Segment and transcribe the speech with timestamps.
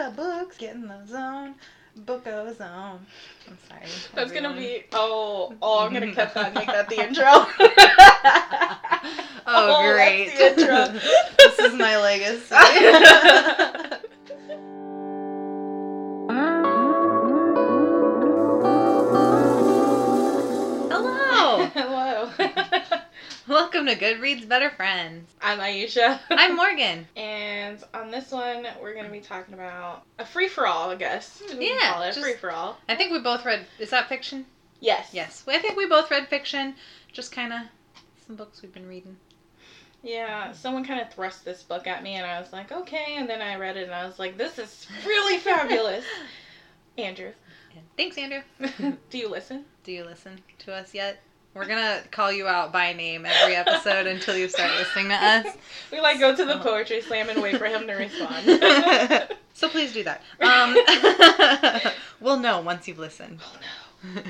[0.00, 1.54] into books, get in the zone,
[1.96, 3.00] book of zone.
[3.48, 3.82] I'm sorry.
[4.14, 7.24] That's gonna be oh oh I'm gonna cut that and make that the intro.
[7.26, 7.46] Oh,
[9.46, 10.32] Oh, great.
[10.38, 11.00] that's the intro.
[11.38, 13.86] this is my legacy.
[23.50, 25.28] Welcome to Goodreads Better Friends.
[25.42, 26.20] I'm Ayesha.
[26.30, 27.08] I'm Morgan.
[27.16, 31.42] And on this one, we're gonna be talking about a free for all, I guess.
[31.58, 32.78] We Yeah, call it just- free for all.
[32.88, 33.66] I think we both read.
[33.80, 34.46] Is that fiction?
[34.78, 35.10] Yes.
[35.12, 35.42] Yes.
[35.48, 36.76] I think we both read fiction.
[37.12, 37.62] Just kind of
[38.24, 39.16] some books we've been reading.
[40.04, 40.52] Yeah.
[40.52, 43.16] Someone kind of thrust this book at me, and I was like, okay.
[43.16, 46.04] And then I read it, and I was like, this is really fabulous.
[46.96, 47.32] Andrew,
[47.96, 48.42] Thanks, Andrew.
[49.10, 49.64] do you listen?
[49.82, 51.20] Do you listen to us yet?
[51.52, 55.46] We're gonna call you out by name every episode until you start listening to us.
[55.90, 58.46] We like go to the poetry slam and wait for him to respond.
[59.54, 60.22] so please do that.
[60.40, 60.76] Um,
[62.20, 63.40] we'll know once you've listened.
[63.42, 63.58] oh
[64.14, 64.22] no.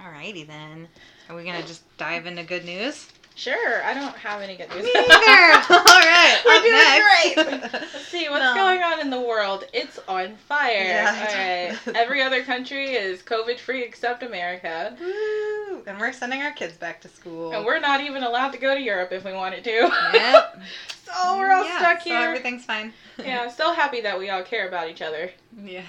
[0.00, 0.88] Alrighty then.
[1.28, 3.06] Are we gonna just dive into good news?
[3.38, 4.82] Sure, I don't have any good news.
[4.82, 5.06] Me neither.
[5.70, 6.40] All right.
[6.44, 7.72] We're up doing next.
[7.94, 8.54] Let's see what's No.
[8.54, 9.64] going on in the world.
[9.74, 10.72] It's on fire.
[10.72, 11.76] Yeah.
[11.76, 11.96] All right.
[11.96, 14.96] Every other country is COVID free except America.
[14.98, 15.82] Woo!
[15.86, 17.52] And we're sending our kids back to school.
[17.52, 19.70] And we're not even allowed to go to Europe if we wanted to.
[20.14, 20.60] Yep.
[21.04, 22.94] so we're all Yeah, stuck So everything's fine.
[23.18, 25.30] yeah, still happy that we all care about each other.
[25.62, 25.82] Yeah.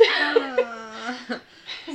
[0.00, 1.14] Uh,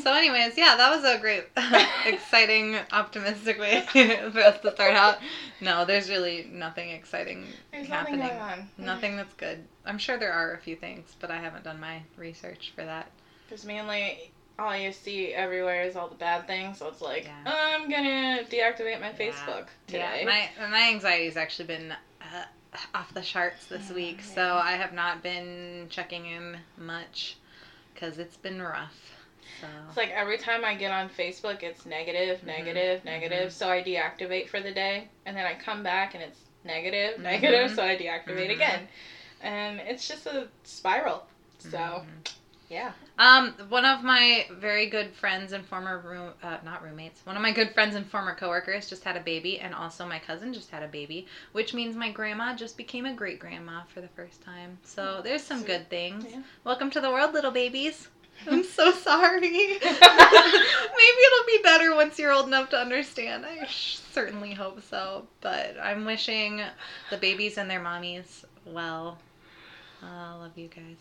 [0.01, 1.45] so, anyways, yeah, that was a great,
[2.05, 3.81] exciting, optimistic way
[4.31, 5.17] for us to start out.
[5.61, 8.19] No, there's really nothing exciting There's happening.
[8.19, 8.69] nothing going on.
[8.77, 9.63] Nothing that's good.
[9.85, 13.09] I'm sure there are a few things, but I haven't done my research for that.
[13.47, 16.79] Because mainly all you see everywhere is all the bad things.
[16.79, 17.35] So it's like, Yeah.
[17.45, 19.17] I'm gonna deactivate my Yeah.
[19.17, 20.19] Facebook today.
[20.21, 22.43] Yeah, my my anxiety's actually been uh,
[22.93, 27.37] off the charts this Oh, week, so I have not been checking in much
[27.93, 28.93] because it's been rough.
[29.61, 33.49] So It's like every time I get on Facebook, it's negative, Mhm, negative, negative.
[33.49, 33.53] mhm.
[33.53, 37.23] So I deactivate for the day, and then I come back and it's negative, Mhm.
[37.23, 37.71] negative.
[37.71, 38.55] So I deactivate Mhm.
[38.55, 38.87] again,
[39.41, 41.27] and it's just a spiral.
[41.59, 42.27] So Mhm.
[42.69, 47.35] yeah, Um, one of my very good friends and former room, uh, not roommates, one
[47.35, 50.53] of my good friends and former coworkers just had a baby, and also my cousin
[50.53, 54.07] just had a baby, which means my grandma just became a great grandma for the
[54.09, 54.77] first time.
[54.83, 56.25] So there's some good things.
[56.29, 56.41] Yeah.
[56.63, 58.07] Welcome to the world, little babies.
[58.49, 59.39] I'm so sorry.
[59.49, 63.45] Maybe it'll be better once you're old enough to understand.
[63.45, 65.27] I sh- certainly hope so.
[65.41, 66.61] But I'm wishing
[67.09, 69.17] the babies and their mommies well.
[70.03, 70.97] I love you guys.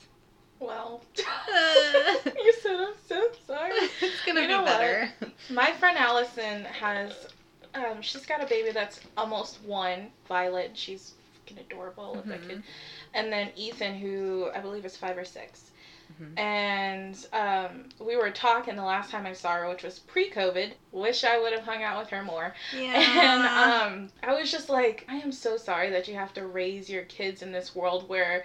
[0.60, 2.14] well, Uh.
[2.44, 3.72] you said I'm so sorry.
[4.00, 4.78] it's gonna You be know what?
[4.78, 5.10] better.
[5.50, 7.12] My friend Allison has,
[7.74, 10.70] um, she's got a baby that's almost one, Violet.
[10.74, 11.12] She's
[11.60, 12.48] adorable Mhm.
[12.48, 12.62] kid.
[13.14, 15.70] And then Ethan, who I believe is five or 6
[16.12, 16.38] Mhm.
[16.38, 20.72] And um, we were talking the last time I saw her, which was pre-COVID.
[20.92, 22.54] Wish I would have hung out with her more.
[22.72, 22.92] Yeah.
[22.94, 26.88] And um, I was just like, I am so sorry that you have to raise
[26.90, 28.44] your kids in this world where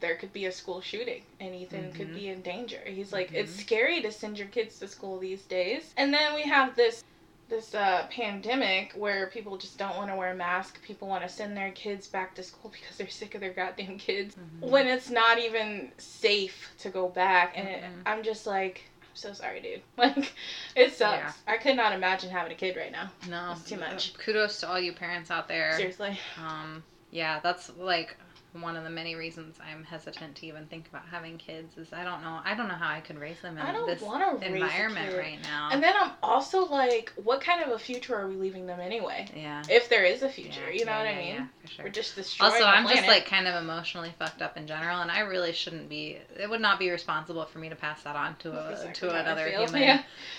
[0.00, 2.14] there could be a school shooting and Ethan could Mhm.
[2.14, 2.80] be in danger.
[2.84, 3.60] He's like, it's Mhm.
[3.60, 5.92] scary to send your kids to school these days.
[5.96, 7.02] And then we have this
[7.48, 10.80] this uh, pandemic where people just don't want to wear masks.
[10.84, 13.98] People want to send their kids back to school because they're sick of their goddamn
[13.98, 14.68] kids Mhm.
[14.70, 17.52] when it's not even safe to go back.
[17.56, 18.02] And it, Mhm.
[18.06, 19.82] I'm just like, I'm so sorry, dude.
[19.96, 20.32] Like,
[20.74, 21.36] it sucks.
[21.46, 21.52] Yeah.
[21.54, 23.10] I could not imagine having a kid right now.
[23.28, 24.14] no, it's too much.
[24.14, 25.76] Kudos to all you parents out there.
[25.76, 26.18] Seriously.
[26.38, 28.16] Um, yeah, that's like
[28.60, 31.76] one of the many reasons I'm hesitant to even think about having kids.
[31.76, 32.40] Is I don't know.
[32.44, 35.18] I don't know how I could raise them in this environment raise a kid.
[35.18, 35.70] right now.
[35.72, 39.26] And then I'm also like, what kind of a future are we leaving them anyway?
[39.34, 39.62] yeah.
[39.68, 41.34] If there is a future, Yeah, you know yeah, what I mean?
[41.34, 41.84] yeah, for sure.
[41.86, 45.10] We're just destroying Also, I'm just like kind of emotionally fucked up in general, and
[45.10, 46.18] I really shouldn't be.
[46.38, 49.18] It would not be responsible for me to pass that on to a exactly to
[49.20, 49.82] another human.
[49.82, 50.02] yeah.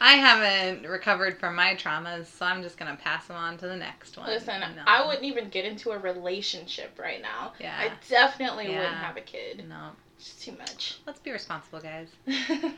[0.00, 3.76] I haven't recovered from my traumas, so I'm just gonna pass them on to the
[3.76, 4.26] next one.
[4.28, 4.82] Listen, No.
[4.86, 6.43] I wouldn't even get into a relationship
[6.98, 7.52] right now.
[7.60, 7.74] Yeah.
[7.78, 8.78] I definitely Yeah.
[8.78, 9.64] wouldn't have a kid.
[9.68, 9.90] No.
[10.18, 10.98] It's too much.
[11.06, 12.08] Let's be responsible, guys.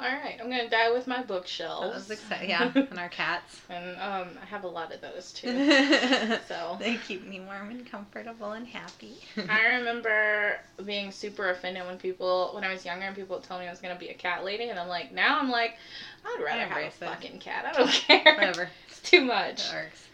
[0.00, 2.10] All right, I'm gonna die with my bookshelves.
[2.42, 3.60] Yeah, and our cats.
[3.68, 5.48] and um, I have a lot of those too.
[6.48, 9.12] So they keep me warm and comfortable and happy.
[9.48, 13.58] I remember being super offended when people, when I was younger, and people would tell
[13.58, 15.76] me I was gonna be a cat lady, and I'm like, now I'm like,
[16.24, 16.92] I'd rather have a it.
[16.94, 17.66] fucking cat.
[17.66, 18.22] I don't care.
[18.36, 18.70] Whatever.
[18.88, 19.68] It's too much.
[19.70, 20.07] That works.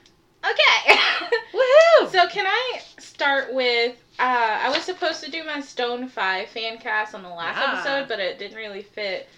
[0.44, 0.96] Okay.
[1.54, 2.10] Woohoo!
[2.10, 3.96] so can I start with?
[4.18, 7.72] Uh, I was supposed to do my Stone Five fan cast on the last Yeah.
[7.72, 9.28] episode, but it didn't really fit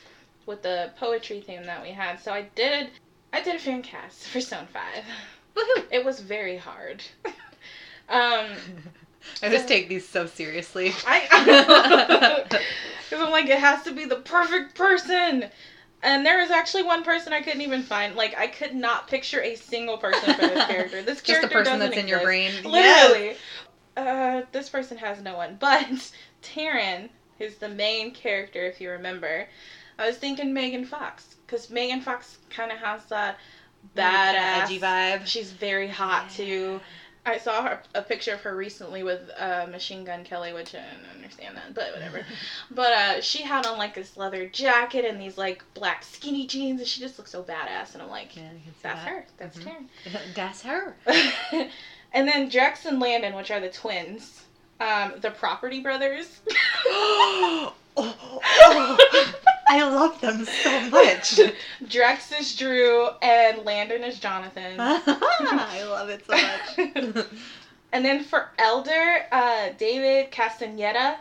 [0.47, 2.20] with the poetry theme that we had.
[2.20, 2.91] So I did.
[3.32, 5.05] I did a fan cast for Stone Five.
[5.56, 5.85] Woohoo!
[5.91, 7.03] It was very hard.
[8.08, 8.47] um,
[9.43, 10.93] I just take these so seriously.
[11.06, 12.49] I
[13.08, 15.47] because I'm like it has to be the perfect person.
[16.06, 18.14] And there was actually one person I couldn't even find.
[18.14, 21.03] Like I could not picture a single person for this character.
[21.03, 22.53] This character Just the person that's in your brain.
[22.64, 23.37] Literally.
[23.97, 25.56] Uh, this person has no one.
[25.58, 25.88] But
[26.43, 27.08] Taryn,
[27.38, 29.49] who's the main character, if you remember,
[29.99, 31.35] I was thinking Megan Fox.
[31.44, 33.38] Because Megan Fox kind of has that
[33.97, 34.62] badass.
[34.62, 35.26] edgy vibe.
[35.26, 36.81] She's very hot, too.
[37.26, 40.78] I saw her, a picture of her recently with uh, Machine Gun Kelly, which I
[40.78, 42.25] don't understand that, but whatever.
[42.70, 46.81] but uh, she had on like this leather jacket and these like black skinny jeans,
[46.81, 47.94] and she just looks so badass.
[47.94, 49.08] And I'm like, Yeah, you can see that's that.
[49.08, 49.26] her.
[49.38, 49.87] That's Mhm.
[50.34, 50.96] That's her.
[52.12, 54.44] And then Drex and Landon, which are the twins,
[54.81, 56.40] um, the Property Brothers.
[56.87, 59.34] oh, oh,
[59.68, 61.40] I love them so much.
[61.84, 64.76] Drex is Drew, and Landon is Jonathan.
[64.78, 67.26] I love it so much.
[67.92, 71.16] And then for Elder, uh, David Castaneda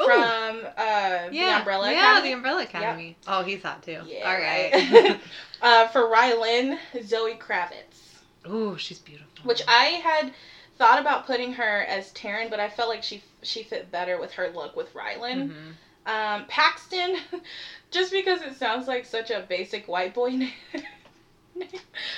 [0.00, 0.04] Ooh.
[0.04, 2.28] from uh, the Umbrella yeah, Academy.
[2.28, 3.16] the Umbrella Academy.
[3.26, 4.00] Oh, he's hot too.
[4.06, 4.72] Yeah, All right.
[4.92, 5.20] right.
[5.62, 8.18] uh, for Rylan, Zoe Kravitz,
[8.50, 9.28] Ooh, she's beautiful.
[9.44, 10.32] which I had
[10.76, 14.32] thought about putting her as Taryn, but I felt like she she fit better with
[14.32, 15.50] her look with Rylan.
[15.50, 15.72] Mhm.
[16.06, 17.16] Um, Paxton,
[17.90, 20.50] just because it sounds like such a basic white boy name.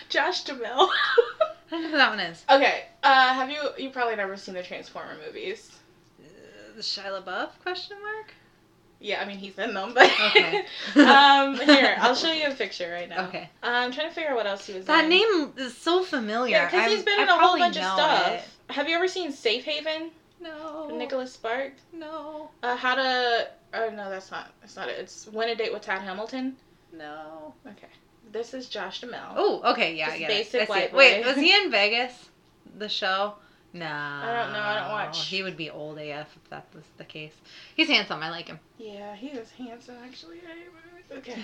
[0.08, 0.88] Josh Duhamel.
[1.70, 2.44] I don't know who that one is.
[2.50, 5.72] okay, uh, have you you probably never seen the Transformer movies?
[6.20, 6.26] Uh,
[6.76, 8.32] the Shia LaBeouf question mark?
[9.00, 10.64] Yeah, I mean he's in them, but Okay.
[10.96, 13.26] um, here I'll show you a picture right now.
[13.28, 13.50] Okay.
[13.62, 14.86] Uh, I'm trying to figure out what else he was in.
[14.86, 15.10] That in.
[15.10, 16.52] name is so familiar.
[16.56, 18.28] Yeah, because he's been I in a whole bunch of stuff.
[18.32, 18.44] it.
[18.72, 20.10] Have you ever seen Safe Haven?
[20.40, 20.88] No.
[20.94, 21.72] Nicholas Spark.
[21.92, 22.50] No.
[22.62, 23.48] Uh, how to?
[23.74, 24.50] Oh no, that's not.
[24.60, 24.98] That's not it.
[24.98, 26.56] It's Win a Date with Tad Hamilton.
[26.92, 27.54] No.
[27.66, 27.88] Okay.
[28.32, 29.34] This is Josh Duhamel.
[29.36, 30.68] Oh, okay, yeah, Just get basic it.
[30.68, 30.92] White it.
[30.94, 32.12] Wait, was he in Vegas?
[32.78, 33.34] The show?
[33.72, 33.86] No.
[33.86, 35.26] I don't know, I don't watch.
[35.26, 37.34] He would be old AF if that was the case.
[37.76, 38.22] He's handsome.
[38.22, 38.60] I like him.
[38.78, 40.38] Yeah, he was handsome actually.
[41.10, 41.36] Okay.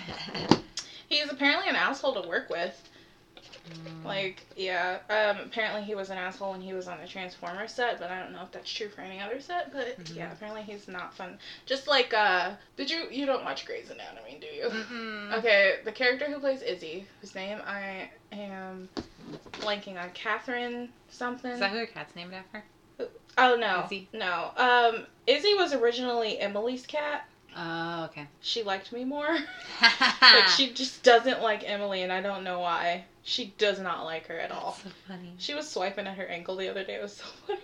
[1.09, 2.89] He's apparently an asshole to work with.
[3.69, 4.05] Mm.
[4.05, 4.97] Like, yeah.
[5.09, 8.19] Um, apparently he was an asshole when he was on the Transformer set, but I
[8.19, 9.71] don't know if that's true for any other set.
[9.71, 10.15] But Mhm.
[10.15, 11.37] yeah, apparently he's not fun.
[11.65, 14.63] Just like, uh, did you you don't watch Grey's Anatomy, do you?
[14.69, 15.33] Mm-mm.
[15.39, 18.89] Okay, the character who plays Izzy, whose name I am
[19.53, 21.51] blanking on, Catherine something.
[21.51, 22.63] Is that who your cat's named after?
[23.37, 24.09] oh no, Izzy?
[24.13, 24.51] no.
[24.57, 27.27] Um, Izzy was originally Emily's cat.
[27.55, 28.27] Oh, okay.
[28.41, 29.27] She liked me more.
[30.21, 33.05] like she just doesn't like Emily, and I don't know why.
[33.23, 34.73] She does not like her at all.
[34.83, 35.33] So funny.
[35.37, 36.95] She was swiping at her ankle the other day.
[36.95, 37.59] It was so funny.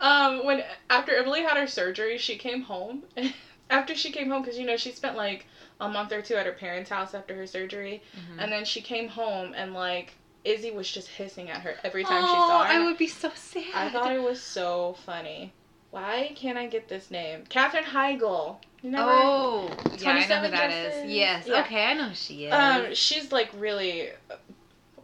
[0.00, 3.02] Um, when after Emily had her surgery, she came home.
[3.70, 5.46] after she came home, because you know she spent like
[5.80, 8.42] a month or two at her parents' house after her surgery, Mhm.
[8.42, 10.14] and then she came home and like
[10.44, 12.72] Izzy was just hissing at her every time oh, she saw her.
[12.72, 13.64] I would be so sad.
[13.74, 15.52] I thought it was so funny.
[15.90, 17.44] Why can't I get this name?
[17.48, 18.58] Katherine Heigl.
[18.90, 19.10] Never?
[19.10, 21.10] Oh, yeah, I know who 27 that is.
[21.10, 21.46] Yes.
[21.48, 21.60] Yeah.
[21.62, 22.52] Okay, I know who she is.
[22.52, 24.10] Um, she's like really.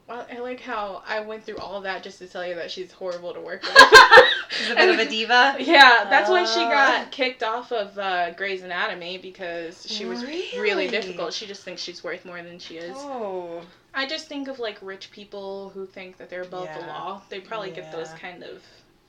[0.09, 2.93] I like how I went through all of that just to tell you that she's
[2.93, 3.73] horrible to work with.
[4.51, 5.57] She's a bit of a diva.
[5.59, 6.69] Yeah, that's why she Oh.
[6.69, 10.61] got kicked off of uh, Grey's Anatomy because she was really?
[10.61, 10.89] Really?
[10.89, 11.33] difficult.
[11.33, 12.95] She just thinks she's worth more than she is.
[12.99, 13.63] Oh.
[13.95, 17.23] I just think of like rich people who think that they're above the law.
[17.31, 18.63] They probably get those kind of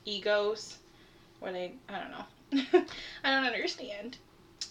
[0.05, 0.77] egos
[1.41, 2.81] where they I don't know.
[3.25, 4.17] I don't understand.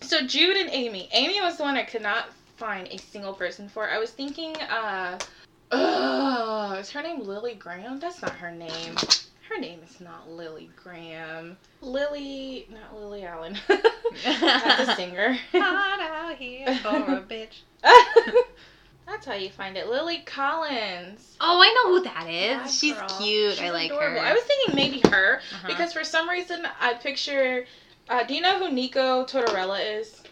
[0.01, 1.09] So Jude and Amy.
[1.13, 3.89] Amy was the one I could not find a single person for.
[3.89, 5.19] I was thinking uh
[5.71, 7.99] uh is her name Lily Graham?
[8.01, 8.95] That's not her name.
[9.49, 11.57] Her name is not Lily Graham.
[11.81, 13.57] Lily not Lily Allen.
[14.25, 15.37] That's a singer.
[15.53, 17.63] Hot out here for a bitch.
[19.07, 19.89] That's how you find it.
[19.89, 21.37] Lily Collins.
[21.41, 22.29] Oh, I know who that
[22.67, 22.79] is.
[22.79, 23.09] She's girl.
[23.19, 23.55] cute.
[23.55, 24.21] She's I like adorable.
[24.21, 24.27] her.
[24.27, 25.69] I was thinking maybe her Uh-huh.
[25.69, 27.65] because for some reason I picture.
[28.09, 30.23] Uh, do you know who Nico Tortorella is?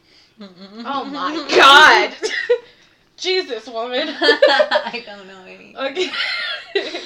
[0.41, 2.15] Oh my God!
[3.17, 4.09] Jesus, woman.
[4.19, 5.77] I don't know any.
[5.77, 6.11] okay.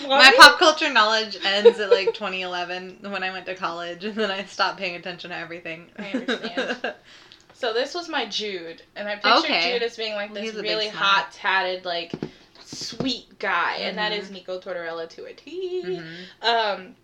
[0.07, 4.31] My pop culture knowledge ends at like 2011 when I went to college, and then
[4.31, 5.91] I stopped paying attention to everything.
[5.99, 6.95] I understand.
[7.55, 9.73] So this was my Jude, and I pictured Okay.
[9.73, 12.13] Jude as being like this really hot, tatted, like
[12.63, 14.19] sweet guy, and that Mhm.
[14.19, 15.83] is Nico Tortorella to a T.
[15.85, 16.47] Mhm.
[16.47, 16.97] Um,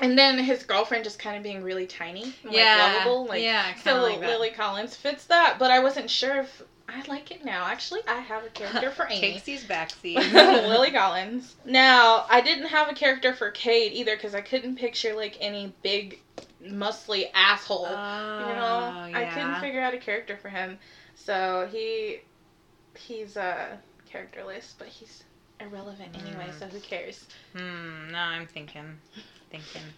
[0.00, 2.94] and then his girlfriend just kind of being really tiny, and, like Yeah.
[2.94, 4.20] lovable, like yeah, kind so of like.
[4.20, 5.56] Lily Collins fits that.
[5.58, 7.66] But I wasn't sure if I like it now.
[7.66, 9.20] Actually, I have a character for Amy.
[9.20, 10.32] Takes these backseat.
[10.68, 11.54] Lily Collins.
[11.64, 15.72] Now, I didn't have a character for Kate either because I couldn't picture like any
[15.82, 16.18] big,
[16.62, 17.86] muscly asshole.
[17.88, 20.78] Oh, you know, I couldn't figure out a character for him.
[21.14, 22.18] So he,
[22.96, 23.76] he's uh,
[24.10, 25.22] characterless, but he's
[25.60, 26.48] irrelevant anyway.
[26.50, 26.58] Mm.
[26.58, 27.24] So who cares?
[27.56, 28.10] Hmm.
[28.10, 28.98] No, I'm thinking,
[29.58, 29.88] thinking.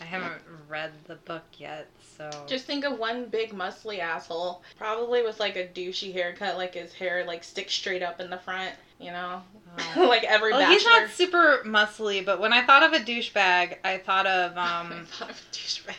[0.00, 2.30] I haven't read the book yet, so.
[2.46, 6.92] Just think of one big muscly asshole, probably with like a douchey haircut, like his
[6.92, 9.42] hair like sticks straight up in the front, you know,
[9.96, 10.02] Oh.
[10.08, 10.74] like every Well, bachelor.
[10.74, 14.92] he's not super muscly, but when I thought of a douchebag, I thought of um.
[14.92, 15.94] I thought of a douchebag.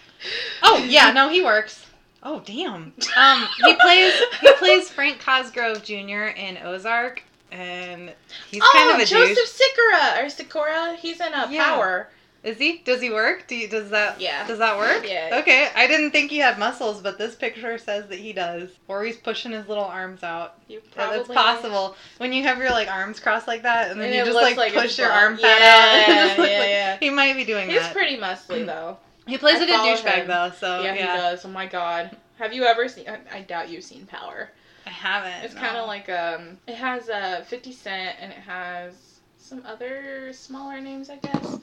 [0.64, 1.86] Oh yeah, no, he works.
[2.24, 2.94] Oh damn.
[3.18, 6.26] Um, he plays he plays Frank Cosgrove Jr.
[6.38, 8.14] in Ozark, and
[8.50, 9.48] he's oh, kind of a Joseph douche.
[9.50, 10.96] Sikora or Sikora.
[10.98, 11.64] He's in a Yeah.
[11.66, 12.10] Power.
[12.44, 12.80] Is he?
[12.84, 13.48] Does he work?
[13.48, 14.20] Do you, does that?
[14.20, 14.48] Yeah.
[14.48, 15.06] Does that work?
[15.08, 15.38] Yeah.
[15.42, 18.70] Okay, I didn't think he had muscles, but this picture says that he does.
[18.88, 20.56] Or he's pushing his little arms out.
[20.68, 21.96] You Yeah, probably that's possible.
[22.18, 24.58] When you have your like arms crossed like that, and then And you just like,
[24.58, 25.76] like push your arm fat Yeah,
[26.08, 26.10] out.
[26.10, 26.98] It just looks yeah, like- yeah.
[27.00, 27.86] He might be doing He's that.
[27.88, 28.98] He's pretty muscly though.
[29.28, 31.14] he plays I a good douchebag though, so yeah, yeah.
[31.16, 31.46] he does.
[31.46, 32.16] Oh my god.
[32.40, 33.06] Have you ever seen?
[33.08, 34.50] I- I doubt you've seen Power.
[34.88, 35.46] I haven't.
[35.46, 35.62] It's no.
[35.62, 38.96] kind of like um, it has uh, Fifty Cent and it has
[39.38, 41.58] some other smaller names, I guess.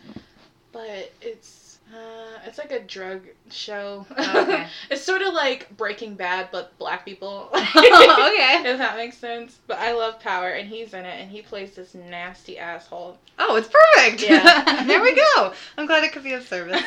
[0.78, 4.06] But it's uh, it's like a drug show.
[4.12, 4.64] Okay.
[4.90, 7.48] it's sort of like Breaking Bad, but black people.
[7.52, 7.64] okay.
[8.68, 9.58] If that makes sense.
[9.66, 13.18] But I love Power, and he's in it, and he plays this nasty asshole.
[13.40, 14.22] Oh, it's perfect.
[14.22, 14.84] Yeah.
[14.84, 15.52] there we go.
[15.76, 16.80] I'm glad it could be of service.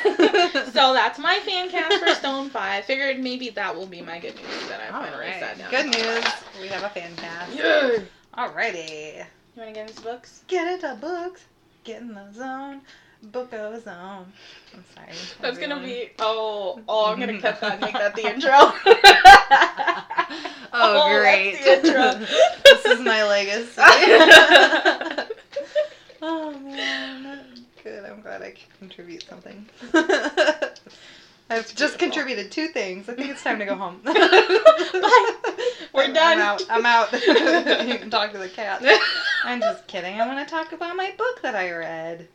[0.71, 2.85] So that's my fan cast for Stone Five.
[2.85, 5.39] Figured maybe that will be my good news that I All finally right.
[5.41, 5.69] sat down.
[5.69, 6.25] Good news.
[6.61, 7.53] We have a fan cast.
[7.53, 7.97] Yeah.
[8.37, 9.17] Alrighty.
[9.17, 10.43] You want to get into books?
[10.47, 11.43] Get into books.
[11.83, 12.81] Get in the zone.
[13.23, 14.25] Book a um, zone.
[14.73, 15.07] I'm sorry.
[15.41, 18.51] That's gonna be oh oh I'm gonna cut that and make that the intro.
[20.73, 21.55] Oh, Oh, great.
[21.55, 22.13] intro.
[22.63, 23.73] this is my legacy.
[26.21, 27.45] oh man.
[27.83, 28.05] Good.
[28.05, 29.67] I'm glad I can contribute something.
[29.93, 31.99] I've just beautiful.
[31.99, 33.09] contributed two things.
[33.09, 33.99] I think it's time to go home.
[34.03, 34.13] Bye.
[35.93, 36.37] We're I'm- done.
[36.37, 36.63] I'm out.
[36.69, 37.11] I'm out.
[37.87, 38.81] you can talk to the cat.
[39.43, 40.21] I'm just kidding.
[40.21, 42.27] I want to talk about my book that I read.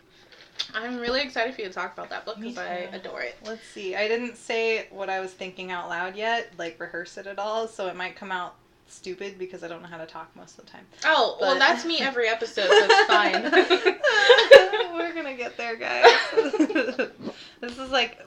[0.74, 3.36] I'm really excited for you to talk about that book because I adore it.
[3.44, 3.94] Let's see.
[3.94, 7.66] I didn't say what I was thinking out loud yet, like rehearse it at all,
[7.68, 8.54] so it might come out
[8.88, 10.86] stupid because I don't know how to talk most of the time.
[11.04, 13.42] Oh well, that's me every episode, so it's fine.
[14.96, 16.10] We're gonna get there, guys.
[17.60, 18.20] this is like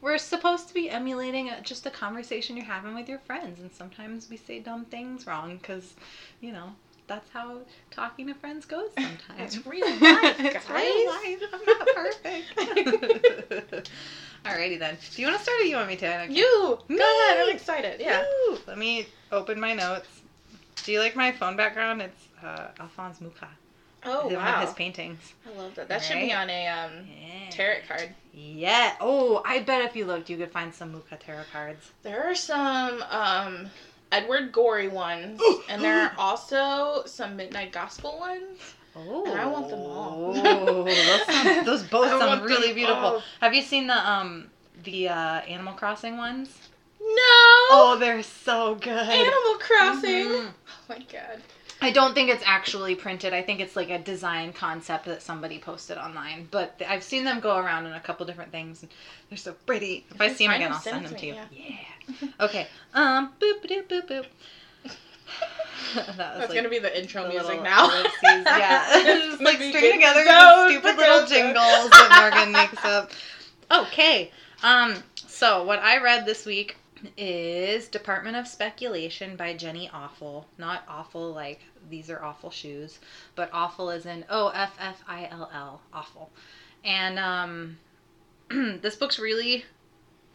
[0.00, 4.30] we're supposed to be emulating just a conversation you're having with your friends, and sometimes
[4.30, 5.94] we say dumb things wrong because,
[6.40, 6.74] you know,
[7.08, 7.58] that's how
[7.90, 9.56] talking to friends goes sometimes.
[9.56, 10.70] It's real life, It's guys.
[10.70, 11.42] real life.
[11.52, 13.90] I'm not perfect.
[14.44, 14.96] Alrighty then.
[15.14, 16.06] Do you want to start or do you want me to?
[16.06, 16.96] Don't you go Me.
[17.00, 17.38] ahead.
[17.48, 18.00] I'm excited.
[18.00, 18.22] Yeah.
[18.48, 18.58] Woo!
[18.66, 20.06] Let me open my notes.
[20.84, 22.00] Do you like my phone background?
[22.02, 23.48] It's uh, Alphonse Mucha.
[24.04, 24.60] Oh One of wow.
[24.60, 25.34] his paintings.
[25.44, 25.88] I love that.
[25.88, 27.50] That should be on a um Yeah.
[27.50, 28.14] tarot card.
[28.32, 28.94] Yeah.
[29.00, 31.90] Oh, I bet if you looked, you could find some Mucha tarot cards.
[32.04, 33.70] There are some um
[34.12, 38.58] Edward Gorey ones, and there are also some Midnight Gospel ones.
[38.96, 40.32] Oh, And I want them all.
[40.34, 42.96] Oh, those, sound, those both sound really beautiful.
[43.04, 43.22] all.
[43.40, 44.50] Have you seen the um
[44.84, 46.48] the uh, Animal Crossing ones?
[47.00, 47.06] No.
[47.70, 48.88] Oh, they're so good.
[48.88, 50.24] Animal Crossing.
[50.26, 50.48] Mhm.
[50.48, 51.42] Oh my god.
[51.80, 53.32] I don't think it's actually printed.
[53.32, 56.48] I think it's like a design concept that somebody posted online.
[56.50, 58.82] But I've seen them go around in a couple different things.
[58.82, 58.90] And
[59.30, 60.04] they're so pretty.
[60.10, 61.34] If I see them again, I'll send them to me, you.
[61.52, 61.76] Yeah.
[62.40, 62.66] Okay.
[62.94, 63.32] Um.
[63.40, 64.26] Boop boop boop boop.
[65.94, 67.84] that was That's like gonna be the intro the music now.
[67.90, 68.12] ellipses.
[68.24, 68.84] Yeah.
[68.92, 73.10] It's Just like string together these stupid little jingles that Morgan makes up.
[73.70, 74.30] Okay.
[74.62, 74.94] Um.
[75.26, 76.76] So what I read this week
[77.16, 80.44] is Department of Speculation by Jenny Offill.
[80.58, 81.60] Not awful like
[81.90, 82.98] these are awful shoes,
[83.36, 85.80] but awful is in O F F I L L.
[85.94, 86.28] Offill.
[86.84, 87.78] And um,
[88.80, 89.64] this book's really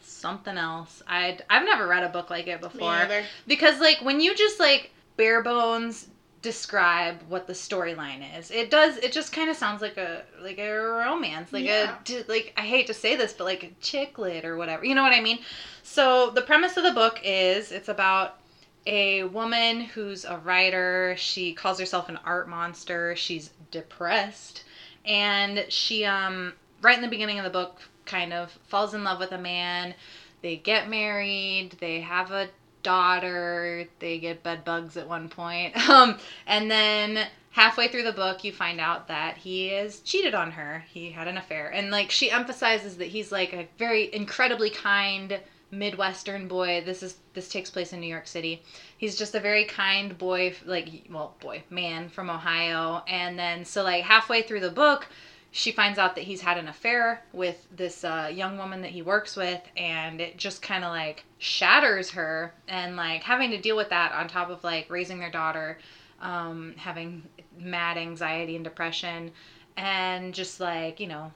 [0.05, 1.01] something else.
[1.07, 3.07] I'd I've never read a book like it before
[3.48, 6.07] because like when you just like bare bones
[6.41, 10.57] describe what the storyline is it does it just kind of sounds like a like
[10.57, 11.95] a romance like Yeah.
[12.10, 14.93] a like i hate to say this but like a chick lit or whatever you
[14.93, 15.39] know what i mean
[15.83, 18.39] so the premise of the book is it's about
[18.86, 24.65] a woman who's a writer she calls herself an art monster she's depressed
[25.05, 29.19] and she um right in the beginning of the book kind of falls in love
[29.19, 29.93] with a man
[30.41, 32.50] they get married they have a
[32.83, 35.74] daughter they get bed bugs at one point.
[35.89, 40.51] Um and then halfway through the book you find out that he has cheated on
[40.51, 40.83] her.
[40.91, 41.69] He had an affair.
[41.69, 45.39] And like she emphasizes that he's like a very incredibly kind
[45.72, 46.83] midwestern boy.
[46.86, 48.62] This is this takes place in new york city.
[48.98, 53.03] He's just a very kind boy like well boy man from ohio.
[53.07, 55.07] And then so like halfway through the book
[55.55, 59.03] she finds out that he's had an affair with this uh, young woman that he
[59.03, 63.77] works with and it just kind of like shatters her and like having to deal
[63.77, 65.77] with that on top of like raising their daughter
[66.22, 67.22] um, having
[67.55, 69.31] mad anxiety and depression
[69.77, 71.31] and just like you know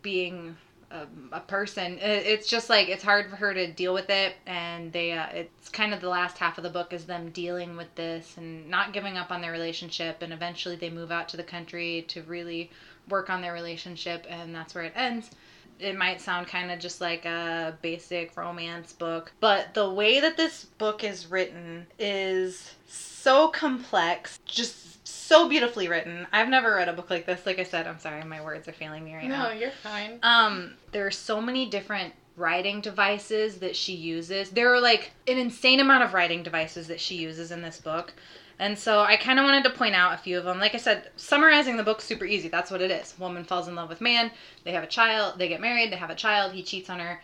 [0.00, 0.56] being
[0.90, 1.98] a, a person.
[2.00, 5.12] It's just like it's hard for her to deal with it, and they.
[5.12, 8.36] Uh, it's kind of the last half of the book is them dealing with this
[8.36, 12.04] and not giving up on their relationship, and eventually they move out to the country
[12.08, 12.70] to really
[13.08, 15.30] work on their relationship, and that's where it ends.
[15.78, 20.36] It might sound kind of just like a basic romance book, but the way that
[20.36, 26.26] this book is written is so complex, just so beautifully written.
[26.32, 27.46] I've never read a book like this.
[27.46, 29.44] Like I said, I'm sorry, my words are failing me right no, now.
[29.44, 30.18] No, you're fine.
[30.22, 34.50] Um, there are so many different writing devices that she uses.
[34.50, 38.14] There are like an insane amount of writing devices that she uses in this book.
[38.58, 40.58] And so I kind of wanted to point out a few of them.
[40.58, 42.48] Like I said, summarizing the book super easy.
[42.48, 43.14] That's what it is.
[43.18, 44.30] Woman falls in love with man.
[44.64, 45.38] They have a child.
[45.38, 45.92] They get married.
[45.92, 46.52] They have a child.
[46.52, 47.20] He cheats on her.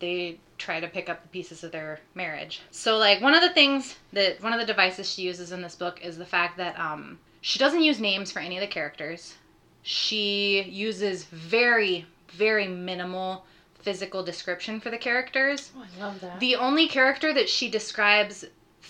[0.00, 2.62] They try to pick up the pieces of their marriage.
[2.70, 5.74] So like one of the things that one of the devices she uses in this
[5.74, 9.34] book is the fact that um she doesn't use names for any of the characters.
[9.82, 13.44] She uses very, very minimal
[13.80, 15.70] physical description for the characters.
[15.76, 16.40] Oh, I love that.
[16.40, 18.44] The only character that she describes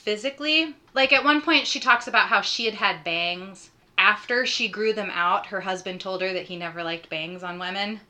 [0.09, 3.69] physically, like at one point she talks about how she had had bangs.
[3.99, 7.59] After she grew them out, her husband told her that he never liked bangs on
[7.59, 8.01] women.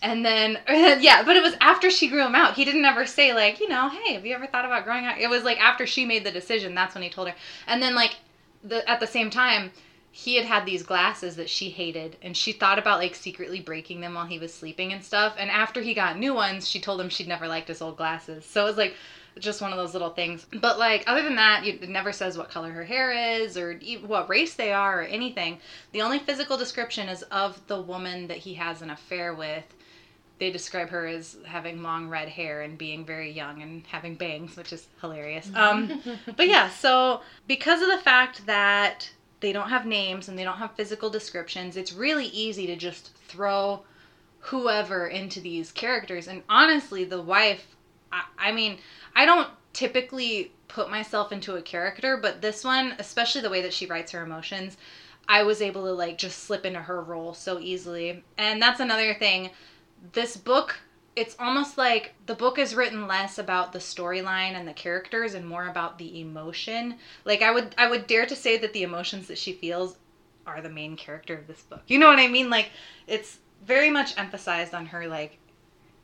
[0.00, 2.54] And then, yeah, but it was after she grew them out.
[2.54, 5.18] He didn't ever say, like, you know, hey, have you ever thought about growing out?
[5.18, 7.34] It was like after she made the decision, that's when he told her.
[7.66, 8.14] And then, like,
[8.62, 9.72] the, at the same time,
[10.12, 14.00] he had had these glasses that she hated and she thought about like secretly breaking
[14.00, 17.00] them while he was sleeping and stuff and after he got new ones she told
[17.00, 18.94] him she'd never liked his old glasses so it was like
[19.38, 22.50] just one of those little things but like other than that it never says what
[22.50, 25.58] color her hair is or what race they are or anything
[25.92, 29.64] the only physical description is of the woman that he has an affair with
[30.40, 34.56] they describe her as having long red hair and being very young and having bangs,
[34.56, 35.50] which is hilarious.
[35.54, 36.00] Um,
[36.36, 39.10] but yeah, so because of the fact that
[39.40, 43.14] they don't have names and they don't have physical descriptions, it's really easy to just
[43.28, 43.82] throw
[44.40, 46.26] whoever into these characters.
[46.26, 47.76] And honestly, the wife,
[48.10, 48.78] I, I mean,
[49.14, 53.74] I don't typically put myself into a character, but this one, especially the way that
[53.74, 54.76] she writes her emotions,
[55.28, 58.24] I was able to like just slip into her role so easily.
[58.38, 59.50] And that's another thing.
[60.12, 60.76] This book
[61.16, 65.46] it's almost like the book is written less about the storyline and the characters and
[65.46, 66.96] more about the emotion.
[67.24, 69.96] Like i would i would dare to say that the emotions that she feels
[70.46, 71.82] are the main character of this book.
[71.88, 72.48] You know what i mean?
[72.48, 72.70] Like
[73.06, 75.38] it's very much emphasized on her like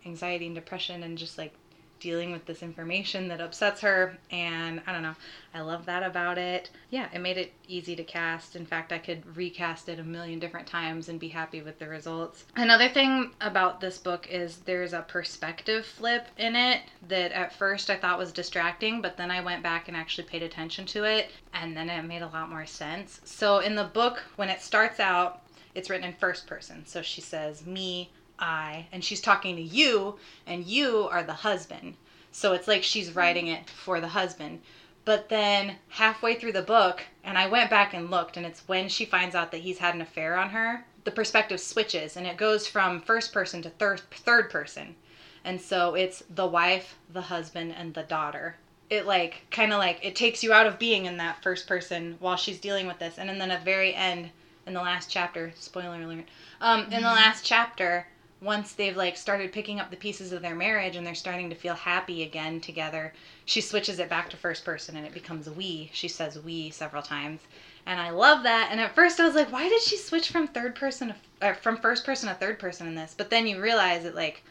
[0.05, 1.53] anxiety and depression and just like
[2.01, 5.15] dealing with this information that upsets her and i don't know.
[5.55, 6.71] I love that about it.
[6.91, 8.57] Yeah it made it easy to cast.
[8.57, 11.89] In fact i could recast it a million different times and be happy with the
[11.89, 12.45] results.
[12.57, 17.91] Another thing about this book is there's a perspective flip in it that at first
[17.91, 21.31] i thought was distracting but then i went back and actually paid attention to it
[21.55, 23.21] and then it made a lot more sense.
[23.25, 25.43] So in the book when it starts out
[25.75, 26.87] it's written in first person.
[26.87, 31.95] So she says me I, and she's talking to you, and you are the husband.
[32.33, 34.61] So it's like she's writing it for the husband.
[35.07, 38.89] But then halfway through the book, and I went back and looked, and it's when
[38.89, 42.37] she finds out that he's had an affair on her, the perspective switches, and it
[42.37, 44.97] goes from first person to third third person.
[45.45, 48.57] And so it's the wife, the husband, and the daughter.
[48.91, 52.17] It like kind of like it takes you out of being in that first person
[52.19, 54.31] while she's dealing with this, and then at the very end,
[54.67, 56.25] in the last chapter, spoiler alert,
[56.61, 58.09] um, in the last chapter,
[58.41, 61.57] once they've like started picking up the pieces of their marriage and they're starting to
[61.57, 63.13] feel happy again together,
[63.47, 65.91] she switches it back to first person and it becomes we.
[65.95, 67.41] She says we several times.
[67.87, 68.69] And I love that.
[68.71, 71.79] And at first I was like, why did she switch from third person to, from
[71.79, 73.15] first person to third person in this?
[73.17, 74.43] But then you realize it like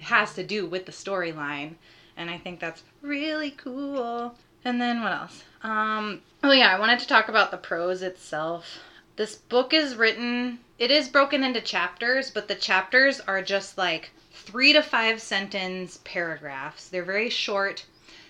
[0.00, 1.74] has to do with the storyline.
[2.16, 4.36] And I think that's really cool.
[4.64, 5.44] And then what else?
[5.62, 8.78] Um, oh yeah, I wanted to talk about the prose itself.
[9.16, 14.10] This book is written, it is broken into chapters, but the chapters are just like
[14.32, 16.88] three to five sentence paragraphs.
[16.88, 17.86] They're very short,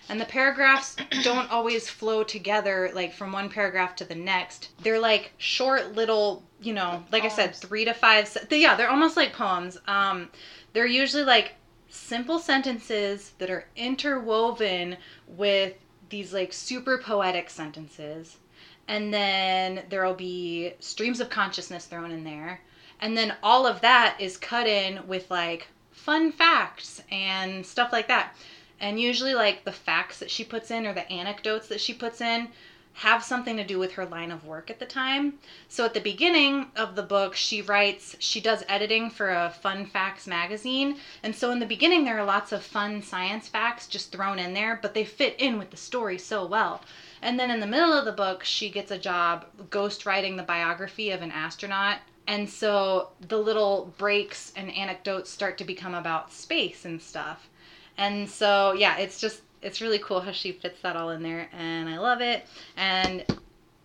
[0.09, 4.69] and the paragraphs don't always flow together like from one paragraph to the next.
[4.81, 7.33] They're like short little, you know, like poems.
[7.33, 8.27] I said, three to five.
[8.27, 9.77] Se- yeah, they're almost like poems.
[9.87, 10.29] Um,
[10.73, 11.53] they're usually like
[11.89, 15.73] simple sentences that are interwoven with
[16.09, 18.37] these like super poetic sentences
[18.87, 22.61] and then there'll be streams of consciousness thrown in there
[23.01, 28.07] and then all of that is cut in with like fun facts and stuff like
[28.07, 28.35] that
[28.79, 32.21] and usually like the facts that she puts in or the anecdotes that she puts
[32.21, 32.47] in
[32.95, 35.33] have something to do with her line of work at the time.
[35.67, 39.85] So at the beginning of the book, she writes, she does editing for a Fun
[39.85, 40.95] Facts magazine.
[41.21, 44.53] And so in the beginning, there are lots of fun science facts just thrown in
[44.53, 46.81] there, but they fit in with the story so well.
[47.25, 51.09] And then in the middle of the book, she gets a job ghostwriting the biography
[51.09, 56.85] of an astronaut And so the little breaks and anecdotes start to become about space
[56.85, 57.49] and stuff.
[57.97, 61.49] And so, yeah, it's just, it's really cool how she fits that all in there.
[61.53, 62.47] And I love it.
[62.75, 63.25] And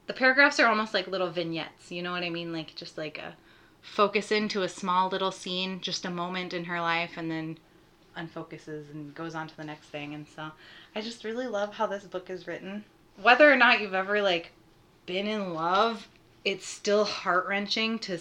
[0.06, 1.92] the paragraphs are almost like little vignettes.
[1.92, 2.52] You know what I mean?
[2.52, 3.34] Like just like a
[3.82, 7.58] focus into a small little scene, just a moment in her life, and then
[8.16, 10.14] unfocuses and goes on to the next thing.
[10.14, 10.50] And so
[10.94, 12.84] I just really love how this book is written.
[13.20, 14.52] Whether or not you've ever like
[15.06, 16.08] been in love,
[16.44, 18.18] it's still heart wrenching to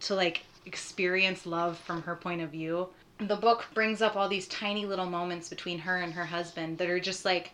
[0.00, 2.88] to like experience love from her point of view.
[3.18, 6.88] The book brings up all these tiny little moments between her and her husband that
[6.88, 7.52] are just like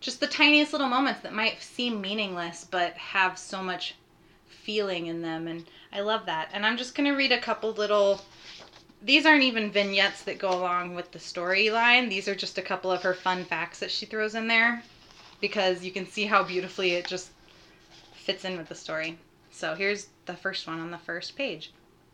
[0.00, 3.94] just the tiniest little moments that might seem meaningless but have so much
[4.46, 6.50] feeling in them and I love that.
[6.52, 8.22] And I'm just going to read a couple little
[9.04, 12.08] these aren't even vignettes that go along with the storyline.
[12.08, 14.84] These are just a couple of her fun facts that she throws in there
[15.42, 17.30] because you can see how beautifully it just
[18.14, 19.18] fits in with the story.
[19.50, 21.72] So here's the first one on the first page.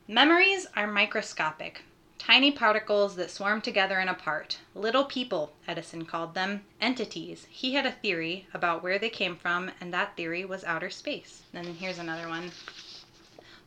[0.09, 1.83] Memories are microscopic,
[2.19, 4.59] tiny particles that swarm together and apart.
[4.75, 7.47] Little people, Edison called them, entities.
[7.51, 11.43] He had a theory about where they came from, and that theory was outer space.
[11.53, 12.51] Then here's another one.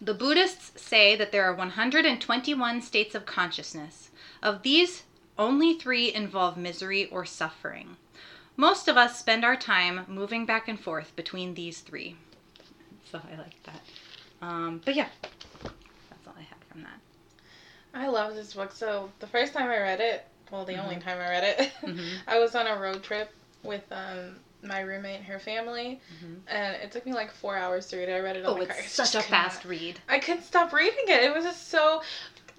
[0.02, 4.10] The Buddhists say that there are 121 states of consciousness.
[4.41, 5.04] Of these,
[5.38, 7.97] only three involve misery or suffering.
[8.62, 12.15] Most of us spend our time moving back and forth between these three.
[13.12, 13.82] So I like that.
[14.39, 15.08] Um, but yeah,
[15.63, 17.00] that's all I had from that.
[17.95, 18.71] I love this book.
[18.71, 20.82] So the first time I read it, well, the mm-hmm.
[20.84, 22.17] only time I read it, mm-hmm.
[22.28, 26.36] I was on a road trip with um, my roommate and her family, mm-hmm.
[26.47, 28.13] and it took me like four hours to read it.
[28.13, 28.76] I read it on oh, my car.
[28.78, 30.00] it's such a fast read.
[30.08, 31.24] I couldn't stop reading it.
[31.24, 32.04] It was just so.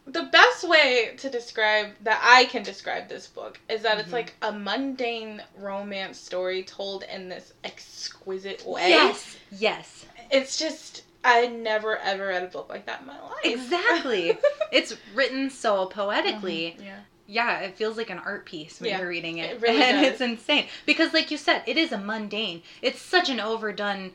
[0.06, 4.00] The best way to describe that I can describe this book is that mm-hmm.
[4.00, 8.88] it's like a mundane romance story told in this exquisite way.
[8.88, 9.36] Yes.
[9.50, 10.06] Yes.
[10.30, 13.44] It's just I never ever read a book like that in my life.
[13.44, 14.36] Exactly.
[14.72, 16.74] it's written so poetically.
[16.76, 16.84] Mm-hmm.
[16.84, 17.00] Yeah
[17.32, 19.52] yeah, it feels like an art piece when yeah, you're reading it.
[19.52, 20.12] it really and does.
[20.12, 20.66] it's insane.
[20.84, 22.62] Because like you said, it is a mundane.
[22.82, 24.12] It's such an overdone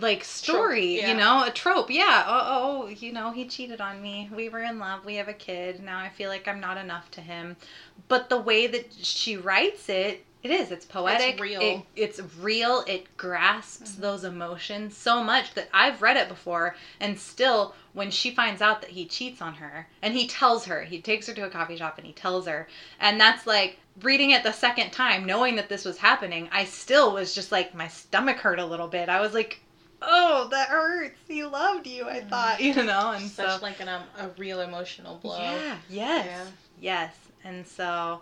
[0.00, 1.08] like story, trope, yeah.
[1.10, 1.90] you know, a trope.
[1.90, 2.24] Yeah.
[2.26, 4.30] Oh, oh, you know, he cheated on me.
[4.34, 5.04] We were in love.
[5.04, 5.82] We have a kid.
[5.82, 7.56] Now I feel like I'm not enough to him.
[8.08, 10.70] But the way that she writes it it is.
[10.70, 11.32] It's poetic.
[11.32, 11.60] It's real.
[11.60, 12.84] It, it's real.
[12.86, 14.02] It grasps mm-hmm.
[14.02, 18.80] those emotions so much that I've read it before, and still, when she finds out
[18.82, 21.76] that he cheats on her, and he tells her, he takes her to a coffee
[21.76, 22.68] shop and he tells her,
[23.00, 26.48] and that's like reading it the second time, knowing that this was happening.
[26.52, 29.08] I still was just like my stomach hurt a little bit.
[29.08, 29.60] I was like,
[30.02, 31.18] oh, that hurts.
[31.26, 32.08] He loved you.
[32.08, 32.28] I mm-hmm.
[32.28, 35.38] thought, you know, and such so, like an um, a real emotional blow.
[35.38, 35.76] Yeah.
[35.88, 36.26] Yes.
[36.26, 36.44] Yeah.
[36.80, 37.14] Yes.
[37.44, 38.20] And so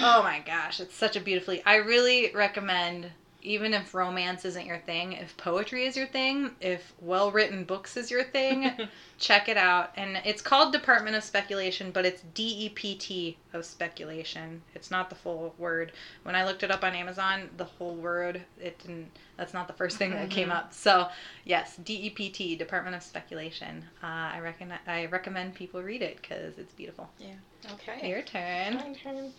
[0.00, 1.62] oh my gosh, it's such a beautifully.
[1.64, 3.10] I really recommend
[3.46, 7.96] even if romance isn't your thing, if poetry is your thing, if well written books
[7.96, 8.72] is your thing,
[9.18, 9.92] check it out.
[9.96, 14.60] And it's called Department of Speculation, but it's D E P T of speculation.
[14.74, 15.92] It's not the full word.
[16.24, 19.74] When I looked it up on Amazon, the whole word, it didn't, that's not the
[19.74, 20.56] first thing that came mm-hmm.
[20.56, 20.74] up.
[20.74, 21.08] So,
[21.44, 23.84] yes, D E P T, Department of Speculation.
[24.02, 27.08] Uh, I, reckon, I recommend people read it because it's beautiful.
[27.20, 27.34] Yeah.
[27.74, 28.08] Okay.
[28.08, 28.74] Your turn.
[28.74, 29.32] My turn.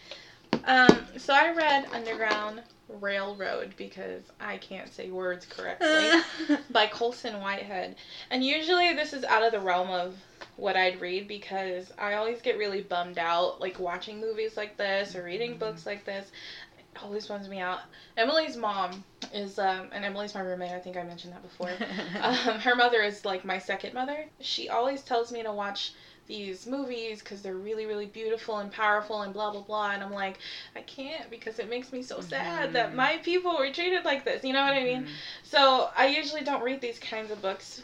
[0.66, 7.96] Um, so I read Underground Railroad because I can't say words correctly by Colson Whitehead.
[8.30, 10.16] And usually this is out of the realm of
[10.56, 15.16] what I'd read because I always get really bummed out like watching movies like this
[15.16, 15.60] or reading mm-hmm.
[15.60, 16.32] books like this.
[16.78, 17.82] It always bums me out.
[18.16, 21.70] Emily's mom is um and Emily's my roommate, I think I mentioned that before.
[22.22, 24.26] um, her mother is like my second mother.
[24.40, 25.94] She always tells me to watch
[26.28, 30.12] these movies because they're really really beautiful and powerful and blah blah blah and i'm
[30.12, 30.38] like
[30.76, 32.74] i can't because it makes me so sad mm-hmm.
[32.74, 34.84] that my people were treated like this you know what mm-hmm.
[34.84, 35.12] i mean mm-hmm.
[35.44, 37.82] so i usually don't read these kinds of books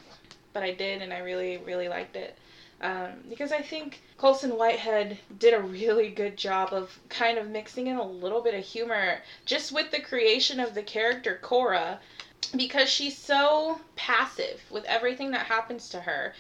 [0.51, 2.37] but i did and i really really liked it
[2.81, 7.87] um, because i think colson whitehead did a really good job of kind of mixing
[7.87, 11.99] in a little bit of humor just with the creation of the character cora
[12.57, 16.33] because she's so passive with everything that happens to her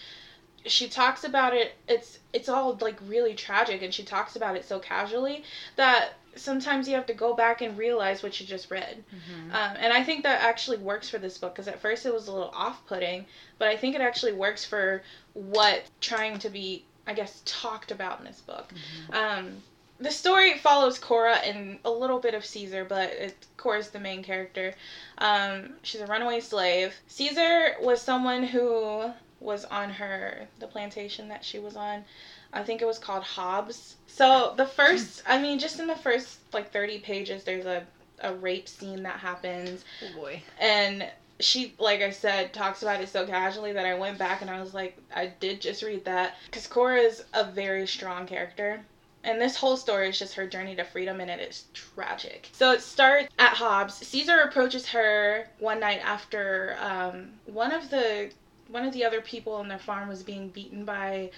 [0.65, 4.65] she talks about it it's it's all like really tragic and she talks about it
[4.65, 5.43] so casually
[5.75, 9.51] that sometimes you have to go back and realize what you just read mm-hmm.
[9.51, 12.27] um, and i think that actually works for this book because at first it was
[12.27, 13.25] a little off-putting
[13.59, 18.19] but i think it actually works for what trying to be i guess talked about
[18.19, 19.13] in this book mm-hmm.
[19.13, 19.61] um,
[19.99, 24.23] the story follows Cora and a little bit of Caesar, but it, Cora's the main
[24.23, 24.73] character.
[25.19, 26.93] Um, she's a runaway slave.
[27.07, 32.05] Caesar was someone who was on her the plantation that she was on.
[32.53, 33.95] I think it was called Hobbs.
[34.07, 37.85] So the first, I mean, just in the first like 30 pages, there's a
[38.21, 39.83] a rape scene that happens.
[40.03, 40.41] Oh boy.
[40.59, 41.05] And
[41.39, 44.61] she, like I said, talks about it so casually that I went back and I
[44.61, 46.35] was like, I did just read that.
[46.45, 48.85] Because Cora is a very strong character.
[49.25, 52.49] And this whole story is just her journey to freedom, and it is tragic.
[52.51, 53.93] So it starts at Hobbs.
[53.93, 58.31] Caesar approaches her one night after um, one of the
[58.73, 61.29] one of the other people on their farm was being beaten by,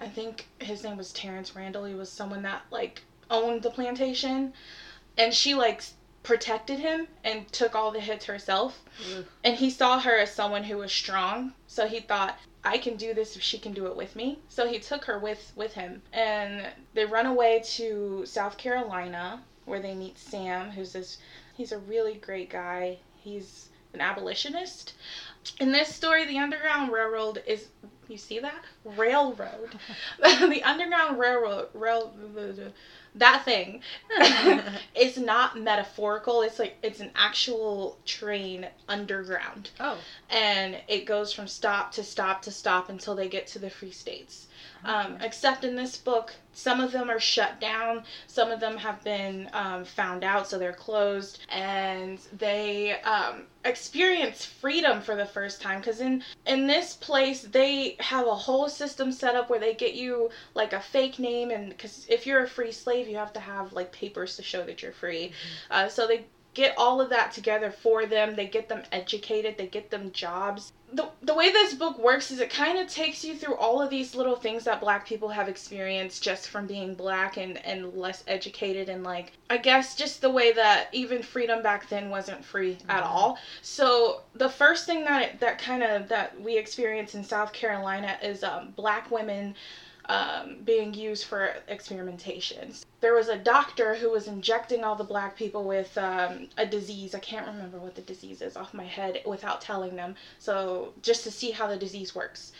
[0.00, 1.84] I think his name was Terrence Randall.
[1.84, 4.54] He was someone that like owned the plantation,
[5.18, 5.82] and she like
[6.22, 8.82] protected him and took all the hits herself.
[9.44, 13.12] And he saw her as someone who was strong, so he thought I can do
[13.12, 14.38] this if she can do it with me.
[14.48, 19.80] So he took her with with him and they run away to South Carolina where
[19.80, 21.18] they meet Sam, who's this
[21.54, 22.98] he's a really great guy.
[23.16, 24.94] He's an abolitionist.
[25.60, 27.68] In this story, the Underground Railroad is
[28.08, 28.64] you see that?
[28.84, 29.78] Railroad.
[30.18, 32.14] the Underground Railroad rail
[33.14, 33.82] that thing
[34.94, 36.42] is not metaphorical.
[36.42, 39.70] It's like it's an actual train underground.
[39.80, 39.98] Oh.
[40.30, 43.90] And it goes from stop to stop to stop until they get to the free
[43.90, 44.47] states.
[44.84, 49.02] Um, except in this book, some of them are shut down, some of them have
[49.04, 55.60] been um, found out, so they're closed, and they um, experience freedom for the first
[55.60, 55.80] time.
[55.80, 59.94] Because in in this place, they have a whole system set up where they get
[59.94, 63.40] you like a fake name, and because if you're a free slave, you have to
[63.40, 65.28] have like papers to show that you're free.
[65.28, 65.72] Mm-hmm.
[65.72, 68.34] Uh, so they get all of that together for them.
[68.34, 70.72] They get them educated, they get them jobs.
[70.92, 73.90] The, the way this book works is it kind of takes you through all of
[73.90, 78.24] these little things that black people have experienced just from being black and, and less
[78.26, 82.74] educated and like I guess just the way that even freedom back then wasn't free
[82.76, 82.90] mm-hmm.
[82.90, 83.38] at all.
[83.60, 88.42] So the first thing that that kind of that we experience in South Carolina is
[88.42, 89.54] um, black women
[90.08, 92.84] um, being used for experimentations.
[93.00, 97.14] There was a doctor who was injecting all the black people with um, a disease.
[97.14, 100.14] I can't remember what the disease is off my head without telling them.
[100.38, 102.52] So, just to see how the disease works.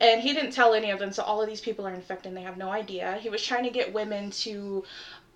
[0.00, 2.36] And he didn't tell any of them, so all of these people are infected and
[2.36, 3.18] they have no idea.
[3.20, 4.84] He was trying to get women to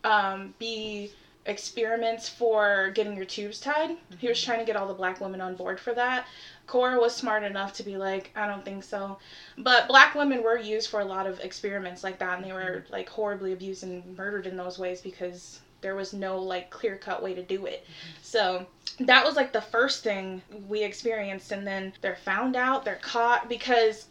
[0.03, 1.13] um, be
[1.47, 3.91] experiments for getting your tubes tied.
[3.91, 4.17] Mm-hmm.
[4.19, 4.47] He was mm-hmm.
[4.47, 6.27] trying to get all the black women on board for that.
[6.67, 9.19] Cora was smart enough to be like, I don't think so.
[9.57, 12.83] But black women were used for a lot of experiments like that, and they were
[12.83, 12.93] mm-hmm.
[12.93, 17.23] like horribly abused and murdered in those ways because there was no like clear cut
[17.23, 17.85] way to do it.
[17.85, 18.19] Mm-hmm.
[18.23, 18.67] So
[19.01, 23.49] that was like the first thing we experienced, and then they're found out, they're caught
[23.49, 24.07] because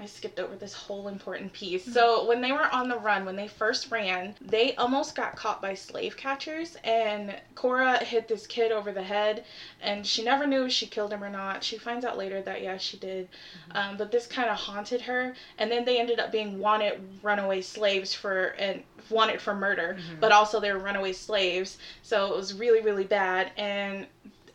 [0.00, 1.82] I skipped over this whole important piece.
[1.82, 1.92] Mm-hmm.
[1.92, 5.60] So when they were on the run, when they first ran, they almost got caught
[5.60, 9.44] by slave catchers, and Cora hit this kid over the head,
[9.82, 11.62] and she never knew if she killed him or not.
[11.62, 13.76] She finds out later that yes, she did, mm-hmm.
[13.76, 15.34] um, but this kind of haunted her.
[15.58, 20.20] And then they ended up being wanted runaway slaves for and wanted for murder, mm-hmm.
[20.20, 21.78] but also they were runaway slaves.
[22.02, 24.06] So it was really really bad, and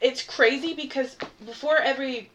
[0.01, 2.29] it's crazy because before every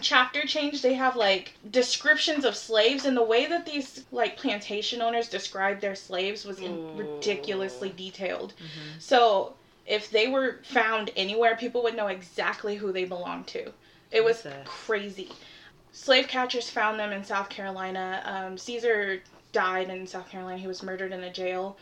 [0.00, 5.00] chapter change they have like descriptions of slaves and the way that these like plantation
[5.02, 8.54] owners described their slaves was in- ridiculously detailed.
[8.54, 8.98] Mm-hmm.
[8.98, 9.54] so
[9.86, 13.72] if they were found anywhere people would know exactly who they belonged to.
[14.12, 15.30] It was crazy.
[15.92, 18.22] Slave catchers found them in south carolina.
[18.24, 20.58] Um, caesar died in south carolina.
[20.58, 21.76] He was murdered in a jail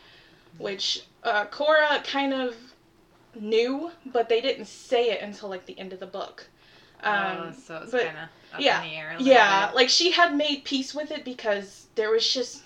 [0.57, 2.55] which uh, cora kind of
[3.39, 6.47] knew but they didn't say it until like the end of the book
[7.03, 8.83] um, oh, so it's kind of yeah,
[9.19, 9.67] yeah.
[9.67, 9.75] Bit.
[9.75, 12.63] Like she had made peace with it because there was just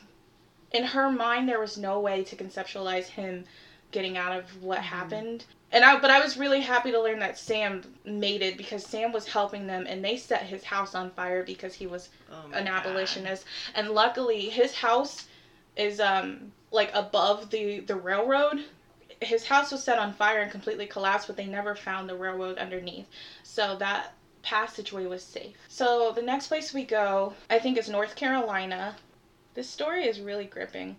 [0.71, 3.45] in her mind there was no way to conceptualize him
[3.91, 4.87] getting out of what mm-hmm.
[4.87, 5.45] happened.
[5.71, 9.11] And I, but I was really happy to learn that Sam made it because Sam
[9.11, 12.67] was helping them, and they set his house on fire because he was oh an
[12.67, 13.43] abolitionist.
[13.73, 13.79] God.
[13.79, 15.27] And luckily, his house
[15.75, 18.63] is um like above the the railroad,
[19.21, 22.57] his house was set on fire and completely collapsed, but they never found the railroad
[22.57, 23.07] underneath.
[23.43, 25.55] So that passageway was safe.
[25.67, 28.95] So the next place we go, I think, is North Carolina.
[29.55, 30.97] This story is really gripping.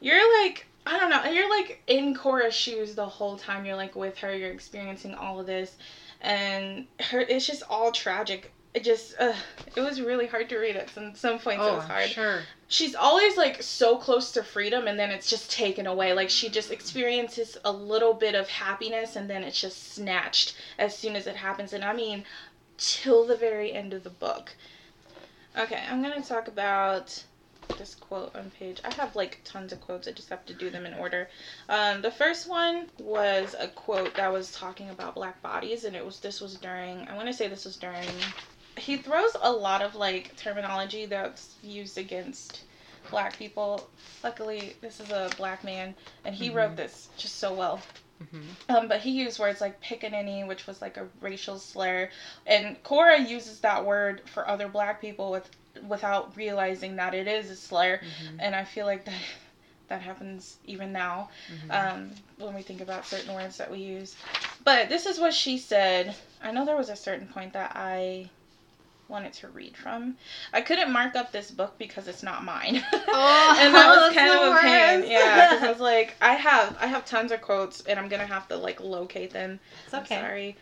[0.00, 3.64] You're like, I don't know, you're like in Cora's shoes the whole time.
[3.64, 5.76] You're like with her, you're experiencing all of this.
[6.20, 8.52] And her, it's just all tragic.
[8.74, 9.34] It just, uh,
[9.76, 11.62] it was really hard to read at some, some points.
[11.62, 12.08] Oh, it was oh, hard.
[12.08, 12.40] Sure.
[12.68, 16.12] She's always like so close to freedom and then it's just taken away.
[16.12, 20.96] Like she just experiences a little bit of happiness and then it's just snatched as
[20.96, 21.72] soon as it happens.
[21.72, 22.24] And I mean,
[22.78, 24.54] till the very end of the book.
[25.58, 27.22] Okay, I'm going to talk about
[27.76, 28.80] this quote on page.
[28.84, 30.08] I have like tons of quotes.
[30.08, 31.28] I just have to do them in order.
[31.68, 36.04] Um, the first one was a quote that was talking about black bodies, and it
[36.04, 37.06] was this was during.
[37.08, 38.08] I want to say this was during.
[38.76, 42.62] He throws a lot of like terminology that's used against
[43.10, 43.88] black people.
[44.22, 46.56] Luckily, this is a black man, and he mm-hmm.
[46.56, 47.80] wrote this just so well.
[48.22, 48.76] Mm-hmm.
[48.76, 52.10] Um, but he used words like pickaninny, which was like a racial slur,
[52.46, 55.48] and Cora uses that word for other black people with
[55.86, 58.40] without realizing that it is a slur, mm-hmm.
[58.40, 59.14] and I feel like that
[59.88, 61.70] that happens even now mm-hmm.
[61.70, 64.16] um, when we think about certain words that we use.
[64.64, 66.14] But this is what she said.
[66.42, 68.28] I know there was a certain point that I
[69.08, 70.16] wanted to read from.
[70.52, 72.82] I couldn't mark up this book because it's not mine.
[73.10, 75.10] Oh, and that was kind of a pain.
[75.10, 78.26] Yeah, because I was like, I have I have tons of quotes, and I'm gonna
[78.26, 79.58] have to like locate them.
[79.86, 80.16] It's okay.
[80.16, 80.56] I'm sorry.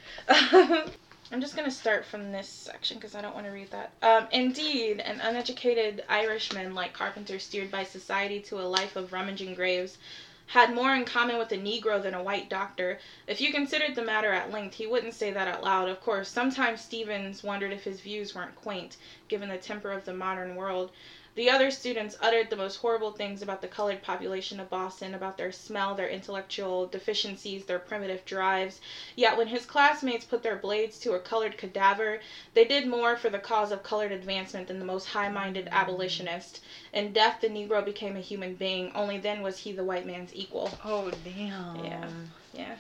[1.32, 3.90] I'm just gonna start from this section because I don't want to read that.
[4.00, 9.54] Um, indeed, an uneducated Irishman like Carpenter, steered by society to a life of rummaging
[9.54, 9.98] graves,
[10.46, 12.98] had more in common with a Negro than a white doctor.
[13.26, 15.88] If you considered the matter at length, he wouldn't say that out loud.
[15.88, 18.96] Of course, sometimes Stevens wondered if his views weren't quaint,
[19.28, 20.92] given the temper of the modern world.
[21.36, 25.36] The other students uttered the most horrible things about the colored population of Boston, about
[25.36, 28.80] their smell, their intellectual deficiencies, their primitive drives.
[29.16, 32.20] Yet when his classmates put their blades to a colored cadaver,
[32.54, 36.60] they did more for the cause of colored advancement than the most high minded abolitionist.
[36.94, 38.90] In death, the Negro became a human being.
[38.94, 40.72] Only then was he the white man's equal.
[40.82, 41.84] Oh, damn.
[41.84, 42.08] Yeah.
[42.56, 42.76] Yeah.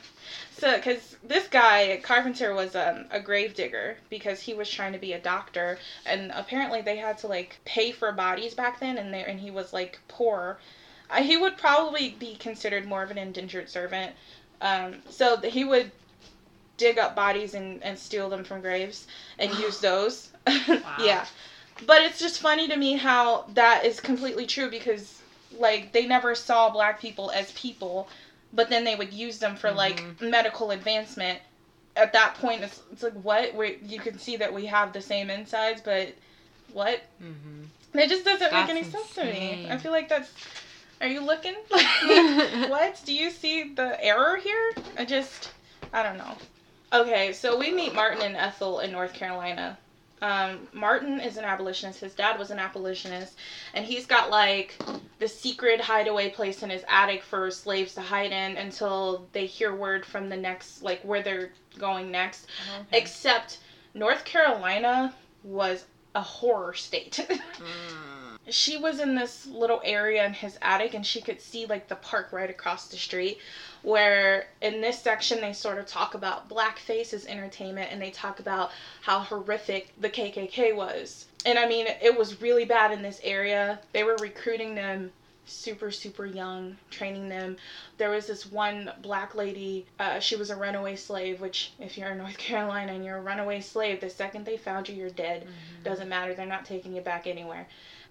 [0.58, 4.98] So, because this guy, Carpenter, was um, a grave digger because he was trying to
[4.98, 9.12] be a doctor, and apparently they had to like pay for bodies back then, and
[9.12, 10.58] they and he was like poor.
[11.10, 14.12] Uh, he would probably be considered more of an indentured servant.
[14.60, 15.90] Um, so he would
[16.76, 19.06] dig up bodies and, and steal them from graves
[19.38, 20.30] and use those.
[20.68, 20.96] Wow.
[21.00, 21.26] yeah.
[21.84, 25.20] But it's just funny to me how that is completely true because
[25.58, 28.08] like they never saw black people as people
[28.56, 29.76] but then they would use them for mm-hmm.
[29.76, 31.38] like medical advancement.
[31.94, 35.00] At that point, it's, it's like what we you can see that we have the
[35.00, 36.14] same insides, but
[36.72, 37.02] what?
[37.22, 37.98] Mm-hmm.
[37.98, 39.68] It just doesn't that's make any sense to me.
[39.70, 40.32] I feel like that's.
[41.00, 41.54] Are you looking?
[42.68, 43.00] what?
[43.04, 44.72] Do you see the error here?
[44.98, 45.50] I just,
[45.92, 46.32] I don't know.
[46.92, 49.76] Okay, so we meet Martin and Ethel in North Carolina.
[50.22, 52.00] Um, Martin is an abolitionist.
[52.00, 53.36] His dad was an abolitionist,
[53.74, 54.78] and he's got like
[55.18, 59.74] the secret hideaway place in his attic for slaves to hide in until they hear
[59.74, 62.46] word from the next, like where they're going next.
[62.80, 62.98] Okay.
[62.98, 63.58] Except
[63.94, 67.26] North Carolina was a horror state.
[67.28, 68.16] mm
[68.48, 71.96] she was in this little area in his attic and she could see like the
[71.96, 73.38] park right across the street
[73.86, 78.40] where in this section they sort of talk about blackface as entertainment and they talk
[78.40, 81.26] about how horrific the KKK was.
[81.44, 83.78] And I mean, it was really bad in this area.
[83.92, 85.12] They were recruiting them
[85.48, 87.56] super super young training them
[87.98, 92.10] there was this one black lady uh, she was a runaway slave which if you're
[92.10, 95.42] in north carolina and you're a runaway slave the second they found you you're dead
[95.42, 95.84] mm-hmm.
[95.84, 97.64] doesn't matter they're not taking you back anywhere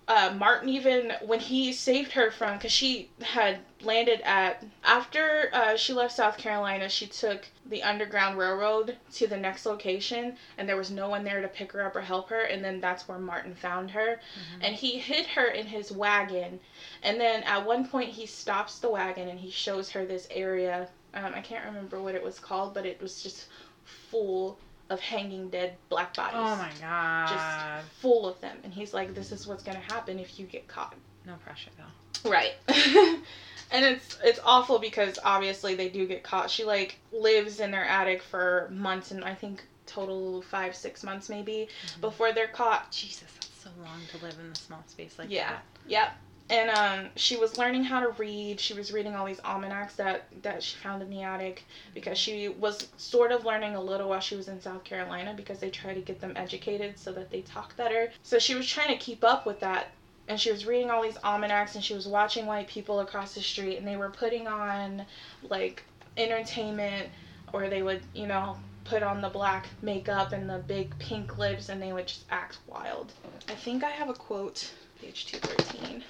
[0.07, 5.75] uh, Martin even when he saved her from because she had landed at after uh,
[5.75, 10.77] she left South Carolina she took the Underground Railroad to the next location and there
[10.77, 13.17] was no one there to pick her up or help her and then that's where
[13.17, 14.61] Martin found her mm-hmm.
[14.61, 16.59] and he hid her in his wagon
[17.01, 20.87] and then at one point he stops the wagon and he shows her this area
[21.15, 23.47] um, I can't remember what it was called but it was just
[23.83, 26.37] full of hanging dead black bodies.
[26.37, 27.29] Oh my god.
[27.29, 28.57] Just full of them.
[28.63, 30.95] And he's like, this is what's gonna happen if you get caught.
[31.25, 32.29] No pressure though.
[32.29, 32.53] Right.
[32.67, 36.49] and it's it's awful because obviously they do get caught.
[36.49, 41.29] She like lives in their attic for months and I think total five, six months
[41.29, 42.01] maybe mm-hmm.
[42.01, 42.91] before they're caught.
[42.91, 45.49] Jesus, that's so long to live in a small space like yeah.
[45.49, 45.63] that.
[45.87, 46.01] Yeah.
[46.03, 46.11] Yep
[46.49, 48.59] and um, she was learning how to read.
[48.59, 52.49] She was reading all these almanacs that that she found in the attic because she
[52.49, 55.95] was sort of learning a little while she was in South Carolina because they try
[55.95, 58.11] to get them educated so that they talk better.
[58.21, 59.87] So she was trying to keep up with that.
[60.27, 63.41] And she was reading all these almanacs and she was watching white people across the
[63.41, 65.05] street and they were putting on
[65.49, 65.83] like
[66.17, 67.09] entertainment
[67.53, 71.69] or they would, you know, put on the black makeup and the big pink lips
[71.69, 73.13] and they would just act wild.
[73.49, 76.03] I think I have a quote, page 213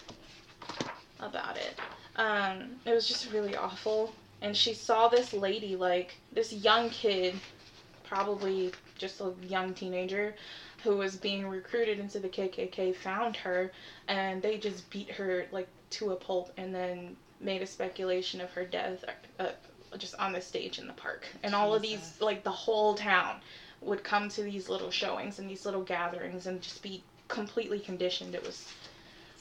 [1.20, 1.80] about it.
[2.16, 4.14] Um, it was just really awful.
[4.42, 7.36] And she saw this lady, like this young kid,
[8.04, 10.36] probably just a young teenager,
[10.84, 13.72] who was being recruited into the KKK, found her,
[14.08, 18.52] and they just beat her like to a pulp, and then made a speculation of
[18.52, 19.04] her death,
[19.40, 19.50] uh,
[19.98, 21.26] just on the stage in the park.
[21.44, 23.42] And all of these, like the whole town,
[23.82, 28.36] would come to these little showings and these little gatherings and just be completely conditioned.
[28.36, 28.72] It was,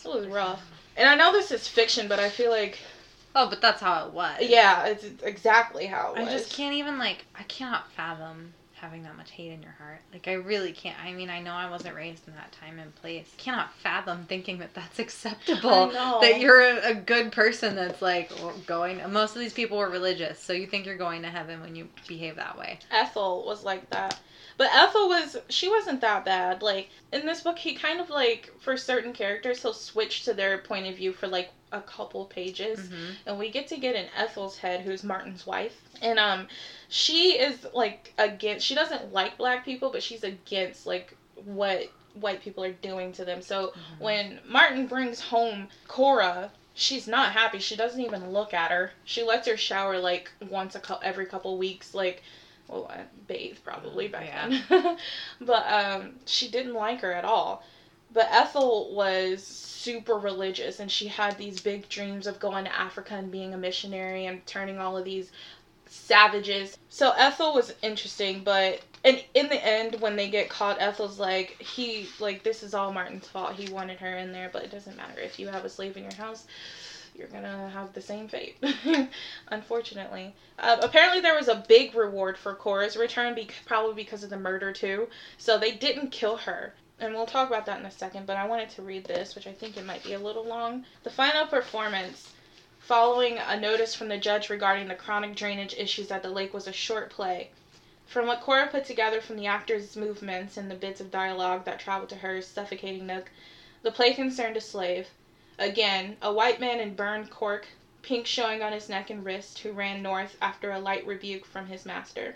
[0.05, 0.63] it was rough.
[0.97, 2.79] And I know this is fiction, but I feel like.
[3.37, 4.39] Oh, but that's how it was.
[4.43, 6.29] Yeah, it's exactly how it was.
[6.29, 8.53] I just can't even like I cannot fathom
[8.85, 10.01] having that much hate in your heart.
[10.13, 10.97] Like I really can't.
[11.03, 13.33] I mean, I know I wasn't raised in that time and place.
[13.39, 15.89] cannot fathom thinking that that's acceptable.
[16.21, 18.31] That you're a, a, good person that's like
[18.67, 19.01] going.
[19.11, 21.89] Most of these people were religious, so you think you're going to heaven when you
[22.07, 22.79] behave that way.
[22.91, 24.19] Ethel was like that.
[24.57, 26.63] But Ethel was she wasn't that bad.
[26.63, 30.59] Like in this book he kind of like for certain characters he'll switch to their
[30.59, 33.13] point of view for like a couple pages mm-hmm.
[33.27, 35.81] and we get to get in Ethel's head who's Martin's wife.
[36.03, 36.47] And um
[36.89, 42.41] she is like against she doesn't like black people but she's against like what white
[42.41, 43.43] people are doing to them.
[43.43, 44.05] So mm-hmm.
[44.05, 47.59] when Martin brings home Cora she's not happy.
[47.59, 48.91] She doesn't even look at her.
[49.05, 51.95] She lets her shower like once a co- every couple weeks.
[51.95, 52.23] Like
[52.69, 54.61] well, I bathe probably back yeah.
[54.69, 54.97] then.
[55.41, 57.63] but um, she didn't like her at all.
[58.13, 63.15] But Ethel was super religious and she had these big dreams of going to Africa
[63.15, 65.33] and being a missionary and turning all of these
[65.87, 66.79] savages.
[66.89, 71.61] So Ethel was interesting, but and in the end when they get caught Ethel's like
[71.61, 73.55] he like this is all Martin's fault.
[73.55, 76.05] He wanted her in there, but it doesn't matter if you have a slave in
[76.05, 76.47] your house
[77.15, 78.57] you're gonna have the same fate,
[79.49, 80.35] unfortunately.
[80.59, 84.37] Uh, apparently, there was a big reward for Cora's return, be- probably because of the
[84.37, 85.09] murder too.
[85.39, 88.27] So they didn't kill her, and we'll talk about that in a second.
[88.27, 90.85] But I wanted to read this, which I think it might be a little long.
[91.05, 92.33] The final performance.
[92.81, 96.67] Following a notice from the judge regarding the chronic drainage issues at the lake was
[96.67, 97.51] a short play.
[98.07, 101.81] From what Cora put together from the actors' movements and the bits of dialogue that
[101.81, 103.31] traveled to her suffocating nook,
[103.83, 105.09] the play concerned a slave,
[105.57, 107.69] Again, a white man in burned cork,
[108.03, 111.69] pink showing on his neck and wrist, who ran north after a light rebuke from
[111.69, 112.35] his master.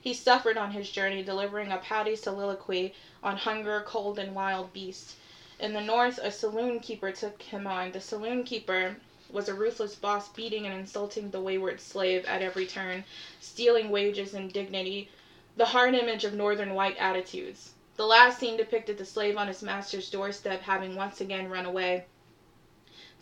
[0.00, 5.16] He suffered on his journey, delivering a pouty soliloquy on hunger, cold, and wild beasts.
[5.58, 7.92] In the north, a saloon keeper took him on.
[7.92, 8.96] The saloon keeper
[9.30, 13.04] was a ruthless boss beating and insulting the wayward slave at every turn,
[13.40, 15.10] stealing wages and dignity,
[15.58, 17.74] the hard image of northern white attitudes.
[17.96, 22.06] The last scene depicted the slave on his master's doorstep having once again run away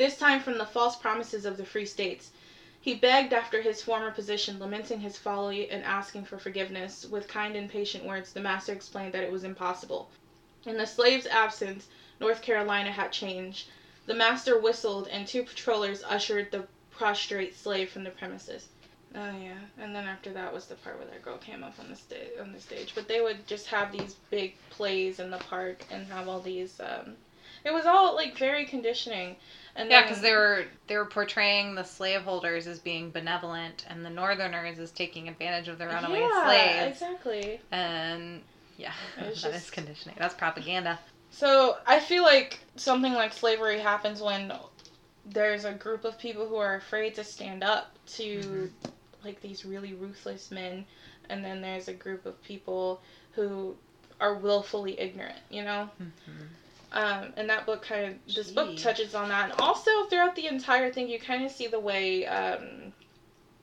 [0.03, 2.33] this time from the false promises of the Free States.
[2.81, 7.07] He begged after his former position, lamenting his folly and asking for forgiveness.
[7.07, 10.11] With kind and patient words, the master explained that it was impossible.
[10.67, 11.87] In the slave's absence,
[12.19, 13.69] North Carolina had changed.
[14.07, 18.67] The master whistled, and two patrollers ushered the prostrate slave from the premises.
[19.15, 21.89] Oh yeah, and then after that was the part where that girl came up on
[21.89, 22.31] the stage.
[22.41, 26.09] On the stage, but they would just have these big plays in the park and
[26.09, 26.81] have all these.
[26.81, 27.15] Um,
[27.65, 29.37] it was all like very conditioning.
[29.75, 34.11] And yeah, because they were they were portraying the slaveholders as being benevolent, and the
[34.11, 37.03] Northerners as taking advantage of the runaway yeah, slaves.
[37.03, 37.61] exactly.
[37.71, 38.43] And
[38.77, 39.47] yeah, that just...
[39.47, 40.17] is conditioning.
[40.19, 40.99] That's propaganda.
[41.31, 44.53] So I feel like something like slavery happens when
[45.25, 48.89] there's a group of people who are afraid to stand up to mm-hmm.
[49.25, 50.85] like these really ruthless men,
[51.31, 53.01] and then there's a group of people
[53.33, 53.75] who
[54.21, 55.39] are willfully ignorant.
[55.49, 55.89] You know.
[56.01, 56.45] Mm-hmm.
[56.93, 60.47] Um, and that book kind of this book touches on that, and also throughout the
[60.47, 62.93] entire thing, you kind of see the way um,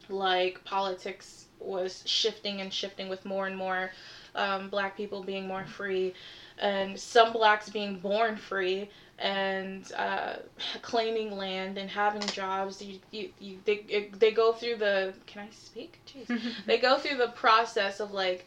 [0.10, 3.92] like politics was shifting and shifting with more and more
[4.34, 6.14] um, black people being more free,
[6.58, 10.36] and some blacks being born free and uh,
[10.82, 12.82] claiming land and having jobs.
[12.82, 16.00] You, you, you they, they go through the can I speak?
[16.08, 16.42] Jeez.
[16.66, 18.46] they go through the process of like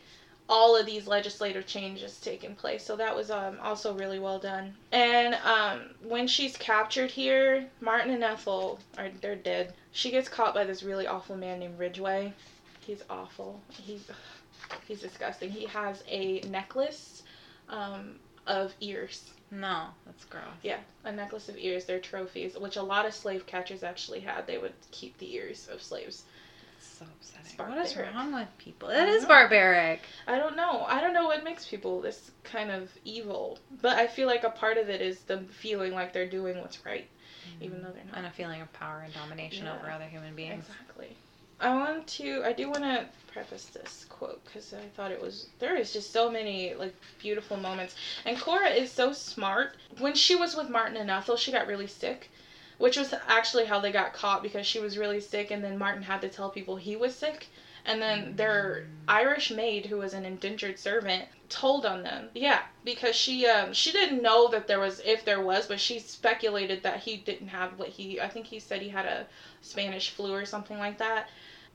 [0.48, 2.84] all of these legislative changes taking place.
[2.84, 4.74] So that was um, also really well done.
[4.90, 9.74] And um, when she's captured here, Martin and Ethel are they're dead.
[9.92, 12.32] She gets caught by this really awful man named Ridgeway.
[12.80, 13.60] He's awful.
[13.68, 14.10] He's
[14.86, 15.50] he's disgusting.
[15.50, 17.22] He has a necklace
[17.68, 18.16] um,
[18.46, 19.30] of ears.
[19.50, 20.44] No, that's gross.
[20.62, 21.84] Yeah, a necklace of ears.
[21.84, 24.46] They're trophies, which a lot of slave catchers actually had.
[24.46, 26.24] They would keep the ears of slaves
[26.84, 27.56] so upsetting.
[27.56, 28.88] What is wrong with people?
[28.88, 30.00] It is barbaric.
[30.26, 30.84] I don't know.
[30.88, 33.58] I don't know what makes people this kind of evil.
[33.80, 36.84] But I feel like a part of it is them feeling like they're doing what's
[36.84, 37.08] right,
[37.48, 37.64] mm-hmm.
[37.64, 38.16] even though they're not.
[38.16, 39.76] And a feeling of power and domination yeah.
[39.76, 40.64] over other human beings.
[40.68, 41.16] Exactly.
[41.60, 42.42] I want to.
[42.44, 45.48] I do want to preface this quote because I thought it was.
[45.60, 49.76] There is just so many like beautiful moments, and Cora is so smart.
[49.98, 52.30] When she was with Martin and Ethel, she got really sick
[52.82, 56.02] which was actually how they got caught because she was really sick and then Martin
[56.02, 57.46] had to tell people he was sick.
[57.84, 62.30] And then their Irish maid, who was an indentured servant, told on them.
[62.34, 66.00] Yeah, because she um she didn't know that there was if there was, but she
[66.00, 69.28] speculated that he didn't have what he I think he said he had a
[69.60, 71.28] Spanish flu or something like that.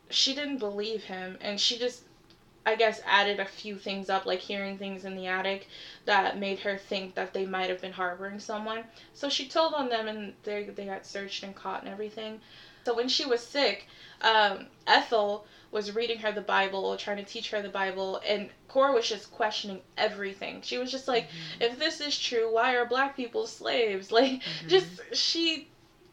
[0.10, 2.04] She didn't believe him, and she just
[2.68, 5.70] I guess, added a few things up, like hearing things in the attic
[6.04, 8.84] that made her think that they might have been harboring someone.
[9.14, 12.42] So she told on them, and they, they got searched and caught and everything.
[12.84, 13.88] So when she was sick,
[14.22, 18.92] um, Ethel was reading her the Bible, trying to teach her the Bible, and Cora
[18.92, 20.62] was just questioning everything.
[20.62, 21.62] She was just like, mm-hmm.
[21.62, 24.12] if this is true, why are black people slaves?
[24.18, 24.68] Like, mm-hmm.
[24.68, 25.70] just she,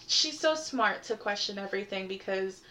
[0.07, 2.63] she's so smart to question everything because.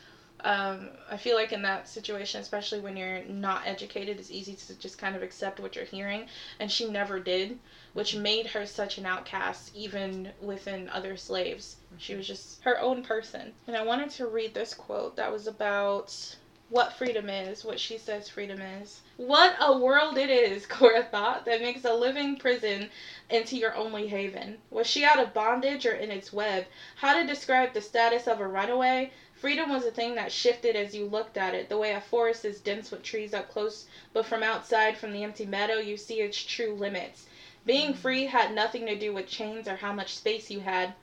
[0.44, 4.78] Um, I feel like in that situation, especially when you're not educated, it's easy to
[4.78, 6.28] just kind of accept what you're hearing.
[6.60, 7.60] And she never did,
[7.94, 8.24] which mm-hmm.
[8.24, 11.78] made her such an outcast, even within other slaves.
[11.98, 13.54] She was just her own person.
[13.68, 16.36] And I wanted to read this quote that was about
[16.70, 19.02] what freedom is, what she says freedom is.
[19.18, 22.89] What a world it is, Cora thought, that makes a living prison
[23.30, 24.58] into your only haven.
[24.72, 26.66] Was she out of bondage or in its web?
[26.96, 29.12] How to describe the status of a runaway?
[29.44, 32.46] Freedom was a thing that shifted as you looked at it, the way a forest
[32.46, 36.22] is dense with trees up close, but from outside, from the empty meadow, you see
[36.22, 37.26] its true limits.
[37.66, 37.98] Being mm.
[37.98, 40.94] free had nothing to do with chains or how much space you had.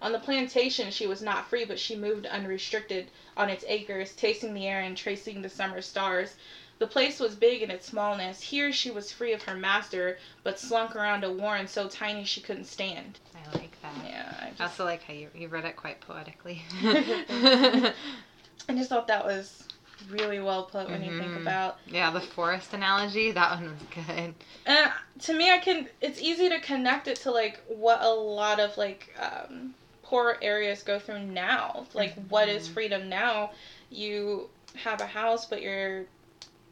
[0.00, 4.54] On the plantation she was not free, but she moved unrestricted on its acres, tasting
[4.54, 6.36] the air and tracing the summer stars.
[6.78, 8.40] The place was big in its smallness.
[8.40, 12.40] Here she was free of her master, but slunk around a warren so tiny she
[12.40, 13.18] couldn't stand.
[13.34, 13.92] I like that.
[14.06, 14.34] Yeah.
[14.40, 14.60] I, just...
[14.60, 16.62] I also like how you, you read it quite poetically.
[16.82, 19.64] I just thought that was
[20.10, 21.12] really well put when mm-hmm.
[21.12, 21.42] you think mm-hmm.
[21.42, 21.78] about.
[21.86, 24.34] Yeah, the forest analogy, that one was good.
[24.66, 25.88] And to me, I can.
[26.00, 30.82] It's easy to connect it to like what a lot of like um, poor areas
[30.82, 31.86] go through now.
[31.94, 32.28] Like, mm-hmm.
[32.28, 32.74] what is mm-hmm.
[32.74, 33.50] freedom now?
[33.90, 36.04] You have a house, but you're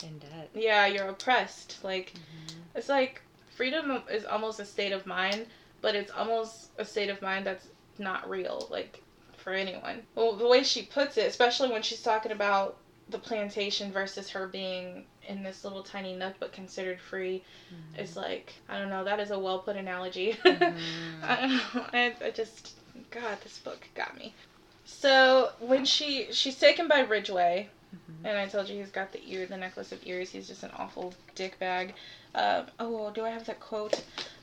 [0.06, 0.50] in debt.
[0.54, 1.78] Yeah, you're oppressed.
[1.82, 2.60] Like, mm-hmm.
[2.74, 3.20] it's like
[3.54, 5.46] freedom is almost a state of mind,
[5.82, 8.68] but it's almost a state of mind that's not real.
[8.70, 9.02] Like,
[9.46, 10.02] for anyone.
[10.16, 12.78] Well, the way she puts it, especially when she's talking about
[13.08, 18.00] the plantation versus her being in this little tiny nook but considered free mm-hmm.
[18.00, 20.36] is like I don't know that is a well put analogy.
[20.44, 21.22] Mm-hmm.
[21.22, 21.60] I,
[21.92, 22.74] I, I just
[23.12, 24.34] God, this book got me.
[24.84, 27.68] So when she she's taken by Ridgeway,
[28.10, 28.26] mm-hmm.
[28.26, 30.30] and I told you he's got the ear, the necklace of ears.
[30.30, 31.94] He's just an awful dick bag.
[32.34, 34.02] Um, oh, do I have that quote?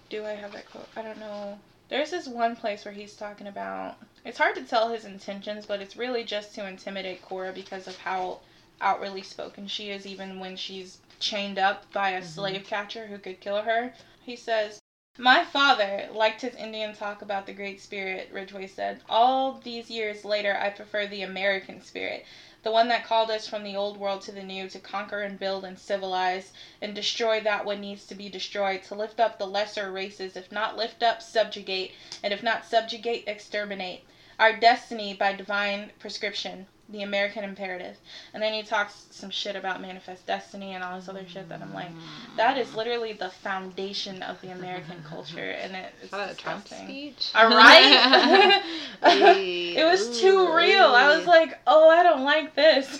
[0.09, 0.87] Do I have that quote?
[0.95, 1.57] I don't know.
[1.89, 3.97] There's this one place where he's talking about.
[4.25, 7.97] It's hard to tell his intentions, but it's really just to intimidate Cora because of
[7.97, 8.39] how
[8.81, 12.27] outwardly spoken she is, even when she's chained up by a mm-hmm.
[12.27, 13.93] slave catcher who could kill her.
[14.25, 14.79] He says,
[15.19, 19.01] my father liked his Indian talk about the Great Spirit, Ridgeway said.
[19.07, 22.25] All these years later, I prefer the American spirit,
[22.63, 25.37] the one that called us from the old world to the new, to conquer and
[25.37, 29.45] build and civilize, and destroy that what needs to be destroyed, to lift up the
[29.45, 31.91] lesser races, if not lift up, subjugate,
[32.23, 34.05] and if not subjugate, exterminate.
[34.39, 37.97] Our destiny by divine prescription the American imperative.
[38.33, 41.61] And then he talks some shit about manifest destiny and all this other shit that
[41.61, 41.89] I'm like,
[42.37, 47.31] that is literally the foundation of the American culture, and it, it's a Trump speech.
[47.35, 48.61] All right,
[49.03, 50.85] it was too real.
[50.85, 52.99] I was like, oh, I don't like this,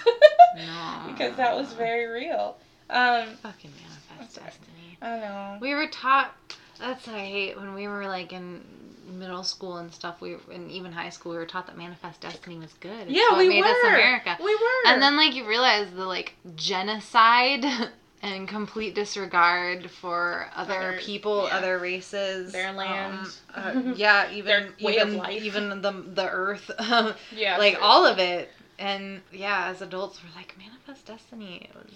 [0.56, 1.04] no.
[1.08, 2.58] because that was very real.
[2.90, 4.98] Um, Fucking manifest destiny.
[5.02, 5.58] I know.
[5.60, 6.34] We were taught.
[6.80, 8.62] That's what I hate when we were like in
[9.20, 12.58] middle school and stuff, we and even high school, we were taught that manifest destiny
[12.58, 13.08] was good.
[13.08, 13.68] It's yeah, we made were.
[13.68, 14.38] Us America.
[14.44, 14.92] We were.
[14.92, 17.66] And then like you realize the like genocide
[18.22, 21.58] and complete disregard for other, other people, yeah.
[21.58, 23.28] other races, their land.
[23.54, 26.72] Um, uh, yeah, even even even the the earth.
[27.36, 28.50] yeah, like all of it.
[28.80, 31.70] And yeah, as adults, we're like manifest destiny.
[31.70, 31.94] It was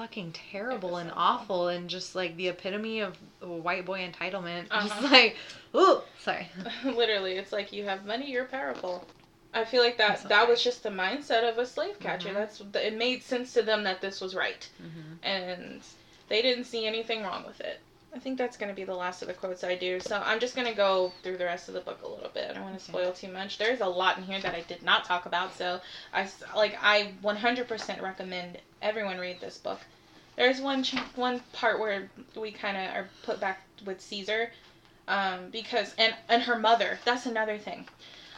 [0.00, 4.66] fucking terrible and awful and just like the epitome of white boy entitlement.
[4.70, 4.88] Uh-huh.
[4.88, 5.36] Just like,
[5.74, 6.48] ooh, sorry.
[6.84, 9.06] Literally, it's like you have money, you're powerful.
[9.52, 12.28] I feel like that that was just the mindset of a slave catcher.
[12.28, 12.38] Mm-hmm.
[12.38, 15.14] That's it made sense to them that this was right, mm-hmm.
[15.22, 15.80] and
[16.28, 17.80] they didn't see anything wrong with it.
[18.14, 20.00] I think that's going to be the last of the quotes I do.
[20.00, 22.50] So I'm just going to go through the rest of the book a little bit.
[22.50, 23.56] I don't want to spoil too much.
[23.56, 25.56] There's a lot in here that I did not talk about.
[25.56, 25.80] So
[26.12, 29.78] I like I 100% recommend everyone read this book.
[30.36, 30.84] There's one
[31.14, 34.50] one part where we kind of are put back with Caesar
[35.06, 36.98] um, because and and her mother.
[37.04, 37.86] That's another thing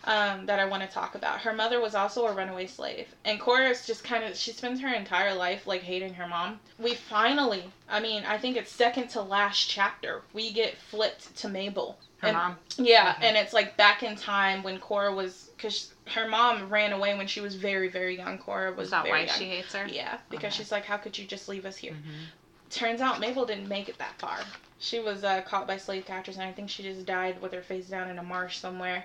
[0.04, 1.40] um, that I want to talk about.
[1.40, 4.92] Her mother was also a runaway slave, and Cora's just kind of she spends her
[4.92, 6.58] entire life like hating her mom.
[6.78, 11.48] We finally, I mean, I think it's second to last chapter, we get flipped to
[11.48, 11.98] Mabel.
[12.18, 12.56] Her and, mom.
[12.76, 17.16] Yeah, and it's like back in time when Cora was because her mom ran away
[17.16, 18.38] when she was very very young.
[18.38, 18.86] Cora was.
[18.86, 19.28] Is that why young.
[19.28, 19.86] she hates her?
[19.86, 20.56] Yeah, because okay.
[20.62, 21.92] she's like, how could you just leave us here?
[21.92, 22.24] Mm-hmm.
[22.70, 24.38] Turns out Mabel didn't make it that far.
[24.78, 27.60] She was uh, caught by slave catchers, and I think she just died with her
[27.60, 29.04] face down in a marsh somewhere.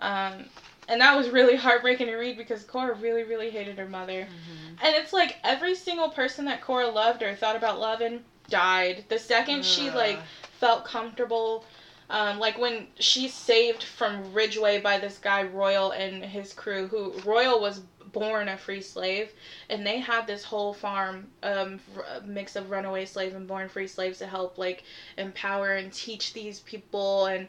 [0.00, 0.44] Um,
[0.88, 4.22] and that was really heartbreaking to read because Cora really, really hated her mother.
[4.22, 4.84] Mm-hmm.
[4.84, 9.04] And it's like every single person that Cora loved or thought about loving died.
[9.08, 10.18] The second she like
[10.58, 11.64] felt comfortable,
[12.10, 17.12] um, like when she's saved from Ridgeway by this guy Royal and his crew, who
[17.24, 17.82] Royal was
[18.12, 19.30] born a free slave,
[19.68, 21.78] and they had this whole farm, um,
[22.24, 24.82] mix of runaway slave and born free slaves to help like
[25.16, 27.46] empower and teach these people and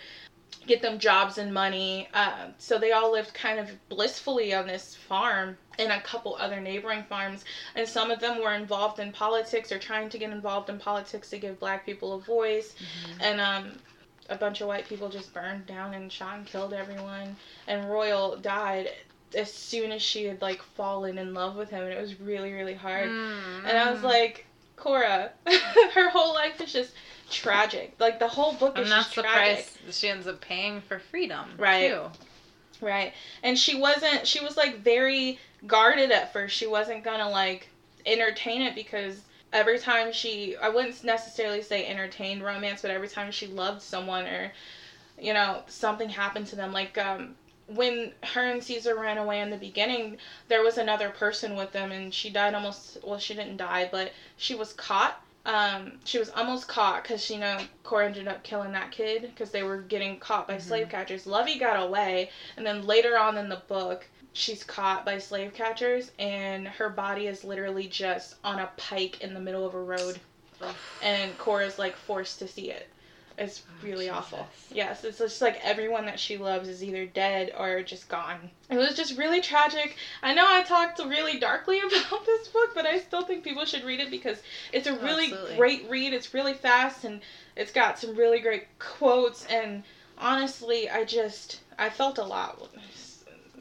[0.67, 2.07] get them jobs and money.
[2.13, 6.59] Uh, so they all lived kind of blissfully on this farm and a couple other
[6.59, 7.43] neighboring farms.
[7.75, 11.29] And some of them were involved in politics or trying to get involved in politics
[11.31, 12.73] to give black people a voice.
[12.73, 13.21] Mm-hmm.
[13.21, 13.71] And um,
[14.29, 17.35] a bunch of white people just burned down and shot and killed everyone.
[17.67, 18.89] And Royal died
[19.35, 22.51] as soon as she had like fallen in love with him and it was really
[22.51, 23.65] really hard mm-hmm.
[23.65, 24.45] and i was like
[24.75, 25.31] cora
[25.93, 26.93] her whole life is just
[27.31, 27.95] tragic.
[27.99, 29.65] Like the whole book is that's the tragic.
[29.83, 31.45] price she ends up paying for freedom.
[31.57, 31.89] Right.
[31.89, 32.05] Too.
[32.85, 33.13] Right.
[33.43, 34.27] And she wasn't.
[34.27, 36.55] She was like very guarded at first.
[36.55, 37.69] She wasn't gonna like
[38.05, 39.21] entertain it because
[39.53, 44.25] every time she, I wouldn't necessarily say entertained romance, but every time she loved someone
[44.25, 44.51] or,
[45.19, 47.35] you know, something happened to them, like um,
[47.67, 50.17] when her and Caesar ran away in the beginning,
[50.47, 52.97] there was another person with them, and she died almost.
[53.03, 57.39] Well, she didn't die, but she was caught um, she was almost caught because you
[57.39, 60.67] know Cora ended up killing that kid because they were getting caught by mm-hmm.
[60.67, 61.25] slave catchers.
[61.25, 66.11] Lovey got away, and then later on in the book, she's caught by slave catchers,
[66.19, 70.19] and her body is literally just on a pike in the middle of a road,
[71.01, 72.87] and Cora's like forced to see it.
[73.37, 74.47] It's really oh, awful.
[74.71, 78.51] Yes, it's just like everyone that she loves is either dead or just gone.
[78.69, 79.95] It was just really tragic.
[80.21, 83.83] I know I talked really darkly about this book, but I still think people should
[83.83, 85.57] read it because it's a really Absolutely.
[85.57, 86.13] great read.
[86.13, 87.21] It's really fast and
[87.55, 89.83] it's got some really great quotes and
[90.17, 92.59] honestly, I just I felt a lot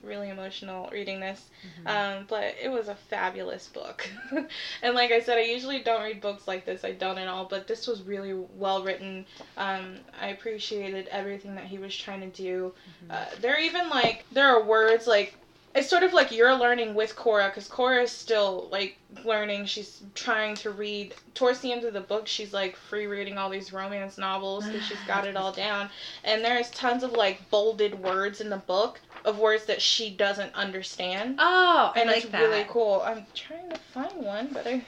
[0.02, 1.50] really emotional reading this.
[1.82, 1.86] Mm-hmm.
[1.86, 4.08] Um, but it was a fabulous book.
[4.82, 6.84] and like I said, I usually don't read books like this.
[6.84, 7.46] I don't at all.
[7.46, 9.26] But this was really well written.
[9.56, 12.72] Um, I appreciated everything that he was trying to do.
[13.04, 13.12] Mm-hmm.
[13.12, 15.34] Uh, there are even like there are words like
[15.74, 19.66] it's sort of like you're learning with Cora because Cora is still like learning.
[19.66, 21.14] She's trying to read.
[21.34, 24.84] Towards the end of the book, she's like free reading all these romance novels because
[24.84, 25.88] she's got it all down.
[26.24, 30.54] And there's tons of like bolded words in the book of words that she doesn't
[30.54, 31.36] understand.
[31.38, 32.42] Oh, and I like it's that.
[32.42, 33.02] really cool.
[33.04, 34.84] I'm trying to find one, but I.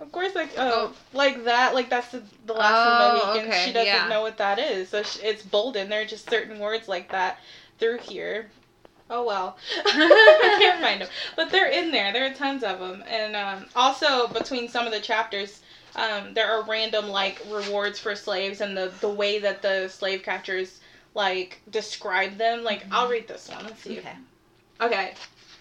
[0.00, 0.96] Of course, like oh, oh.
[1.12, 3.50] like that, like that's the, the last oh, of Mohican.
[3.50, 3.64] Okay.
[3.66, 4.08] She doesn't yeah.
[4.08, 5.90] know what that is, so she, it's bolden.
[5.90, 7.38] There are just certain words like that
[7.78, 8.50] through here.
[9.10, 12.14] Oh well, I can't find them, but they're in there.
[12.14, 15.60] There are tons of them, and um, also between some of the chapters,
[15.96, 20.22] um, there are random like rewards for slaves, and the the way that the slave
[20.22, 20.79] catchers
[21.14, 22.64] like describe them.
[22.64, 22.92] Like mm-hmm.
[22.92, 23.64] I'll read this one.
[23.64, 23.98] Let's see.
[23.98, 24.14] Okay.
[24.80, 25.14] Okay.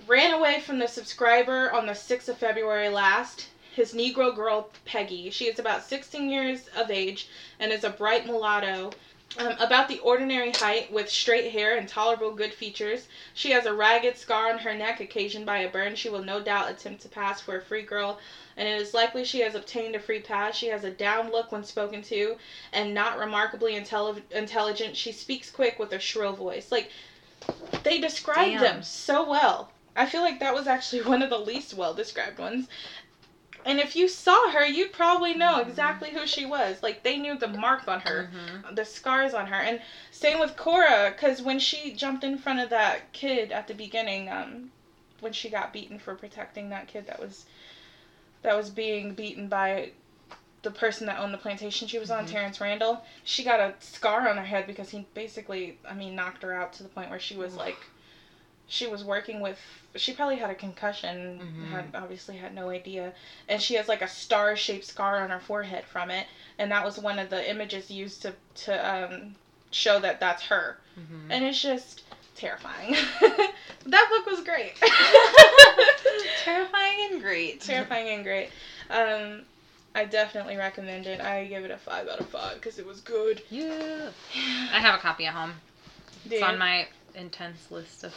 [0.08, 3.50] Ran away from the subscriber on the 6th of February last.
[3.76, 5.30] His Negro girl, Peggy.
[5.30, 7.28] She is about 16 years of age
[7.60, 8.92] and is a bright mulatto.
[9.38, 13.08] Um, about the ordinary height, with straight hair and tolerable good features.
[13.36, 15.96] She has a ragged scar on her neck occasioned by a burn.
[15.96, 18.20] She will no doubt attempt to pass for a free girl
[18.60, 20.54] and it is likely she has obtained a free pass.
[20.54, 22.36] She has a down look when spoken to,
[22.74, 24.98] and not remarkably intelli- intelligent.
[24.98, 26.70] She speaks quick with a shrill voice.
[26.70, 26.92] Like,
[27.84, 28.62] they described Damn.
[28.62, 29.72] them so well.
[29.96, 32.68] I feel like that was actually one of the least well described ones.
[33.66, 35.70] And if you saw her, you'd probably know mm-hmm.
[35.70, 36.84] exactly who she was.
[36.84, 38.76] Like they knew the mark on her, mm-hmm.
[38.76, 39.82] the scars on her, and
[40.12, 44.30] same with Cora, because when she jumped in front of that kid at the beginning,
[44.30, 44.72] um,
[45.22, 47.46] when she got beaten for protecting that kid that was
[48.42, 49.92] that was being beaten by
[50.62, 52.34] the person that owned the plantation she was on, mm-hmm.
[52.34, 56.44] Terrence Randall, she got a scar on her head because he basically, I mean, knocked
[56.44, 57.78] her out to the point where she was like,
[58.68, 59.58] she was working with,
[59.96, 61.72] she probably had a concussion, mm-hmm.
[61.72, 63.14] had obviously had no idea,
[63.48, 66.28] and she has like a star shaped scar on her forehead from it,
[66.60, 69.36] and that was one of the images used to to um,
[69.72, 71.32] show that that's her, mm-hmm.
[71.32, 72.04] and it's just
[72.40, 72.96] terrifying.
[73.86, 74.74] that book was great.
[76.44, 77.62] terrifying and great.
[77.62, 78.50] Terrifying and great.
[78.90, 79.42] Um,
[79.94, 81.20] I definitely recommend it.
[81.20, 83.42] I give it a five out of five because it was good.
[83.50, 84.10] Yeah.
[84.74, 85.54] I have a copy at home.
[86.24, 86.34] Dude.
[86.34, 88.14] It's on my intense list of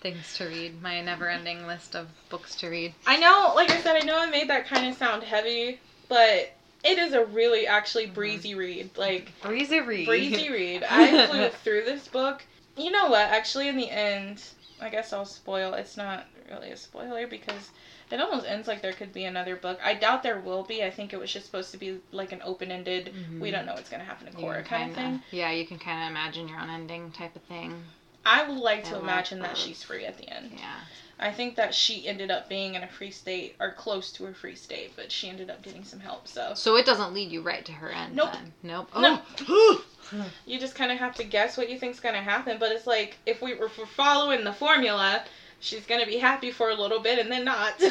[0.00, 0.82] things to read.
[0.82, 2.94] My never-ending list of books to read.
[3.06, 6.52] I know, like I said, I know I made that kind of sound heavy, but
[6.84, 8.96] it is a really actually breezy read.
[8.96, 10.06] Like breezy read.
[10.06, 10.84] Breezy read.
[10.90, 12.44] I flew through this book
[12.76, 13.28] you know what?
[13.28, 14.42] Actually, in the end,
[14.80, 15.74] I guess I'll spoil.
[15.74, 17.70] It's not really a spoiler because
[18.10, 19.78] it almost ends like there could be another book.
[19.82, 20.84] I doubt there will be.
[20.84, 23.40] I think it was just supposed to be like an open ended, mm-hmm.
[23.40, 25.22] we don't know what's going to happen to Cora kind of thing.
[25.30, 27.82] Yeah, you can kind of imagine your own ending type of thing.
[28.24, 30.50] I would like to imagine that she's free at the end.
[30.56, 30.74] Yeah.
[31.18, 34.34] I think that she ended up being in a free state or close to a
[34.34, 36.26] free state, but she ended up getting some help.
[36.26, 36.52] So.
[36.54, 38.16] So it doesn't lead you right to her end.
[38.16, 38.32] Nope.
[38.32, 38.52] Then.
[38.62, 38.88] Nope.
[38.94, 39.22] Oh.
[39.88, 39.95] No.
[40.46, 43.16] You just kind of have to guess what you think's gonna happen, but it's like
[43.26, 45.24] if we were following the formula,
[45.60, 47.74] she's gonna be happy for a little bit and then not.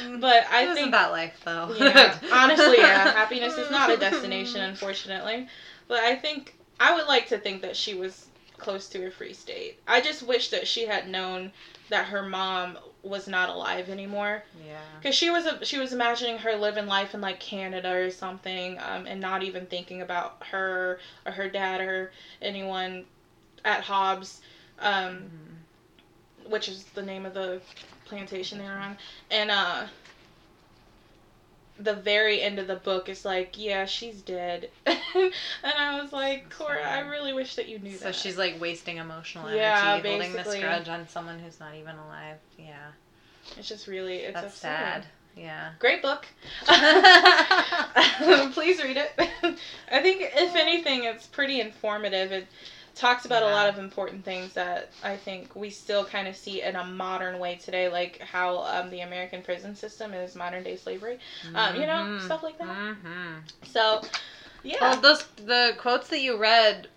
[0.00, 1.72] Mm, but I think that life though?
[1.78, 5.46] yeah, honestly, yeah, happiness is not a destination, unfortunately.
[5.86, 8.26] But I think I would like to think that she was
[8.56, 9.78] close to a free state.
[9.86, 11.52] I just wish that she had known
[11.88, 14.78] that her mom was not alive anymore Yeah.
[15.00, 18.78] because she was a, she was imagining her living life in like Canada or something
[18.78, 23.04] um, and not even thinking about her or her dad or anyone
[23.64, 24.40] at Hobbs
[24.78, 25.30] um,
[26.44, 26.50] Mhm.
[26.50, 27.60] which is the name of the
[28.06, 28.96] plantation they were on.
[29.30, 29.86] And uh
[31.82, 34.70] the very end of the book is like, yeah, she's dead.
[34.86, 35.32] and
[35.64, 38.14] I was like, Cora, I really wish that you knew So that.
[38.14, 41.96] So she's like wasting emotional energy Yeah, holding this grudge on someone who's not even
[41.96, 42.36] alive.
[42.58, 42.88] Yeah.
[43.56, 45.02] it's just really it's That's upsetting.
[45.02, 45.06] sad.
[45.36, 45.70] Yeah.
[45.78, 46.26] Great book.
[48.52, 49.12] Please read it.
[49.90, 52.32] I think if anything it's pretty informative.
[52.32, 52.46] It
[52.94, 56.62] talks about a lot of important things that I think we still kind of see
[56.62, 60.76] in a modern way today, like how um, the American prison system is modern day
[60.76, 61.18] slavery.
[61.54, 62.20] Um, you know, Mhm.
[62.20, 62.68] stuff like that.
[62.68, 63.42] Mhm.
[63.66, 64.02] So,
[64.62, 64.76] yeah.
[64.80, 66.88] Well, those the quotes that you read,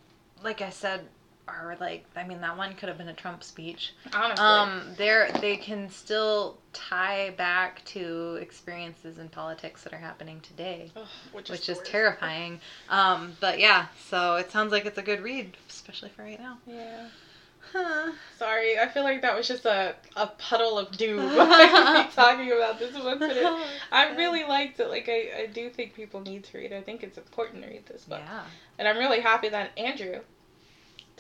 [0.44, 1.08] like I said,
[1.48, 3.94] are like I mean that one could have been a Trump speech.
[4.14, 4.46] honestly.
[4.46, 10.92] Um, they're they can still tie back to experiences in politics that are happening today,
[11.32, 11.90] which is, which is worse.
[11.90, 12.60] terrifying.
[12.90, 16.58] Um, but yeah, so it sounds like it's a good read, especially for right now.
[16.66, 17.08] Yeah.
[17.72, 18.12] Huh.
[18.38, 21.28] Sorry, I feel like that was just a, a puddle of doom
[22.14, 23.64] talking about this one today.
[23.92, 24.90] I really liked it.
[24.90, 26.74] Like, I, I do think people need to read.
[26.74, 28.22] I think it's important to read this book.
[28.24, 28.44] Yeah.
[28.78, 30.20] And I'm really happy that Andrew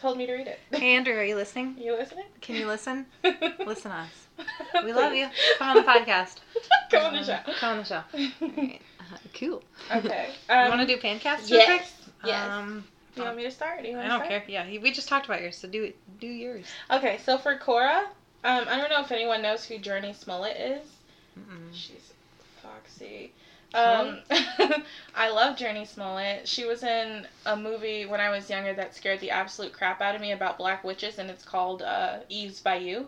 [0.04, 0.60] told me to read it.
[0.74, 1.78] Hey Andrew, are you listening?
[1.80, 2.26] You listening?
[2.42, 3.06] Can you listen?
[3.66, 4.28] Listen to us.
[4.84, 5.28] We love you.
[5.58, 6.40] Come on the podcast.
[6.92, 7.40] Come on the show.
[7.58, 8.02] Come on the show.
[8.12, 9.64] Uh, cool.
[9.96, 10.30] okay.
[10.50, 11.82] you Um, want to do pancast real quick?
[11.82, 11.94] yes.
[12.26, 12.52] Yes.
[12.52, 12.84] Um,
[13.16, 13.82] you want me to start?
[13.82, 14.46] Do you want I don't start?
[14.48, 14.70] care.
[14.70, 15.96] Yeah, we just talked about yours, so do it.
[16.20, 16.66] Do yours.
[16.92, 18.00] Okay, so for Cora,
[18.44, 20.84] um, I don't know if anyone knows who Jurnee Smollett is.
[21.40, 21.70] Mm-mm.
[21.72, 22.12] She's
[22.62, 23.32] foxy.
[23.74, 24.20] Um,
[25.16, 26.48] I love Jurnee Smollett.
[26.48, 30.16] She was in a movie when I was younger that scared the absolute crap out
[30.16, 33.06] of me about black witches, and it's called uh, Eve's Bayou.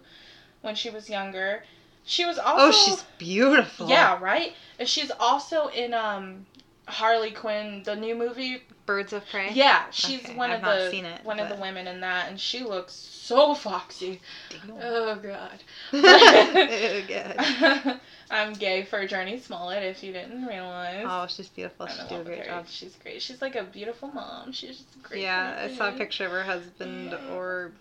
[0.61, 1.63] When she was younger,
[2.05, 3.87] she was also Oh, she's beautiful.
[3.87, 4.53] yeah right.
[4.79, 6.45] And she's also in um
[6.87, 8.63] Harley Quinn, the new movie.
[8.85, 9.51] Birds of Prey.
[9.53, 12.39] Yeah, she's Okay, one I've of the it, one of the women in that, and
[12.39, 14.21] she looks so foxy.
[14.49, 14.77] Damn.
[14.81, 15.63] Oh god.
[15.93, 17.99] Oh, God.
[18.31, 21.05] I'm gay for Jurnee Smollett, if you didn't realize.
[21.07, 21.87] Oh, she's beautiful.
[21.87, 22.45] She in a great her.
[22.45, 22.65] job.
[22.67, 23.21] She's great.
[23.21, 24.51] She's like a beautiful mom.
[24.51, 25.21] She's just great.
[25.21, 27.33] Yeah, I saw a picture of her husband Yeah.
[27.33, 27.71] or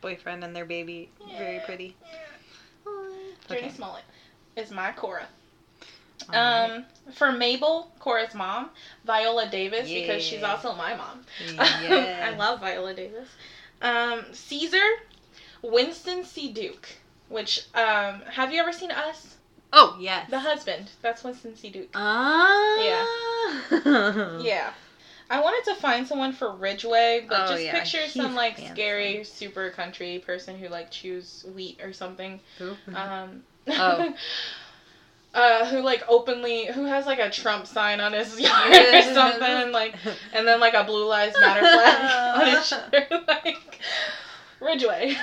[0.00, 1.08] boyfriend and their baby.
[1.38, 1.96] Very pretty.
[2.04, 2.18] yeah.
[3.48, 3.70] Jurnee Okay.
[3.70, 4.04] Smollett
[4.56, 5.26] is my Cora.
[6.28, 6.70] Alright.
[6.70, 8.70] Um, for Mabel, Cora's mom,
[9.04, 11.24] Viola Davis, because she's also my mom.
[11.54, 12.30] Yeah.
[12.32, 13.28] I love Viola Davis.
[13.80, 14.84] Um, Caesar,
[15.62, 16.52] Winston C.
[16.52, 16.88] Duke.
[17.28, 19.36] Which, um, have you ever seen Us?
[19.72, 20.28] Oh yes.
[20.30, 20.90] The husband.
[21.00, 21.70] That's Winston C.
[21.70, 21.88] Duke.
[21.94, 22.76] Ah.
[22.82, 24.38] Yeah.
[24.40, 24.72] Yeah.
[25.30, 28.76] I wanted to find someone for Ridgeway, but Oh, just yeah, picture some like handsome.
[28.76, 32.38] scary, super country person who like chews wheat or something.
[32.94, 34.14] Um, Oh.
[35.34, 39.72] uh, who like openly who has like a Trump sign on his yard or something
[39.72, 39.94] like,
[40.34, 43.78] and then like a Blue Lives Matter flag on his shirt, like
[44.60, 45.16] Ridgeway.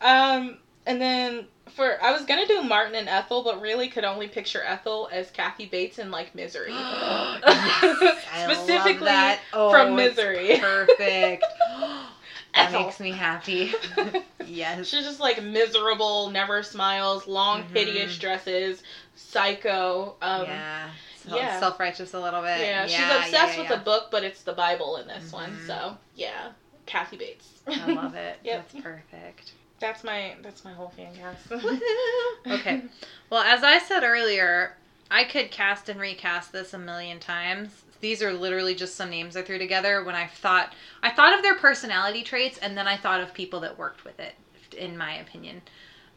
[0.00, 4.28] um, and then for I was gonna do Martin and Ethel, but really could only
[4.28, 6.72] picture Ethel as Kathy Bates in like Misery.
[6.74, 9.10] Yes, Specifically.
[9.52, 10.58] Oh, from Misery.
[10.60, 11.44] Perfect.
[11.68, 12.08] that
[12.54, 12.82] Ethel.
[12.82, 13.72] makes me happy.
[14.46, 14.88] yes.
[14.88, 17.76] She's just like miserable, never smiles, long, Mhm.
[17.76, 18.82] hideous dresses,
[19.14, 20.16] psycho.
[20.20, 20.90] Um, yeah.
[21.28, 21.60] yeah.
[21.60, 22.60] Self righteous a little bit.
[22.60, 23.76] Yeah, she's obsessed yeah, with yeah.
[23.76, 25.52] the book, but it's the Bible in this one.
[25.52, 25.66] Mhm.
[25.66, 26.52] So yeah,
[26.86, 27.48] Kathy Bates.
[27.66, 28.38] I love it.
[28.44, 28.68] Yep.
[28.72, 29.52] That's perfect.
[29.82, 31.50] That's my that's my whole fan cast.
[32.46, 32.82] okay.
[33.30, 34.76] Well, as I said earlier,
[35.10, 37.82] I could cast and recast this a million times.
[38.00, 40.72] These are literally just some names I threw together when I thought
[41.02, 44.20] I thought of their personality traits and then I thought of people that worked with
[44.20, 44.36] it,
[44.78, 45.62] in my opinion.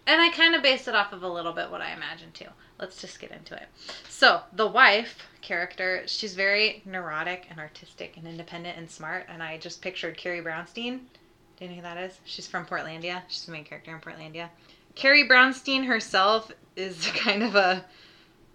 [0.06, 2.50] And I kind of based it off of a little bit what I imagined too.
[2.80, 3.68] Let's just get into it.
[4.08, 9.26] So, the wife character, she's very neurotic and artistic and independent and smart.
[9.28, 11.00] And I just pictured Carrie Brownstein.
[11.58, 12.20] Do you know who that is?
[12.26, 13.22] She's from Portlandia.
[13.28, 14.50] She's the main character in Portlandia.
[14.96, 17.86] Carrie Brownstein herself is kind of a.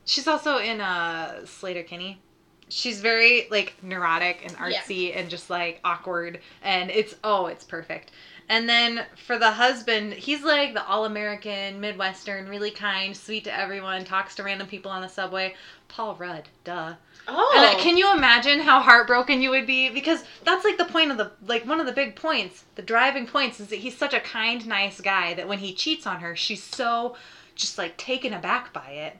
[0.04, 2.20] She's also in uh, Sleater-Kinney.
[2.68, 8.12] She's very like neurotic and artsy and just like awkward, and it's oh, it's perfect.
[8.48, 13.56] And then for the husband, he's like the all American, Midwestern, really kind, sweet to
[13.56, 15.54] everyone, talks to random people on the subway.
[15.88, 16.94] Paul Rudd, duh.
[17.32, 17.54] Oh.
[17.56, 19.88] And uh, can you imagine how heartbroken you would be?
[19.88, 23.26] Because that's like the point of the like one of the big points, the driving
[23.26, 26.34] points is that he's such a kind, nice guy that when he cheats on her,
[26.34, 27.16] she's so
[27.54, 29.16] just like taken aback by it.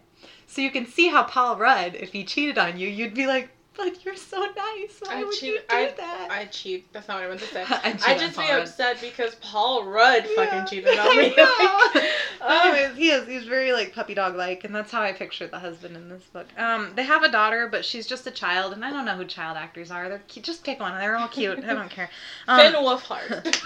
[0.47, 3.51] So you can see how Paul Rudd, if he cheated on you, you'd be like,
[3.77, 5.01] but you're so nice.
[5.03, 5.43] Why I would cheat.
[5.55, 6.29] you do I, that?
[6.31, 6.93] I cheat.
[6.93, 7.65] That's not what I meant to say.
[7.69, 8.63] I I just be Rudd.
[8.63, 10.45] upset because Paul Rudd Yeah.
[10.45, 11.35] fucking cheated on me.
[12.43, 12.71] Oh.
[12.73, 13.29] Anyways, he is.
[13.29, 16.23] He's very like puppy dog like, and that's how I picture the husband in this
[16.23, 16.47] book.
[16.57, 19.27] Um, they have a daughter, but she's just a child, and I don't know who
[19.27, 20.09] child actors are.
[20.09, 20.47] They're cute.
[20.47, 20.99] Just pick one.
[20.99, 21.59] They're all cute.
[21.63, 22.09] I don't care.
[22.49, 23.61] Um, Finn Wolfhard.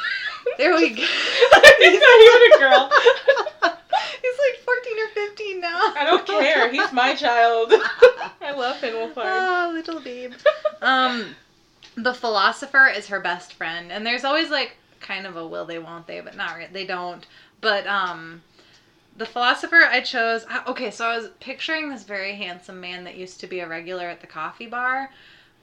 [0.58, 0.96] There we go.
[1.02, 2.90] He's not even a girl.
[4.22, 5.92] He's like fourteen or fifteen now.
[5.96, 6.70] I don't care.
[6.70, 7.72] He's my child.
[8.40, 9.24] I love Finn Wolfhard.
[9.24, 10.32] Oh, little babe.
[10.82, 11.34] Um,
[11.96, 15.78] the philosopher is her best friend, and there's always like kind of a will they,
[15.78, 17.26] won't they, but not re- they don't.
[17.60, 18.42] But um,
[19.16, 20.46] the philosopher I chose.
[20.66, 24.06] Okay, so I was picturing this very handsome man that used to be a regular
[24.06, 25.10] at the coffee bar.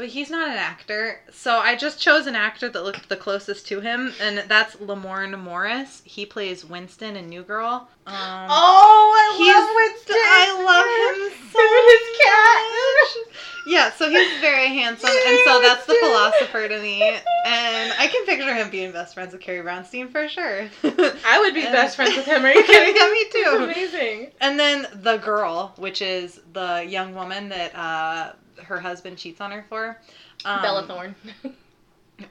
[0.02, 3.68] But he's not an actor, so I just chose an actor that looked the closest
[3.68, 6.02] to him, and that's Lamorne Morris.
[6.06, 7.88] He plays Winston in New Girl.
[8.08, 8.16] Um,
[8.50, 10.16] oh, I love Winston.
[10.18, 10.88] I love
[11.22, 13.28] him so his cat.
[13.28, 13.38] much.
[13.68, 17.04] Yeah, so he's very handsome, and so that's the philosopher to me.
[17.46, 20.68] And I can picture him being best friends with Carrie Brownstein for sure.
[20.84, 22.44] I would be And- best friends with him.
[22.44, 22.96] Are you kidding?
[22.96, 23.72] yeah, me too.
[23.80, 24.32] He's amazing.
[24.42, 28.32] And then the girl, which is the young woman that uh,
[28.64, 29.98] her husband cheats on her for.
[30.46, 31.16] Um, Bella Thorne.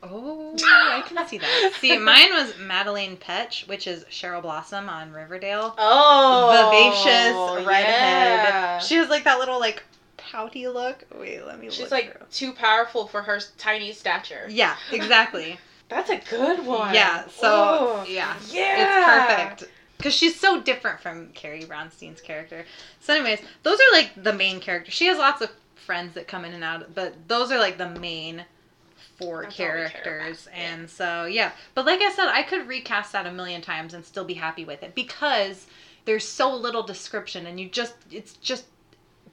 [0.05, 1.73] Oh, I can see that.
[1.81, 5.75] See, mine was Madelaine Petsch, which is Cheryl Blossom on Riverdale.
[5.79, 7.85] Oh, Vivacious redhead.
[7.85, 8.79] yeah.
[8.79, 9.83] She has like that little like
[10.16, 11.05] pouty look.
[11.18, 12.31] Wait, let me She's look like up.
[12.31, 14.47] too powerful for her tiny stature.
[14.49, 15.59] Yeah, exactly.
[15.89, 16.95] That's a good one.
[16.95, 18.37] yeah, so Oh, yeah.
[18.49, 18.77] yeah.
[19.49, 19.73] It's perfect.
[19.97, 22.64] Because she's so different from Carrie Brownstein's character.
[23.01, 24.95] So, anyways, those are like the main characters.
[24.95, 25.51] She has lots of
[25.81, 28.45] friends that come in and out, but those are like the main
[29.18, 30.47] four That's all we care characters.
[30.47, 30.74] about, yeah.
[30.74, 31.53] And so, yeah.
[31.74, 34.64] But like I said, I could recast that a million times and still be happy
[34.64, 35.66] with it because
[36.05, 38.64] there's so little description and you just, it's just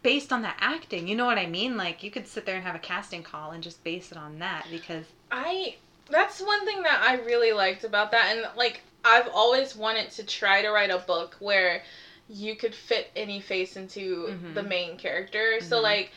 [0.04, 1.08] based on the acting.
[1.08, 1.78] You know what I mean?
[1.78, 4.39] Like, you could sit there and have a casting call and just base it on
[4.39, 5.06] that because.
[5.32, 5.76] I
[6.10, 10.24] that's one thing that I really liked about that and like I've always wanted to
[10.26, 11.84] try to write a book where
[12.30, 14.54] you could fit any face into Mhm.
[14.54, 15.60] the main character.
[15.62, 15.84] So Mhm.
[15.84, 16.12] like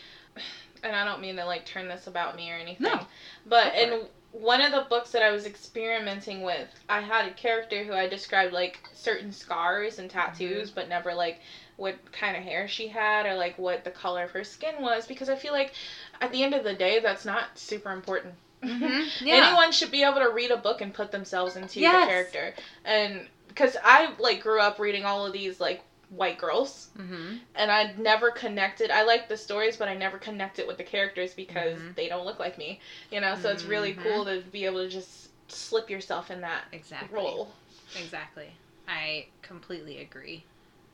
[0.83, 2.87] and I don't mean to like turn this about me or anything.
[2.87, 3.01] No.
[3.47, 4.03] But in
[4.33, 8.09] one of the books that I was experimenting with, I had a character who I
[8.09, 10.75] described like certain scars and tattoos, Mm-hmm.
[10.75, 11.41] but never like
[11.77, 15.07] what kind of hair she had or like what the color of her skin was
[15.07, 15.73] because I feel like
[16.21, 18.35] at the end of the day that's not super important.
[18.63, 19.27] Mm-hmm.
[19.29, 22.05] Anyone should be able to read a book and put themselves into Yes.
[22.07, 22.55] the character.
[22.85, 27.37] And because I like grew up reading all of these like white girls Mm-hmm.
[27.55, 28.91] and I never connected.
[28.91, 31.95] I like the stories, but I never connected with the characters because Mhm.
[31.95, 32.81] they don't look like me.
[33.11, 34.03] You know, so it's really Mhm.
[34.03, 37.17] cool to be able to just slip yourself in that Exactly.
[37.17, 37.55] role.
[37.97, 38.51] Exactly.
[38.87, 40.45] I completely agree.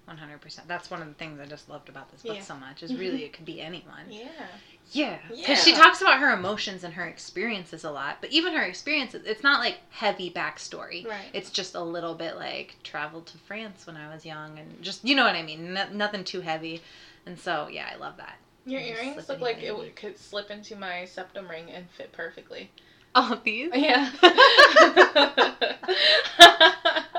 [0.07, 0.69] 100%.
[0.69, 2.43] That's one of the things I just loved about this book Yeah.
[2.43, 4.11] so much is really it could be anyone.
[4.11, 4.47] Yeah.
[4.93, 5.19] Yeah.
[5.29, 8.19] Because she talks about her emotions and her experiences a lot.
[8.21, 11.07] But even her experiences, it's not like heavy backstory.
[11.07, 11.27] Right.
[11.33, 15.05] It's just a little bit like traveled to France when I was young and just,
[15.05, 15.75] you know what I mean?
[15.75, 16.83] No, nothing too heavy.
[17.27, 18.37] And so, yeah, I love that.
[18.65, 22.71] Your earrings look like it could slip into my septum ring and fit perfectly.
[23.17, 23.71] All these?
[23.75, 24.11] Yeah.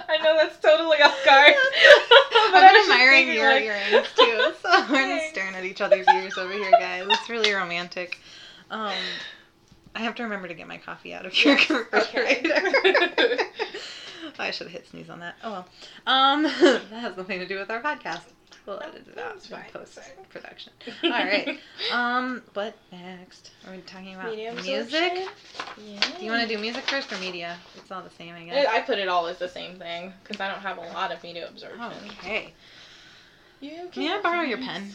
[0.10, 1.54] I know that's totally off guard.
[2.52, 4.54] But I'm admiring your like, earrings too.
[4.62, 7.06] So we're just staring at each other's ears over here, guys.
[7.10, 8.18] It's really romantic.
[8.72, 8.94] Um,
[9.94, 12.62] I have to remember to get my coffee out of your refrigerator.
[14.40, 15.36] I should have hit sneeze on that.
[15.44, 15.68] Oh well.
[16.08, 18.22] Um, that has nothing to do with our podcast.
[18.68, 19.98] We'll edit it out in post
[20.30, 20.74] production.
[21.06, 21.58] All right.
[21.94, 23.52] Um, what next?
[23.66, 24.92] Are we talking about music?
[24.94, 26.00] Yeah.
[26.20, 27.58] Do you want to do music first or media?
[27.78, 28.68] It's all the same, I guess.
[28.70, 31.24] I put it all as the same thing because I don't have a lot of
[31.24, 31.82] media absorption.
[32.20, 32.54] Okay.
[33.60, 34.92] You May I borrow your pen?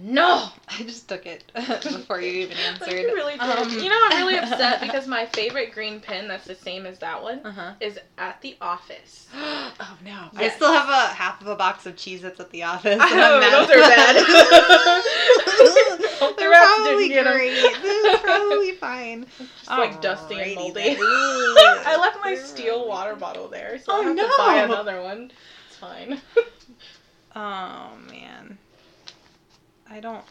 [0.00, 0.48] No.
[0.68, 2.92] I just took it before you even answered.
[2.92, 3.34] You really.
[3.34, 6.98] Um, you know, I'm really upset because my favorite green pen that's the same as
[7.00, 7.72] that one Uh huh.
[7.80, 9.26] is at the office.
[9.34, 10.28] oh no!
[10.36, 12.98] I still have a half of a box of Cheez-Its at the office.
[13.00, 14.14] I and know, I'm mad those are bad.
[16.38, 17.32] They're probably didn't get 'em.
[17.32, 17.82] great.
[17.82, 19.26] They're probably fine.
[19.38, 20.96] Just like dusty and moldy.
[21.00, 24.22] I left my They're steel really- water bottle there, so Oh, I have no.
[24.26, 25.30] to buy another one.
[25.68, 26.20] It's fine.
[27.34, 28.58] Oh man.
[29.90, 30.24] I don't.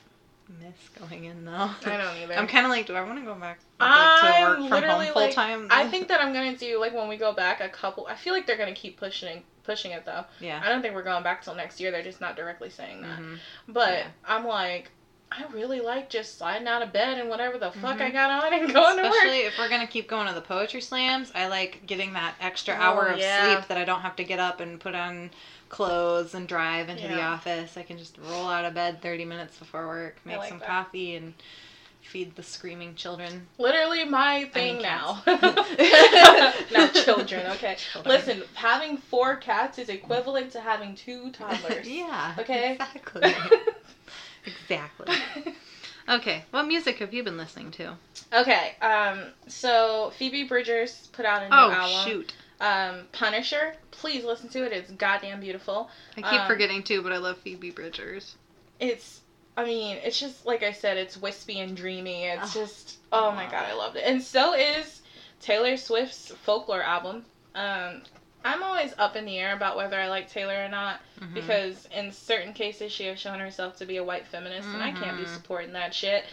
[0.61, 1.51] miss going in though.
[1.51, 2.35] I don't either.
[2.35, 5.05] I'm kind of like, do I want to go back like, to work from literally,
[5.05, 5.67] home full like, time?
[5.71, 8.07] I think that I'm gonna do like when we go back a couple.
[8.07, 10.25] I feel like they're gonna keep pushing pushing it though.
[10.41, 10.61] yeah.
[10.63, 11.89] I don't think we're going back till next year.
[11.91, 13.19] They're just not directly saying that.
[13.19, 13.37] Mhm.
[13.69, 14.07] But Yeah.
[14.25, 14.91] I'm like,
[15.35, 18.13] I really like just sliding out of bed and whatever the fuck I Mhm.
[18.13, 19.13] got on and going to work.
[19.13, 22.75] Especially if we're gonna keep going to the poetry slams, I like getting that extra
[22.75, 23.55] Oh, hour of yeah.
[23.55, 25.31] sleep that I don't have to get up and put on
[25.69, 27.77] clothes and drive into the office.
[27.77, 30.67] I can just roll out of bed 30 minutes before work, make like some that.
[30.67, 31.33] coffee, and
[32.01, 33.47] feed the screaming children.
[33.57, 35.23] Literally my thing mean, now.
[36.71, 37.75] now children, okay.
[37.93, 38.15] Children.
[38.15, 41.87] Listen, having four cats is equivalent to having two toddlers.
[41.89, 42.35] yeah.
[42.37, 42.73] Okay.
[42.73, 43.33] Exactly.
[44.45, 45.07] Exactly.
[46.09, 47.93] Okay, what music have you been listening to?
[48.33, 52.11] okay, um, so Phoebe Bridgers put out a new Oh album.
[52.11, 52.33] shoot!
[52.59, 53.73] Um, Punisher.
[53.91, 54.73] Please listen to it.
[54.73, 55.89] It's goddamn beautiful.
[56.17, 58.35] I keep Um, forgetting too, but I love Phoebe Bridgers.
[58.81, 59.21] It's
[59.55, 62.25] I mean, it's just like I said, it's wispy and dreamy.
[62.25, 64.03] It's Oh, just oh my god, I loved it.
[64.05, 65.01] And so is
[65.39, 67.23] Taylor Swift's folklore album.
[67.55, 68.01] Um
[68.45, 71.33] I'm always up in the air about whether I like Taylor or not Mhm.
[71.33, 74.91] because in certain cases she has shown herself to be a white feminist and I
[74.91, 75.33] can't be Mhm.
[75.33, 76.25] supporting that shit.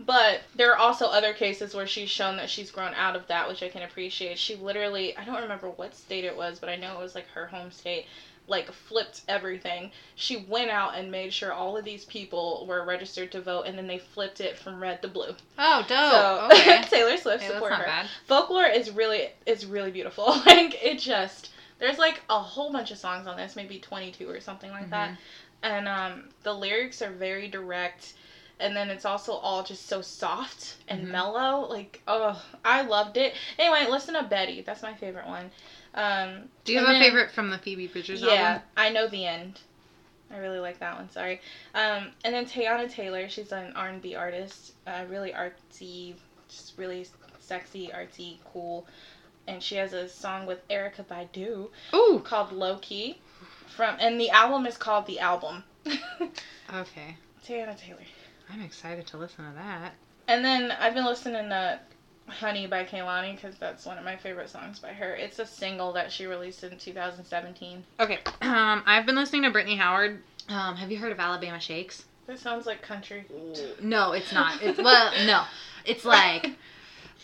[0.00, 3.48] But there are also other cases where she's shown that she's grown out of that,
[3.48, 4.38] which I can appreciate.
[4.38, 7.28] She literally, I don't remember what state it was, but I know it was like
[7.34, 8.06] her home state,
[8.48, 9.92] like flipped everything.
[10.16, 13.78] She went out and made sure all of these people were registered to vote, and
[13.78, 15.36] then they flipped it from red to blue.
[15.58, 15.88] oh, dope.
[15.88, 16.82] so okay.
[16.90, 17.84] Taylor Swift Hey, support her.
[17.84, 18.06] bad.
[18.26, 20.24] Folklore is really, it's really beautiful.
[20.46, 21.50] like it just,
[21.82, 25.12] there's like a whole bunch of songs on this, maybe 22 or something like that
[25.12, 25.18] Mhm.
[25.62, 28.14] and um, the lyrics are very direct
[28.60, 31.12] and then it's also all just so soft and Mhm.
[31.12, 35.50] mellow like oh i loved it anyway listen to betty that's my favorite one
[35.94, 38.62] um, Do you and have a favorite from the Phoebe Bridgers yeah album?
[38.76, 39.60] Yeah, I know the end
[40.32, 41.40] i really like that one sorry
[41.74, 46.14] um, and then teyana taylor she's an r&b artist uh, really artsy
[46.48, 47.06] just really
[47.38, 48.86] sexy artsy cool
[49.46, 52.20] and she has a song with erykah badu Ooh.
[52.24, 53.18] called low key
[53.76, 55.64] from and the album is called the album
[56.74, 57.16] Okay.
[57.46, 57.98] Teyana Taylor.
[58.50, 59.92] I'm excited to listen to that.
[60.28, 61.80] And then I've been listening to
[62.26, 65.14] Honey by Kehlani because that's one of my favorite songs by her.
[65.14, 67.84] It's a single that she released in 2017.
[68.00, 68.18] Okay.
[68.42, 70.22] Um, I've been listening to Brittany Howard.
[70.48, 72.04] Um, have you heard of Alabama Shakes?
[72.26, 73.24] That sounds like country.
[73.80, 74.62] No, it's not.
[74.62, 75.44] It's well, no.
[75.84, 76.50] It's like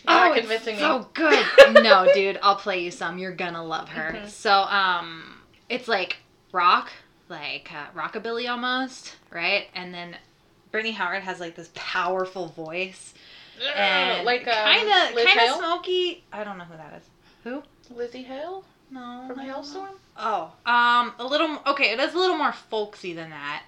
[0.05, 0.81] Not oh, it's convincing me.
[0.81, 1.45] so good.
[1.83, 3.17] no, dude, I'll play you some.
[3.17, 4.13] You're gonna love her.
[4.13, 4.29] Mhm.
[4.29, 6.17] So, um, it's like
[6.51, 6.89] rock,
[7.27, 9.67] like uh, rockabilly almost, right?
[9.75, 10.15] And then
[10.71, 13.13] Brittany Howard has like this powerful voice
[13.75, 16.23] and like kind of kind of smoky.
[16.31, 17.03] I don't know who that is.
[17.43, 17.63] Who?
[17.93, 19.25] Lzzy Hale No.
[19.27, 19.39] from.
[19.39, 19.95] Halestorm.
[20.17, 21.61] Oh, um, a little.
[21.67, 23.63] Okay, it is a little more folksy than that,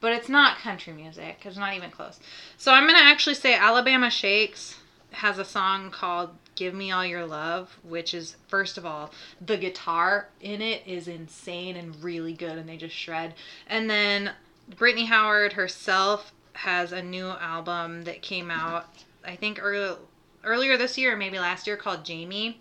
[0.00, 1.40] but it's not country music.
[1.44, 2.20] It's not even close.
[2.56, 4.76] So I'm gonna actually say Alabama Shakes
[5.12, 9.56] has a song called "Give Me All Your Love," which is first of all the
[9.56, 13.34] guitar in it is insane and really good, and they just shred.
[13.66, 14.32] And then
[14.76, 18.86] Brittany Howard herself has a new album that came out,
[19.24, 19.96] I think early,
[20.44, 22.60] earlier this year, maybe last year, called Jaime.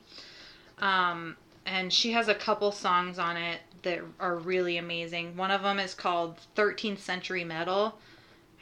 [0.80, 5.36] Um, and she has a couple songs on it that are really amazing.
[5.36, 7.98] One of them is called 13th Century Metal.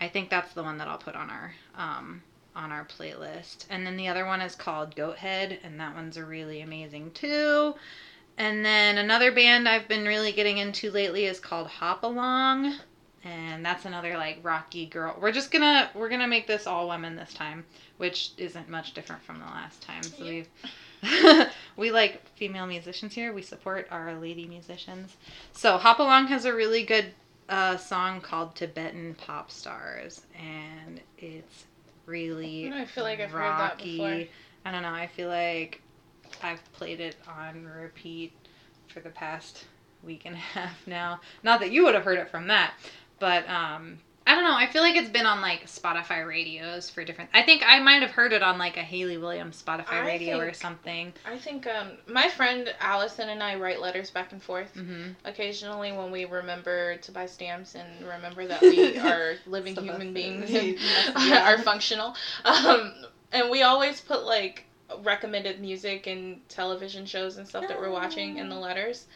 [0.01, 2.21] I think that's the one that I'll put on our um,
[2.59, 3.65] on our playlist.
[3.69, 7.73] And then the other one is called Goathead, and that one's a really amazing too.
[8.37, 12.75] And then another band I've been really getting into lately is called Hop Along,
[13.23, 15.17] and that's another like rocky girl.
[15.19, 17.65] We're just gonna we're gonna make this all women this time,
[17.97, 20.03] which isn't much different from the last time.
[20.03, 20.47] So we've
[21.77, 23.33] we like female musicians here.
[23.33, 25.15] We support our lady musicians.
[25.53, 27.07] So Hop Along has a really good
[27.49, 31.65] uh, song called Tibetan Pop Stars, and it's
[32.09, 34.07] really I feel like I've heard that before.
[34.65, 34.89] I don't know.
[34.89, 35.81] I feel like
[36.43, 38.33] I've played it on repeat
[38.87, 39.65] for the past
[40.03, 41.21] week and a half now.
[41.43, 42.73] Not that you would have heard it from that,
[43.19, 43.99] but um,
[44.29, 44.55] I don't know.
[44.55, 47.31] I feel like it's been on like Spotify radios for different.
[47.33, 50.37] I think I might have heard it on like a Hayley Williams Spotify I radio
[50.37, 51.13] or something.
[51.25, 54.71] I think um, my friend Allison and I write letters back and forth.
[54.75, 59.85] hmm Occasionally, when we remember to buy stamps and remember that we are living Some
[59.85, 60.77] human beings and
[61.27, 61.49] Yeah.
[61.51, 62.13] are functional,
[62.45, 62.93] um,
[63.31, 64.65] and we always put like
[64.99, 69.07] recommended music and television shows and stuff that we're watching in the letters.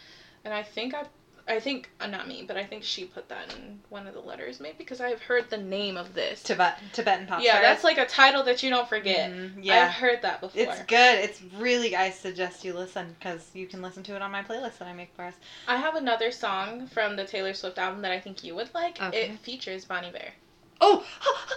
[0.44, 1.04] And I think I,
[1.48, 4.22] I think uh, not me, but I think she put that in one of the
[4.22, 6.42] letters, maybe because I've heard the name of this.
[6.42, 9.30] Tibet Tibetan Pop yeah, that's like a title that you don't forget.
[9.30, 10.62] Mhm, I've heard that before.
[10.62, 11.20] It's good.
[11.20, 11.96] It's really.
[11.96, 14.94] I suggest you listen because you can listen to it on my playlist that I
[14.94, 15.36] make for us.
[15.68, 19.02] I have another song from the Taylor Swift album that I think you would like.
[19.02, 19.24] Okay.
[19.24, 20.32] It features Bon Iver.
[20.80, 21.06] Oh,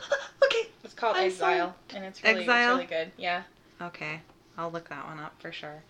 [0.44, 0.68] okay.
[0.82, 2.78] It's called I'm Exile, and it's really, Exile?
[2.80, 3.12] it's really good.
[3.16, 3.42] Yeah.
[3.80, 4.20] Okay,
[4.56, 5.82] I'll look that one up for sure.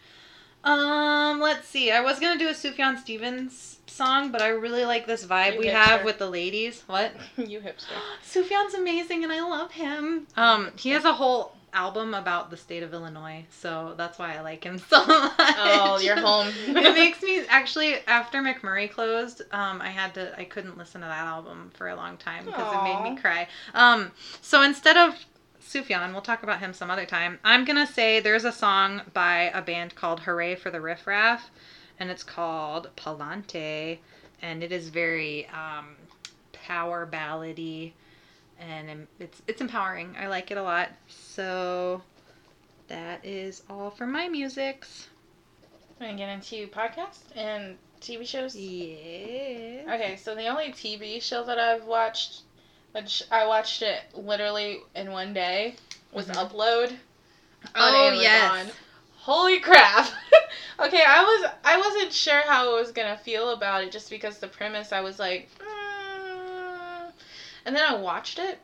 [0.67, 1.91] Um, let's see.
[1.93, 5.59] I was gonna do a Sufjan Stevens song, but I really like this vibe You
[5.61, 5.73] we hipster.
[5.75, 6.83] have with the ladies.
[6.87, 7.13] What?
[7.37, 7.95] you hipster.
[8.25, 10.27] Sufjan's amazing, and I love him.
[10.37, 14.41] Um, he has a whole album about the state of Illinois, so that's why I
[14.41, 15.33] like him so much.
[15.39, 16.49] Oh, you're home.
[16.67, 21.07] it makes me actually after MacMurray closed, um, I had to I couldn't listen to
[21.07, 23.47] that album for a long time because it made me cry.
[23.73, 24.11] Um,
[24.41, 25.15] so instead of
[25.67, 27.41] Sufjan, we'll talk about him some other time.
[27.43, 31.51] I'm gonna say there's a song by a band called Hurray for the Riff Raff,
[31.99, 33.99] and it's called Palante,
[34.43, 35.97] and it is very um,
[36.53, 37.93] power ballady,
[38.61, 40.15] and it's it's empowering.
[40.19, 40.91] I like it a lot.
[41.09, 42.03] So
[42.87, 45.09] that is all for my musics.
[46.01, 48.55] I'm gonna get into podcasts and TV shows.
[48.55, 49.95] Yeah.
[49.95, 52.43] Okay, so the only TV show that I've watched,
[52.97, 55.77] which I watched it literally in one day,
[56.13, 56.35] was Mhm.
[56.37, 56.91] Upload.
[57.75, 58.23] on Oh Amazon.
[58.67, 58.73] yes.
[59.19, 60.09] Holy crap!
[60.81, 64.39] okay, I was I wasn't sure how I was gonna feel about it just because
[64.39, 67.13] the premise I was like, mm.
[67.67, 68.61] and then I watched it.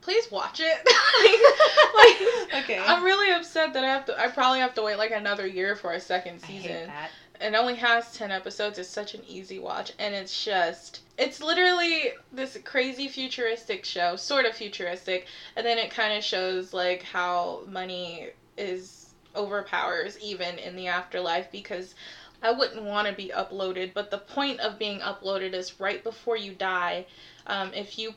[0.00, 0.78] Please watch it.
[2.52, 2.78] like, Okay.
[2.78, 4.18] I'm really upset that I have to.
[4.18, 7.10] I probably have to wait like another year for a second I season hate that.
[7.42, 8.78] It only has 10 episodes.
[8.78, 14.46] It's such an easy watch and it's just it's literally this crazy futuristic show sort
[14.46, 15.26] of futuristic
[15.56, 21.50] and then it kind of shows like how money is overpowers even in the afterlife
[21.50, 21.94] because
[22.42, 26.36] i wouldn't want to be uploaded but the point of being uploaded is right before
[26.36, 27.06] you die.
[27.46, 28.14] Um, if you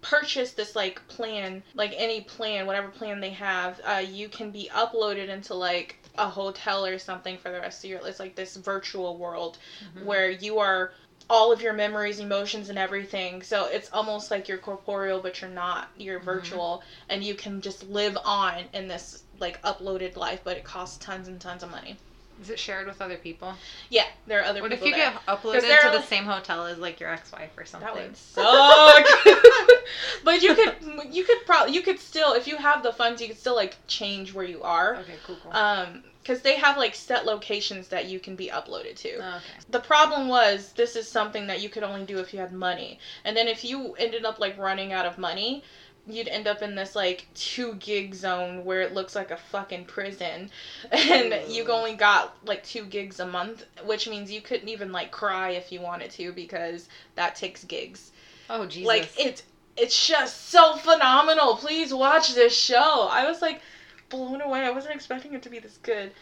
[0.00, 4.70] purchase this like plan like any plan whatever plan they have uh, you can be
[4.72, 8.56] uploaded into like a hotel or something for the rest of your it's like this
[8.56, 10.04] virtual world Mhm.
[10.04, 10.92] where you are
[11.30, 15.50] all of your memories emotions and everything so it's almost like you're corporeal but you're
[15.50, 16.24] not you're Mhm.
[16.24, 20.96] virtual and you can just live on in this like uploaded life but it costs
[21.04, 21.96] tons and tons of money
[22.40, 23.54] Is it shared with other people?
[23.90, 24.70] yeah there are other people.
[24.70, 25.12] What if you there.
[25.12, 27.86] get uploaded to the same hotel as like your ex-wife or something?
[27.86, 29.06] That would suck.
[30.24, 30.74] but you could
[31.14, 33.76] you could probably you could still if you have the funds you could still like
[33.86, 34.96] change where you are.
[34.96, 35.52] Okay, cool, cool.
[35.52, 39.14] Um because they have like set locations that you can be uploaded to.
[39.14, 39.38] okay.
[39.70, 42.98] The problem was this is something that you could only do if you had money.
[43.24, 45.64] And then if you ended up like running out of money,
[46.08, 49.84] you'd end up in this like two gig zone where it looks like a fucking
[49.84, 50.50] prison.
[50.92, 51.72] And you Ooh.
[51.72, 55.70] only got like two gigs a month which means you couldn't even like cry if
[55.70, 58.12] you wanted to because that takes gigs.
[58.50, 58.86] Oh Jesus.
[58.86, 59.42] like it's
[59.76, 61.56] it's just so phenomenal.
[61.56, 63.08] Please watch this show.
[63.10, 63.60] I was like
[64.08, 64.60] blown away.
[64.60, 66.12] I wasn't expecting it to be this good.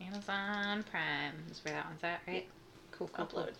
[0.00, 1.32] Amazon Prime.
[1.50, 2.46] Is where that one's at, right?
[2.92, 3.42] Cool, cool, cool.
[3.42, 3.52] upload.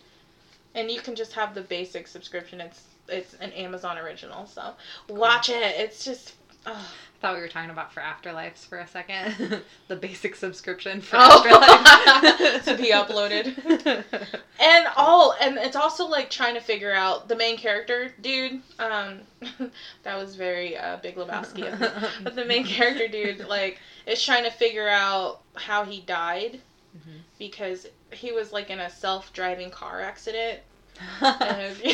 [0.75, 2.61] And you can just have the basic subscription.
[2.61, 4.75] It's it's an amazon original so
[5.09, 6.35] watch it it's just
[6.67, 6.73] oh.
[7.17, 9.63] I thought we were talking about for afterlives for a second.
[9.89, 11.43] the basic subscription for Oh.
[11.47, 14.05] afterlife To be uploaded.
[14.61, 19.21] and all and it's also like trying to figure out the main character dude um
[20.03, 21.89] that was very uh, big lebowski of me.
[22.23, 26.61] but the main character dude like is trying to figure out how he died
[26.97, 27.21] Mhm.
[27.39, 30.61] because he was like in a self-driving car accident
[31.21, 31.35] Sorry,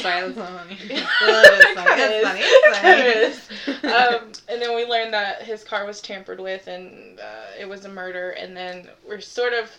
[0.01, 0.79] that's not funny.
[0.91, 2.01] It's funny.
[2.03, 2.41] It's funny.
[2.43, 3.49] It's funny.
[3.83, 7.85] Um, and then we learned that his car was tampered with and uh, it was
[7.85, 8.31] a murder.
[8.31, 9.71] And then we're sort of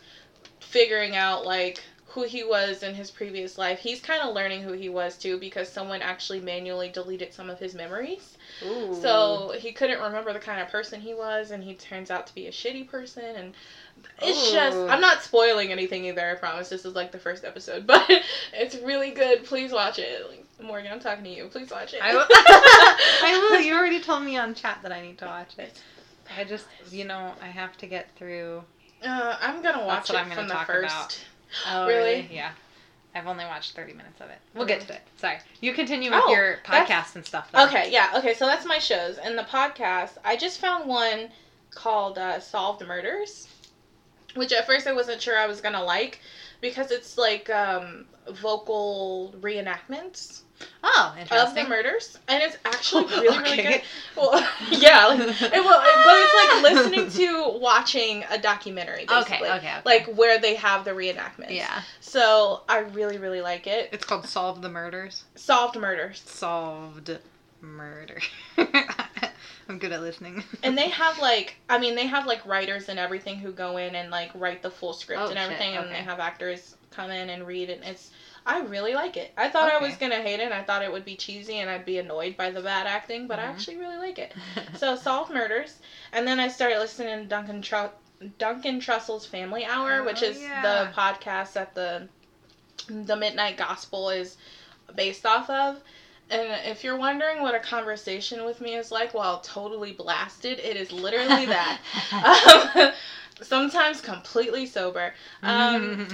[0.59, 3.79] figuring out like who he was in his previous life.
[3.79, 7.57] He's kind of learning who he was too because someone actually manually deleted some of
[7.57, 8.37] his memories.
[8.63, 8.95] Ooh.
[9.01, 12.35] So he couldn't remember the kind of person he was, and he turns out to
[12.35, 13.23] be a shitty person.
[13.35, 13.53] And
[14.21, 16.69] it's just, I'm not spoiling anything either, I promise.
[16.69, 18.07] This is like the first episode, but
[18.53, 19.43] it's really good.
[19.43, 20.29] Please watch it.
[20.29, 21.47] Like, Morgan, I'm talking to you.
[21.47, 22.01] Please watch it.
[22.03, 22.27] I will.
[22.29, 23.59] I will.
[23.59, 25.81] You already told me on chat that I need to watch it.
[26.37, 28.63] I just, you know, I have to get through.
[29.03, 30.93] Uh, I'm gonna watch it I'm gonna from the first.
[30.93, 31.19] about.
[31.69, 32.27] Oh, Really?
[32.31, 32.51] Yeah.
[33.15, 34.39] I've only watched 30 minutes of it.
[34.55, 34.79] We'll Okay.
[34.79, 35.01] get to it.
[35.17, 35.37] Sorry.
[35.61, 37.51] You continue with Oh, your podcast and stuff.
[37.51, 37.65] Though.
[37.67, 39.17] Okay, yeah, okay, so that's my shows.
[39.19, 41.29] And the podcast, I just found one
[41.69, 43.47] called uh, Solved Murders,
[44.35, 46.21] which at first I wasn't sure I was gonna like
[46.61, 50.41] because it's like um, vocal reenactments
[50.83, 51.69] Oh, of the interesting.
[51.69, 53.63] murders, and it's actually really, really Okay.
[53.63, 53.81] good.
[54.15, 54.31] Well,
[54.71, 59.47] yeah, like, it, well, but it's like listening to watching a documentary, Okay, basically.
[59.49, 59.75] okay, okay.
[59.85, 61.51] Like where they have the reenactments.
[61.51, 61.81] Yeah.
[62.01, 63.89] So I really, really like it.
[63.91, 65.23] It's called Solve the Murders.
[65.35, 66.21] Solved Murders.
[66.25, 67.11] Solved
[67.61, 68.19] Murder.
[69.69, 70.43] I'm good at listening.
[70.61, 73.95] And they have like, I mean, they have like writers and everything who go in
[73.95, 77.09] and like write the full script Oh, and shit, everything, and they have actors come
[77.09, 78.11] in and read, and it's
[78.45, 79.31] I really like it.
[79.37, 80.43] I thought I was gonna hate it.
[80.43, 83.27] and I thought it would be cheesy and I'd be annoyed by the bad acting,
[83.27, 83.49] but I Mhm.
[83.51, 84.33] actually really like it.
[84.77, 85.79] So solve murders,
[86.11, 87.89] and then I started listening to Duncan Tru-
[88.37, 90.61] Duncan Trussell's Family Hour, which Oh, is yeah.
[90.61, 92.07] the podcast that the
[92.89, 94.35] the Midnight Gospel is
[94.95, 95.79] based off of.
[96.29, 100.75] And if you're wondering what a conversation with me is like while totally blasted, it
[100.75, 101.79] is literally that.
[102.75, 102.91] um,
[103.41, 105.13] sometimes completely sober.
[105.41, 106.07] Um,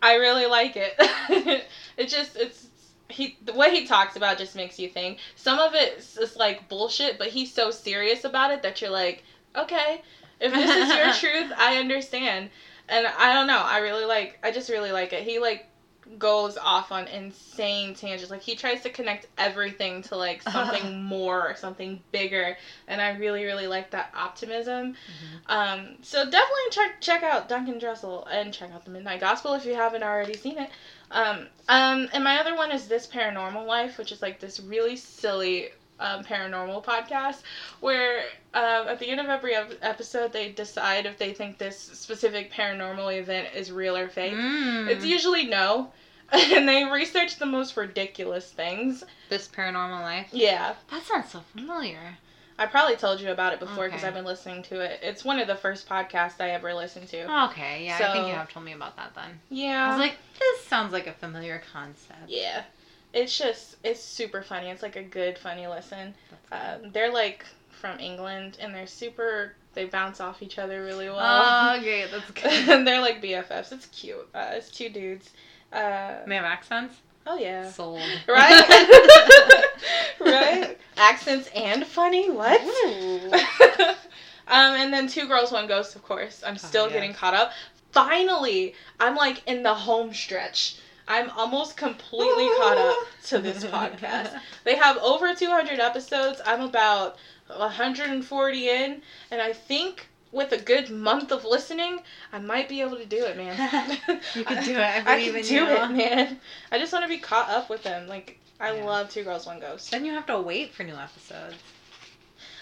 [0.00, 0.94] I really like it.
[1.96, 2.66] it just it's
[3.08, 5.18] he the way he talks about just makes you think.
[5.34, 9.24] Some of it's just like bullshit, but he's so serious about it that you're like,
[9.56, 10.02] okay,
[10.40, 12.50] if this is your truth, I understand.
[12.88, 15.22] And I don't know, I really like I just really like it.
[15.22, 15.66] He like
[16.16, 18.30] goes off on insane tangents.
[18.30, 22.56] Like he tries to connect everything to like something more or something bigger,
[22.86, 24.94] and I really really like that optimism.
[25.46, 29.64] Um, so definitely check check out Duncan Trussell and check out the Midnight Gospel if
[29.64, 30.70] you haven't already seen it.
[31.10, 34.96] Um, um, and my other one is This Paranormal Life, which is like this really
[34.96, 37.42] silly um, paranormal podcast
[37.80, 38.20] where
[38.54, 43.18] um, at the end of every episode they decide if they think this specific paranormal
[43.18, 44.34] event is real or fake.
[44.34, 44.88] Mm.
[44.88, 45.92] It's usually no.
[46.30, 49.02] And they research the most ridiculous things.
[49.30, 50.28] this paranormal life.
[50.30, 50.74] Yeah.
[50.90, 52.18] That sounds so familiar.
[52.58, 54.08] I probably told you about it before because Okay.
[54.08, 55.00] I've been listening to it.
[55.02, 57.44] It's one of the first podcasts I ever listened to.
[57.44, 59.40] Okay, yeah, I think you have told me about that then.
[59.48, 59.86] Yeah.
[59.86, 62.18] I was like, this sounds like a familiar concept.
[62.28, 62.64] yeah.
[63.18, 64.68] It's just, it's super funny.
[64.70, 66.14] It's like a good, funny listen.
[66.52, 71.18] Um, they're like from England and they're super, they bounce off each other really well.
[71.20, 72.68] Oh, okay, that's good.
[72.68, 73.72] and they're like BFFs.
[73.72, 74.28] It's cute.
[74.34, 75.30] Uh, it's two dudes.
[75.72, 76.94] Uh, They have accents?
[77.26, 77.70] oh, yeah.
[77.70, 78.00] Sold.
[78.28, 78.64] Right?
[80.20, 80.78] right?
[80.96, 82.30] Accents and funny?
[82.30, 82.60] What?
[84.48, 86.42] Um, and then Two Girls, One Ghost, of course.
[86.44, 86.94] I'm still yes.
[86.94, 87.52] getting caught up.
[87.92, 90.76] Finally, I'm like in the home stretch.
[91.08, 92.96] I'm almost completely caught up
[93.28, 94.38] to this podcast.
[94.64, 96.40] They have over 200 episodes.
[96.44, 97.16] I'm about
[97.48, 102.00] 140 in, and I think with a good month of listening,
[102.32, 103.56] I might be able to do it, man.
[104.34, 104.78] You can do it.
[104.78, 105.66] I I can do you.
[105.66, 106.38] it, man.
[106.70, 108.06] I just want to be caught up with them.
[108.08, 108.84] Like I Yeah.
[108.84, 109.90] love Two Girls, One Ghost.
[109.90, 111.56] Then you have to wait for new episodes.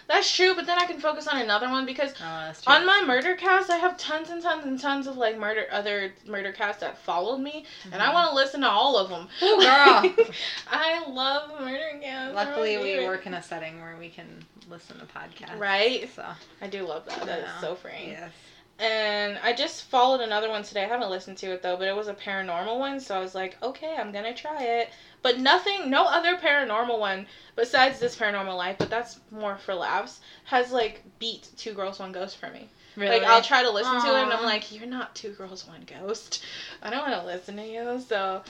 [0.08, 3.34] That's true, but then I can focus on another one because Oh, on my murder
[3.34, 6.96] cast, I have tons and tons and tons of like murder other murder casts that
[6.98, 8.12] followed me, and I Mhm.
[8.14, 9.28] want to listen to all of them.
[9.42, 10.14] Ooh, girl.
[10.70, 12.34] I love murder casts.
[12.34, 15.58] Luckily, we work in a setting where we can listen to podcasts.
[15.58, 16.08] Right?
[16.14, 16.24] So,
[16.60, 17.26] I do love that.
[17.26, 18.10] That is so freeing.
[18.10, 18.30] yes.
[18.78, 20.84] And I just followed another one today.
[20.84, 23.34] I haven't listened to it though, but it was a paranormal one, so I was
[23.34, 24.90] like, okay, I'm gonna try it.
[25.22, 27.26] But nothing, no other paranormal one
[27.56, 32.12] besides this paranormal life, but that's more for laughs, has like beat Two Girls One
[32.12, 32.68] Ghost for me.
[32.96, 33.18] Really?
[33.18, 35.86] Like I'll try to listen to it, and I'm like, you're not Two Girls One
[35.86, 36.44] Ghost.
[36.82, 38.42] I don't want to listen to you, so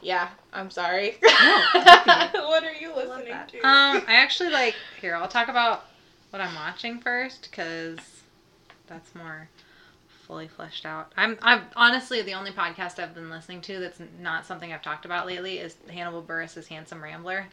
[0.00, 1.16] yeah, I'm sorry.
[1.20, 3.58] what are you listening to?
[3.58, 4.74] Um, I actually like.
[5.00, 5.84] Here, I'll talk about
[6.30, 7.98] what I'm watching first, because
[8.86, 9.48] that's more
[10.26, 11.12] fully fleshed out.
[11.16, 11.38] I'm.
[11.42, 15.26] I'm honestly the only podcast I've been listening to that's not something I've talked about
[15.26, 17.46] lately is Hannibal Buress's Handsome Rambler,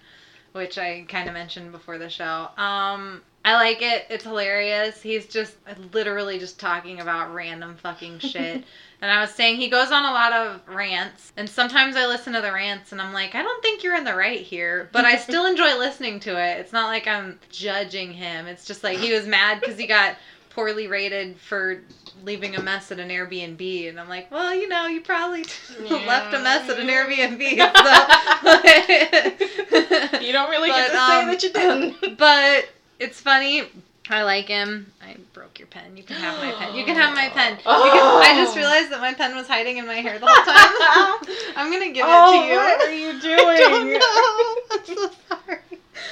[0.53, 2.49] which I kind of mentioned before the show.
[2.57, 4.05] Um, I like it.
[4.09, 5.01] It's hilarious.
[5.01, 5.55] He's just
[5.91, 8.63] literally just talking about random fucking shit.
[9.01, 12.31] And I was saying he goes on a lot of rants, and sometimes I listen
[12.33, 15.03] to the rants and I'm like, I don't think you're in the right here, but
[15.03, 16.59] I still enjoy listening to it.
[16.59, 18.47] It's not like I'm judging him.
[18.47, 20.15] It's just like he was mad because he got
[20.55, 21.81] poorly rated for
[22.23, 25.43] leaving a mess at an Airbnb, and I'm like, well, you know, you probably
[25.89, 27.39] left a mess at an Airbnb.
[28.43, 30.19] So.
[30.19, 32.17] you don't really get But, to say um, that you didn't.
[32.17, 32.67] but
[32.99, 33.63] it's funny.
[34.09, 34.91] I like him.
[35.01, 35.95] I broke your pen.
[35.95, 36.75] You can have my pen.
[36.75, 37.55] You can have my pen.
[37.57, 38.57] Can, I just Oh.
[38.59, 41.37] realized that my pen was hiding in my hair the whole time.
[41.55, 42.57] I'm gonna give oh, it to you.
[42.57, 43.39] what are you doing?
[43.39, 44.77] I don't know.
[44.77, 45.59] I'm so sorry.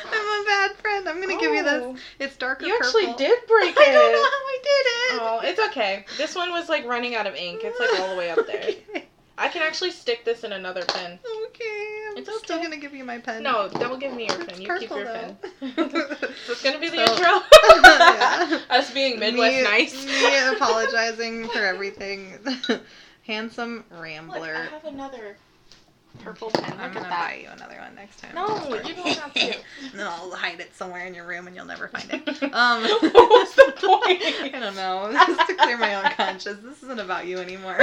[0.06, 1.10] I'm a bad friend.
[1.10, 1.84] I'm gonna give you this.
[1.84, 3.18] Oh, It's darker You actually purple.
[3.18, 3.78] did break it.
[3.78, 5.22] I don't know how I did it.
[5.22, 6.06] Oh, it's okay.
[6.18, 7.62] This one was like running out of ink.
[7.64, 8.62] It's like all the way up there.
[8.90, 9.06] Okay.
[9.38, 11.18] I can actually stick this in another pen.
[11.48, 12.04] Okay.
[12.12, 12.64] I'm It's still okay.
[12.66, 13.42] gonna give you my pen.
[13.42, 14.62] No, don't give me your It's pen.
[14.62, 15.14] You keep your though.
[15.14, 15.38] pen.
[16.48, 17.42] it's gonna be the So- intro.
[17.84, 18.60] Yeah.
[18.70, 20.06] Us being Midwest me, nice.
[20.06, 22.38] me apologizing for everything.
[23.26, 24.56] Handsome Look, Rambler.
[24.56, 25.38] I have another
[26.24, 26.70] purple pen.
[26.72, 28.36] Look I'm gonna buy you another one next time.
[28.36, 29.58] No, you don't have to.
[29.96, 32.44] No, I'll hide it somewhere in your room and you'll never find it.
[32.54, 34.22] Um, What's the point?
[34.22, 35.12] I don't know.
[35.12, 36.60] Just to clear my own conscience.
[36.64, 37.80] This isn't about you anymore.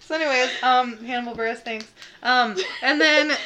[0.00, 1.90] so, anyways, um, Hannibal Buress, thanks.
[2.22, 3.36] Um, and then,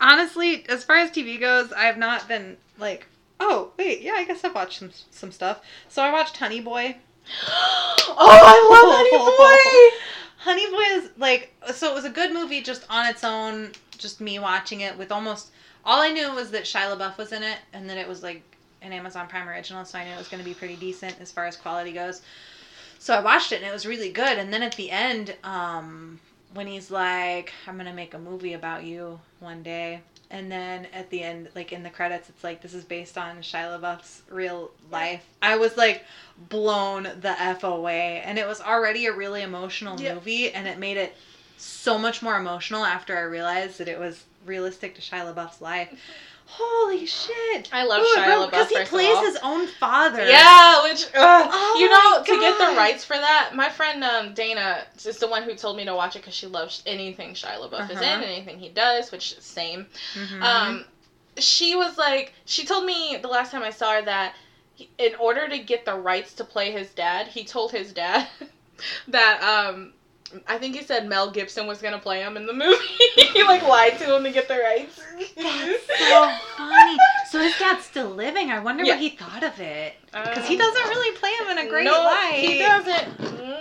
[0.00, 3.06] honestly, as far as TV goes, I have not been like,
[3.40, 5.60] oh wait, yeah, I guess I've watched some some stuff.
[5.88, 6.96] So I watched Honey Boy.
[7.48, 9.98] oh, I love Honey Boy.
[10.42, 14.20] Honey Boy is like so it was a good movie just on its own, just
[14.20, 15.52] me watching it with almost
[15.84, 18.42] all I knew was that Shia LaBeouf was in it and that it was like
[18.82, 21.30] an Amazon Prime original, so I knew it was going to be pretty decent as
[21.30, 22.22] far as quality goes.
[22.98, 24.38] So I watched it and it was really good.
[24.38, 26.18] And then at the end, um,
[26.54, 30.00] when he's like, "I'm gonna make a movie about you one day,"
[30.32, 33.36] and then at the end, like in the credits, it's like this is based on
[33.38, 35.24] Shia LaBeouf's real life.
[35.42, 36.04] I was like
[36.48, 40.96] blown the f away, and it was already a really emotional movie, and it made
[40.96, 41.14] it
[41.58, 45.90] so much more emotional after I realized that it was realistic to Shia LaBeouf's life.
[46.54, 47.70] Holy shit!
[47.72, 48.68] I love Ooh, Shia LaBeouf.
[48.68, 50.22] he plays his own father.
[50.26, 54.34] Yeah, which uh, Oh you know to get the rights for that, my friend um,
[54.34, 57.58] Dana is the one who told me to watch it because she loves anything Shia
[57.58, 58.22] LaBeouf is in, Uh-huh.
[58.24, 59.86] anything he does, which is same.
[60.14, 60.42] Mhm.
[60.42, 60.84] Um,
[61.38, 64.34] she was like, she told me the last time I saw her that
[64.98, 68.28] in order to get the rights to play his dad, he told his dad
[69.08, 69.94] that um.
[70.46, 72.76] I think he said Mel Gibson was gonna play him in the movie.
[73.16, 75.00] he like lied to him to get the rights.
[75.36, 76.96] That's so funny.
[77.30, 78.50] So his dad's still living.
[78.50, 78.94] I wonder Yeah.
[78.94, 79.94] what he thought of it.
[80.06, 82.34] Because Um, he doesn't really play him in a great no, light.
[82.36, 83.18] He doesn't.
[83.18, 83.52] Mm.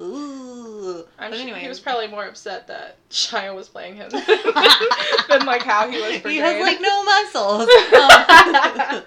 [0.00, 1.04] Ooh.
[1.18, 4.10] I'm but anyway, he was probably more upset that Shia was playing him
[5.28, 6.32] than like how he was portrayed.
[6.32, 7.68] He has like no muscles.
[7.94, 9.02] Um,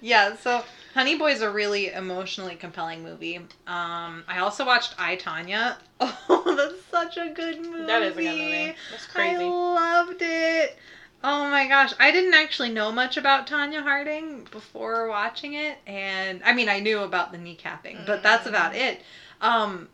[0.00, 0.62] yeah, so
[0.96, 3.36] Honey Boy is a really emotionally compelling movie.
[3.36, 5.76] Um, I also watched I Tonya.
[6.00, 7.84] Oh, that's such a good movie.
[7.86, 8.74] that is a good movie.
[8.90, 9.44] That's crazy.
[9.44, 10.78] I loved it.
[11.22, 16.40] Oh my gosh, I didn't actually know much about Tonya Harding before watching it, and
[16.42, 18.50] I mean I knew about the kneecapping, but that's Mm.
[18.50, 19.02] about it.
[19.42, 19.90] Um,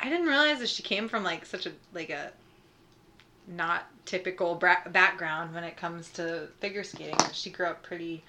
[0.00, 2.32] I didn't realize that she came from like such a like a
[3.46, 7.18] not typical bra- background when it comes to figure skating.
[7.32, 8.24] She grew up pretty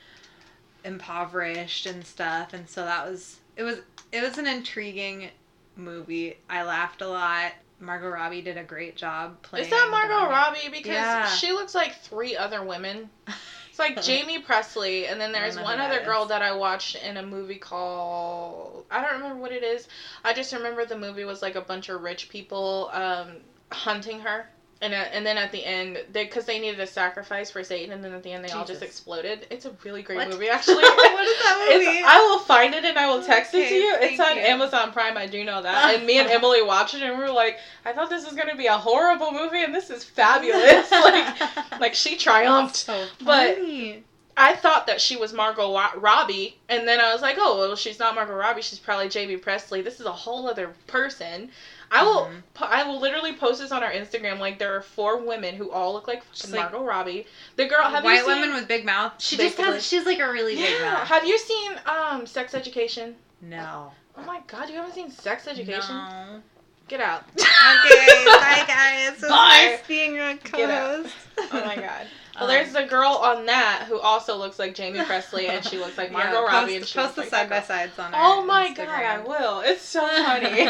[0.83, 3.79] impoverished and stuff, and so that was it was
[4.11, 5.29] it was an intriguing
[5.75, 6.37] movie.
[6.49, 7.51] I laughed a lot.
[7.79, 9.65] Margot Robbie did a great job playing.
[9.65, 10.29] Is that Margot.
[10.29, 10.69] Robbie?
[10.71, 11.27] Because Yeah.
[11.27, 13.09] she looks like three other women.
[13.69, 17.17] It's like Jaime Pressly, and then there's one other that girl that I watched in
[17.17, 19.87] a movie called I don't remember what it is.
[20.23, 23.37] I just remember the movie was like a bunch of rich people um,
[23.71, 24.47] hunting her,
[24.83, 28.03] and uh, and then at the end, because they needed a sacrifice for Satan, and
[28.03, 29.47] then at the end they all just exploded.
[29.49, 30.29] It's a really great What?
[30.29, 30.75] movie, actually.
[30.83, 31.85] what is that movie?
[31.85, 33.95] It's, I will find it and I will text it to you.
[34.01, 34.41] It's on you.
[34.41, 35.17] Amazon Prime.
[35.17, 35.95] I do know that.
[35.95, 38.57] And me and Emily watched it and we were like, I thought this was gonna
[38.57, 40.91] be a horrible movie and this is fabulous.
[40.91, 42.75] like, like she triumphed.
[42.75, 43.57] so but-.
[44.35, 47.99] I thought that she was Margot Robbie, and then I was like, oh well, she's
[47.99, 48.63] not Margot Robbie.
[48.63, 49.83] She's probably Jaime Pressly.
[49.83, 51.51] This is a whole other person.
[51.93, 52.41] I will, Mhm.
[52.55, 54.39] po- I will literally post this on our Instagram.
[54.39, 57.27] Like there are four women who all look like Just fucking like- Margot Robbie.
[57.55, 58.41] The girl, have White you seen?
[58.41, 59.13] women with big mouth.
[59.19, 59.85] She Big just has.
[59.85, 61.07] She's like a really big mouth.
[61.07, 63.15] Have you seen um Sex Education?
[63.41, 63.91] No.
[64.17, 65.95] Oh my god, you haven't seen Sex Education?
[65.95, 66.41] No.
[66.87, 67.23] Get out.
[67.37, 68.25] Okay.
[68.25, 69.13] bye guys.
[69.21, 69.77] Was Bye.
[69.77, 70.43] nice being out.
[70.43, 71.13] co-host.
[71.51, 72.07] Oh my god.
[72.35, 75.77] Well, Um, there's a girl on that who also looks like Jaime Pressly, and she
[75.77, 78.11] looks like Yeah, Margot post, Robbie, and she post the like side by sides on
[78.15, 79.61] Oh my god, I will.
[79.61, 80.67] It's so funny.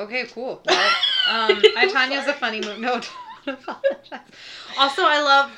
[0.00, 0.62] Okay, cool.
[0.64, 0.88] Well,
[1.28, 2.80] um, I Tonya's a funny movie.
[2.80, 3.00] No,
[3.46, 4.20] don't apologize.
[4.78, 5.50] Also, I love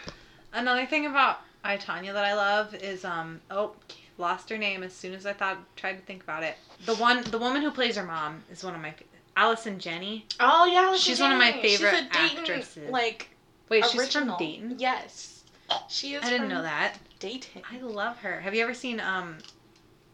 [0.52, 3.76] another thing about I Tonya that I love is um oh
[4.18, 6.56] lost her name as soon as I thought tried to think about it.
[6.86, 8.94] The one the woman who plays her mom is one of my
[9.36, 10.26] Allison Janney.
[10.40, 12.90] oh yeah, Allison She's one of my favorite she's a Dayton, actresses.
[12.90, 13.28] Like
[13.68, 14.04] Wait, original.
[14.04, 14.74] she's from Dayton.
[14.78, 15.44] Yes,
[15.88, 16.24] she is.
[16.24, 16.96] I didn't know that.
[17.20, 17.62] Dayton.
[17.70, 18.40] I love her.
[18.40, 19.38] Have you ever seen um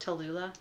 [0.00, 0.52] Tallulah?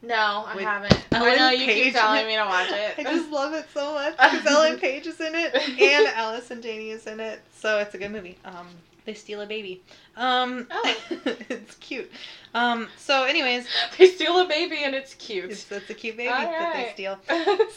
[0.00, 1.04] No, I haven't.
[1.12, 1.84] I Ellen know you Page.
[1.84, 2.94] keep telling me to watch it.
[2.98, 6.90] I just love it so much because Ellen Page is in it and Allison Janney
[6.90, 8.38] is in it, so it's a good movie.
[8.44, 8.68] Um,
[9.06, 9.82] they steal a baby.
[10.16, 10.94] Um, Oh.
[11.48, 12.10] it's cute.
[12.54, 13.66] Um, so anyways,
[13.98, 15.50] they steal a baby and it's cute.
[15.50, 17.18] it's, it's a cute baby All that they steal.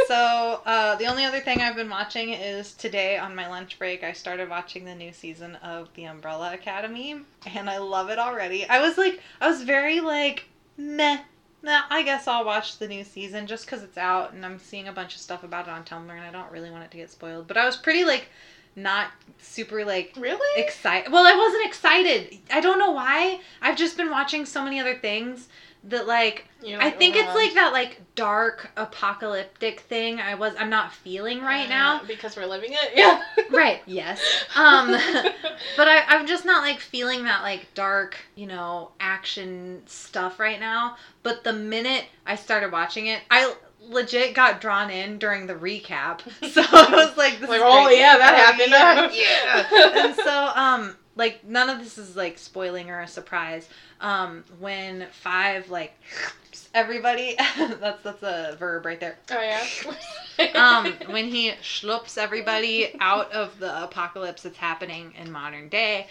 [0.07, 4.03] So uh, the only other thing I've been watching is today on my lunch break
[4.03, 7.22] I started watching the new season of The Umbrella Academy
[7.56, 8.68] and I love it already.
[8.68, 10.45] I was like I was very like
[10.77, 11.19] meh.
[11.63, 14.88] Nah, I guess I'll watch the new season just because it's out and I'm seeing
[14.88, 16.97] a bunch of stuff about it on Tumblr and I don't really want it to
[16.97, 17.47] get spoiled.
[17.47, 18.29] But I was pretty like
[18.75, 20.61] not super like really?
[20.61, 21.11] excited.
[21.11, 22.39] Well, I wasn't excited.
[22.51, 23.41] I don't know why.
[23.61, 25.49] I've just been watching so many other things
[25.85, 30.69] that like You're I think it's like that like dark apocalyptic thing I was I'm
[30.69, 32.01] not feeling right Uh, now.
[32.07, 32.91] because we're living it.
[32.95, 33.21] Yeah.
[33.49, 34.21] Right, yes.
[34.55, 34.91] Um
[35.77, 40.59] but I, I'm just not like feeling that like dark, you know, action stuff right
[40.59, 40.97] now.
[41.23, 43.53] But the minute I started watching it, I
[43.83, 46.21] legit got drawn in during the recap.
[46.51, 47.97] So I was like, this Like, is oh, great.
[47.99, 49.13] yeah, that Oh, happened.
[49.15, 50.05] Yeah, yeah.
[50.05, 53.67] and so um like none of this is like spoiling or a surprise.
[53.99, 55.99] Um, when five like
[56.73, 59.17] everybody that's that's a verb right there.
[59.29, 60.51] Oh yeah.
[60.55, 66.07] um, when he schlups everybody out of the apocalypse that's happening in modern day,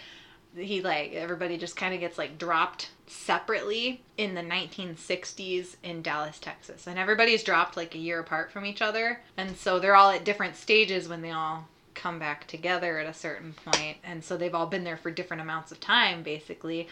[0.55, 6.39] he like everybody just kind of gets like dropped separately in the 1960s in Dallas,
[6.39, 6.87] Texas.
[6.87, 9.21] And everybody's dropped like a year apart from each other.
[9.37, 13.13] And so they're all at different stages when they all come back together at a
[13.13, 13.55] certain.
[14.03, 16.87] And so they've all been there for different amounts of time basically.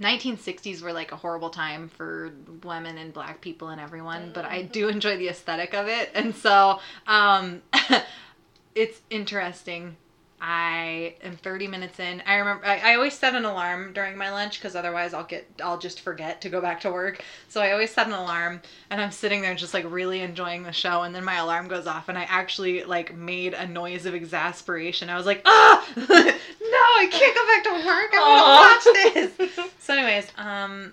[0.00, 2.32] 1960s were like a horrible time for
[2.64, 6.10] women and black people and everyone, but I do enjoy the aesthetic of it.
[6.14, 7.62] And so um
[8.74, 9.96] it's interesting
[10.44, 12.20] I am 30 minutes in.
[12.26, 15.48] I remember I, I always set an alarm during my lunch because otherwise I'll get
[15.62, 17.22] I'll just forget to go back to work.
[17.48, 18.60] So I always set an alarm
[18.90, 21.86] and I'm sitting there just like really enjoying the show and then my alarm goes
[21.86, 25.08] off and I actually like made a noise of exasperation.
[25.08, 25.88] I was like, "Ah!
[25.96, 28.10] no, I can't go back to work.
[28.12, 30.92] I want to watch this." so anyways, um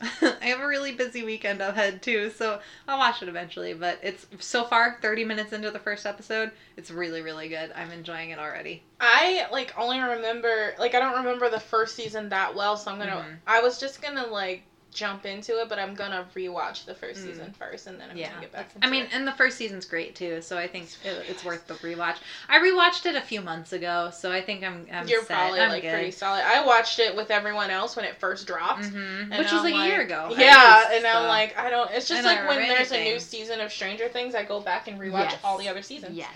[0.22, 3.74] I have a really busy weekend ahead too, so I'll watch it eventually.
[3.74, 6.52] But it's so far 30 minutes into the first episode.
[6.76, 7.72] It's really, really good.
[7.74, 8.82] I'm enjoying it already.
[9.00, 12.98] I like only remember like I don't remember the first season that well, so I'm
[12.98, 13.12] gonna.
[13.12, 13.36] Mhm.
[13.46, 17.26] I was just gonna like jump into it, but I'm gonna rewatch the first Mm.
[17.26, 18.28] season first, and then I'm Yeah.
[18.30, 19.10] gonna get back into I mean, it.
[19.12, 22.16] and the first season's great too, so I think it, it's worth the rewatch.
[22.48, 24.86] I rewatched it a few months ago, so I think I'm.
[24.92, 25.28] I'm You're set.
[25.36, 25.92] probably I'm like good.
[25.92, 26.42] pretty solid.
[26.44, 28.82] I watched it with everyone else when it first dropped.
[28.82, 29.30] Mhm.
[29.30, 30.34] Which was I'm like, a year ago.
[30.36, 31.90] Yeah, least, and I'm like, I don't.
[31.92, 34.98] It's just like when there's a new season of Stranger Things, I go back and
[35.00, 35.38] rewatch Yes.
[35.44, 36.16] all the other seasons.
[36.16, 36.28] Yes.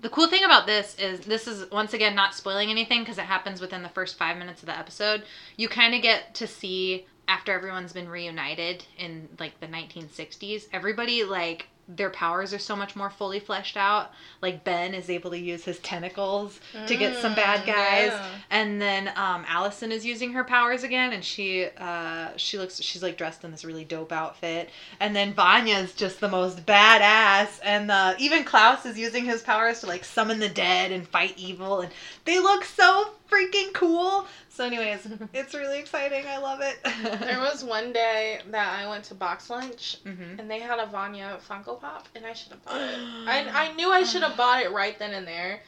[0.00, 3.24] The cool thing about this is this is once again not spoiling anything because it
[3.24, 5.22] happens within the first five minutes of the episode.
[5.56, 10.64] You kind of get to see after everyone's been reunited in like the 1960s.
[10.72, 14.12] Everybody like their powers are so much more fully fleshed out.
[14.40, 18.06] Like Ben is able to use his tentacles to get some bad Mm, guys.
[18.12, 18.26] yeah.
[18.50, 23.02] And then um, Allison is using her powers again, and she uh, she looks she's
[23.02, 24.70] like dressed in this really dope outfit.
[25.00, 29.80] And then Vanya's just the most badass, and uh, even Klaus is using his powers
[29.80, 31.92] to like summon the dead and fight evil, and
[32.24, 34.26] they look so freaking cool.
[34.54, 36.26] So, anyways, it's really exciting.
[36.26, 36.78] I love it.
[37.20, 41.38] There was one day that I went to BoxLunch hmm and they had a Vanya
[41.48, 42.98] Funko Pop, and I should have bought it.
[43.26, 45.62] I, I knew I should have bought it right then and there,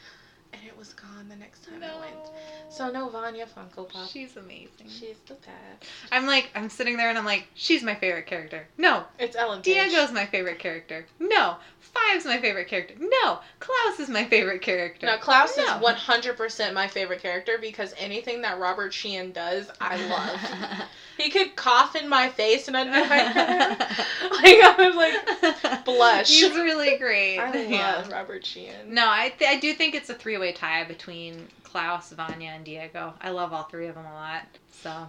[0.58, 2.16] and it was gone the next time I went.
[2.70, 4.08] So no Vanya Funko Pop.
[4.08, 4.88] she's amazing.
[4.88, 5.90] She's the best.
[6.12, 8.66] I'm like, I'm sitting there and I'm like, she's my favorite character.
[8.78, 9.74] No, It's Ellen Page.
[9.92, 11.06] Diego's my favorite character.
[11.20, 11.56] No.
[11.80, 12.94] Five's my favorite character.
[12.98, 13.38] No.
[13.60, 15.06] Klaus is my favorite character.
[15.06, 15.64] No, Klaus No.
[15.64, 20.88] is 100% my favorite character because anything that Robert Sheehan does, I love.
[21.16, 23.08] he could cough in my face and I'd be like,
[24.42, 26.30] like I would like blush.
[26.30, 27.38] He's really great.
[27.38, 28.10] I love Yeah.
[28.10, 28.92] Robert Sheehan.
[28.94, 32.64] No, I th- I do think it's a three way tie between Klaus, Vanya, and
[32.64, 33.14] Diego.
[33.20, 34.42] I love all three of them a lot.
[34.70, 35.06] So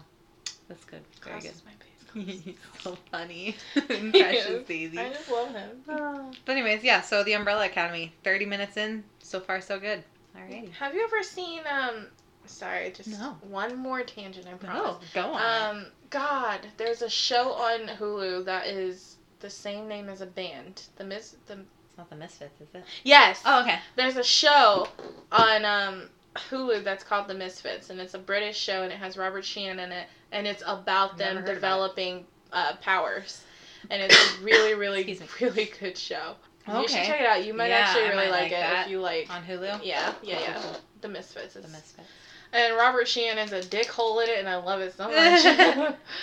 [0.68, 1.02] that's good.
[1.24, 1.62] Very Klaus good.
[1.66, 1.82] my favorite.
[2.46, 3.56] He's so funny.
[3.74, 4.66] Precious.
[4.68, 4.98] Daisy.
[4.98, 5.84] I just love him.
[5.86, 7.02] But anyways, yeah.
[7.02, 10.04] So the Umbrella Academy, thirty minutes in, so far so good.
[10.36, 10.70] All right.
[10.80, 12.08] Have you ever seen um
[12.48, 13.38] sorry, just No.
[13.42, 14.98] one more tangent, I promise.
[15.16, 15.76] No, go on.
[15.78, 20.84] Um God, there's a show on Hulu that is the same name as a band.
[20.98, 21.54] The Mis the
[21.88, 22.84] it's not the Misfits, is it?
[23.04, 23.42] Yes.
[23.46, 23.80] Oh, okay.
[23.96, 24.88] There's a show
[25.32, 29.18] on um Hulu that's called The Misfits and it's a British show and it has
[29.18, 33.42] Robert Sheehan in it and it's about them developing uh, powers.
[33.90, 36.36] And it's a really, really, really good show.
[36.68, 36.82] Okay.
[36.82, 37.46] You should check it out.
[37.46, 39.80] You might Yeah, actually really might like, like it if you like On Hulu.
[39.84, 40.62] Yeah, yeah, yeah.
[41.02, 42.08] The Misfits is The Misfits.
[42.54, 45.96] And Robert Sheehan is a dickhole in it, and I love it so much.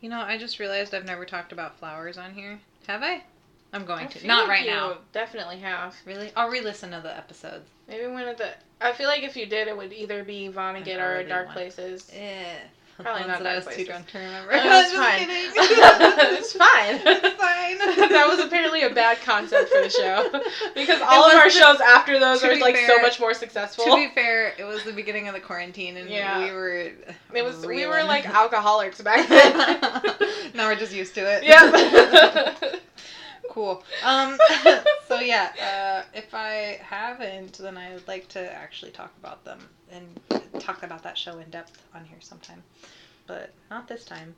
[0.00, 2.60] You know, I just realized I've never talked about flowers on here.
[2.86, 3.22] Have I?
[3.72, 4.26] I'm going I to.
[4.26, 4.98] Not right you now.
[5.12, 5.94] Definitely have.
[6.06, 6.30] Really?
[6.36, 7.68] I'll re-listen to the episodes.
[7.88, 8.50] Maybe one of the.
[8.80, 11.54] I feel like if you did, it would either be Vonnegut or Dark one.
[11.54, 12.10] Places.
[12.14, 12.58] Eh.
[13.00, 14.50] Probably not that I was too drunk to remember.
[14.52, 15.26] It's just fine.
[15.30, 17.00] it's fine.
[17.18, 18.08] It's fine.
[18.10, 20.28] that was apparently a bad concept for the show
[20.74, 23.84] because all It of our the- shows after those are like so much more successful.
[23.84, 26.44] to be fair, it was the beginning of the quarantine, and Yeah.
[26.44, 26.90] we were.
[27.34, 29.56] it was we were like alcoholics back then.
[30.54, 31.44] now we're just used to it.
[31.44, 32.78] yeah.
[33.58, 33.82] Cool.
[34.04, 34.38] Um.
[35.08, 39.58] so yeah, uh, if I haven't, then I would like to actually talk about them
[39.90, 40.06] and
[40.60, 42.62] talk about that show in depth on here sometime,
[43.26, 44.34] but not this time.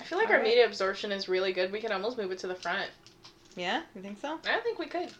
[0.00, 0.48] I feel like our Alright.
[0.48, 1.70] media absorption is really good.
[1.70, 2.90] We could almost move it to the front.
[3.56, 4.38] Yeah, you think so?
[4.46, 5.10] I don't think we could.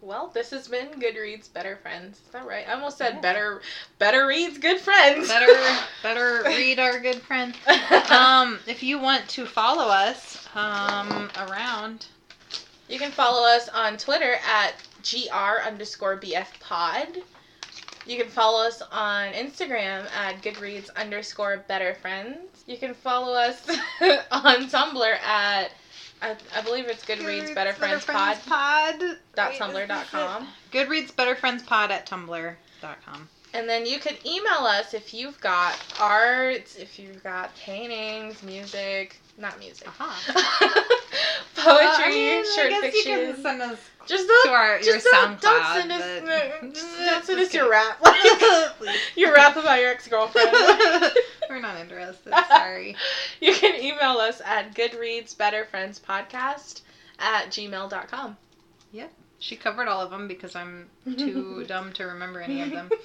[0.00, 2.18] Well, this has been Goodreads Better Friends.
[2.18, 2.66] Is that right?
[2.68, 3.20] I almost said Yeah.
[3.20, 3.62] better
[3.98, 5.28] better reads good friends.
[5.28, 5.52] Better,
[6.02, 7.56] better read our good friends.
[8.10, 12.06] Um, if you want to follow us, um, around.
[12.88, 17.08] You can follow us on Twitter at gr underscore bf pod.
[18.06, 22.64] You can follow us on Instagram at Goodreads underscore Better Friends.
[22.66, 23.66] You can follow us
[24.30, 25.70] on Tumblr at
[26.22, 28.38] I, I believe it's Goodreads, Goodreads Better, Friends, Pod.
[28.46, 29.18] pod.
[29.34, 30.48] Dot tumblr.com.
[30.72, 33.28] Goodreads Better Friends Pod at tumblr.com.
[33.54, 39.20] And then you can email us if you've got art, if you've got paintings, music,
[39.38, 39.86] not music.
[39.86, 40.32] Uh-huh.
[41.54, 43.12] Poetry, uh, I mean, shirt I fiction.
[43.12, 45.40] You can send us just don't, to our your just SoundCloud.
[45.40, 46.76] Don't send us, don't
[47.24, 48.02] send us your rap.
[49.16, 50.50] your rap about your ex girlfriend.
[51.48, 52.34] We're not interested.
[52.48, 52.96] Sorry.
[53.40, 56.82] you can email us at goodreadsbetterfriendspodcast
[57.18, 58.36] at gmail.com.
[58.92, 59.10] Yep.
[59.44, 62.88] She covered all of them because I'm too dumb to remember any of them.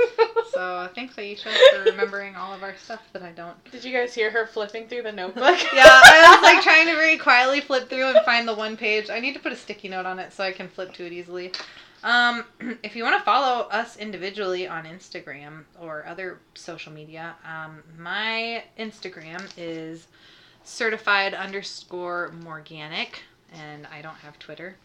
[0.52, 3.56] So thanks, Ayesha, for remembering all of our stuff that I don't.
[3.72, 5.58] Did you guys hear her flipping through the notebook?
[5.74, 9.10] yeah, I was like trying to very quietly flip through and find the one page.
[9.10, 11.14] I need to put a sticky note on it so I can flip to it
[11.14, 11.52] easily.
[12.04, 12.44] Um,
[12.84, 18.64] if you want to follow us individually on Instagram or other social media, um, my
[18.78, 20.08] Instagram is
[20.64, 23.20] certified underscore Morganic,
[23.54, 24.76] and I don't have Twitter.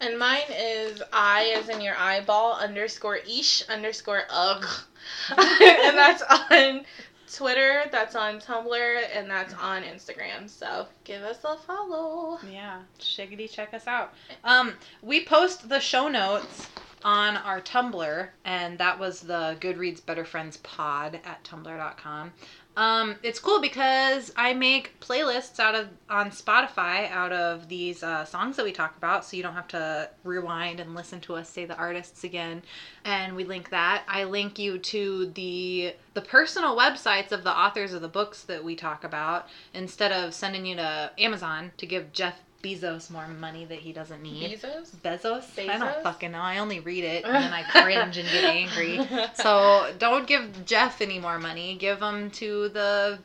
[0.00, 4.66] And mine is I as in your eyeball underscore ish underscore ugh.
[5.30, 6.84] and that's on
[7.32, 10.48] Twitter, that's on Tumblr, and that's on Instagram.
[10.48, 12.38] So give us a follow.
[12.50, 14.14] Yeah, shiggity, check us out.
[14.44, 16.68] Um, we post the show notes
[17.02, 22.32] on our Tumblr, and that was the Goodreads Better Friends Pod at tumblr.com.
[22.76, 28.24] Um, it's cool because I make playlists out of on Spotify out of these uh,
[28.24, 31.48] songs that we talk about, so you don't have to rewind and listen to us
[31.48, 32.62] say the artists again.
[33.04, 34.02] And we link that.
[34.08, 38.64] I link you to the the personal websites of the authors of the books that
[38.64, 43.64] we talk about instead of sending you to Amazon to give Jeff Bezos more money
[43.66, 44.58] that he doesn't need.
[44.58, 44.90] Bezos?
[44.96, 45.44] Bezos?
[45.54, 45.68] Bezos?
[45.68, 46.40] I don't fucking know.
[46.40, 49.00] I only read it and then I cringe and get angry.
[49.34, 51.76] So don't give Jeff any more money.
[51.76, 53.18] Give them to the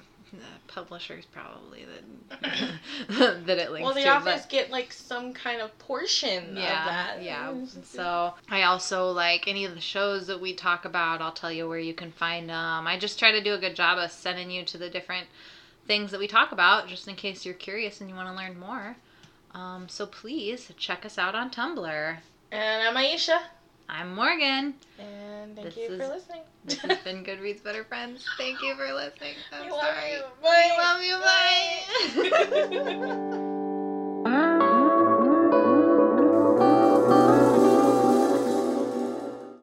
[0.67, 2.75] publishers probably that
[3.45, 6.79] that it links well, the to, authors but, get like some kind of portion yeah,
[6.79, 7.23] of that.
[7.23, 7.53] Yeah.
[7.83, 11.21] So I also like any of the shows that we talk about.
[11.21, 12.87] I'll tell you where you can find them.
[12.87, 15.27] I just try to do a good job of sending you to the different
[15.87, 18.59] things that we talk about, just in case you're curious and you want to learn
[18.59, 18.95] more.
[19.53, 22.17] Um, so please check us out on Tumblr.
[22.51, 23.39] And I'm Ayesha.
[23.88, 24.76] I'm Morgan.
[24.99, 26.41] And thank this you is, for listening.
[26.65, 28.23] this has been Goodreads Better Friends.
[28.38, 29.34] Thank you for listening.
[29.51, 30.19] I'm we sorry.
[30.43, 31.17] Love you.
[31.23, 31.39] Bye.
[32.15, 33.39] We love you.
[33.49, 33.55] Bye.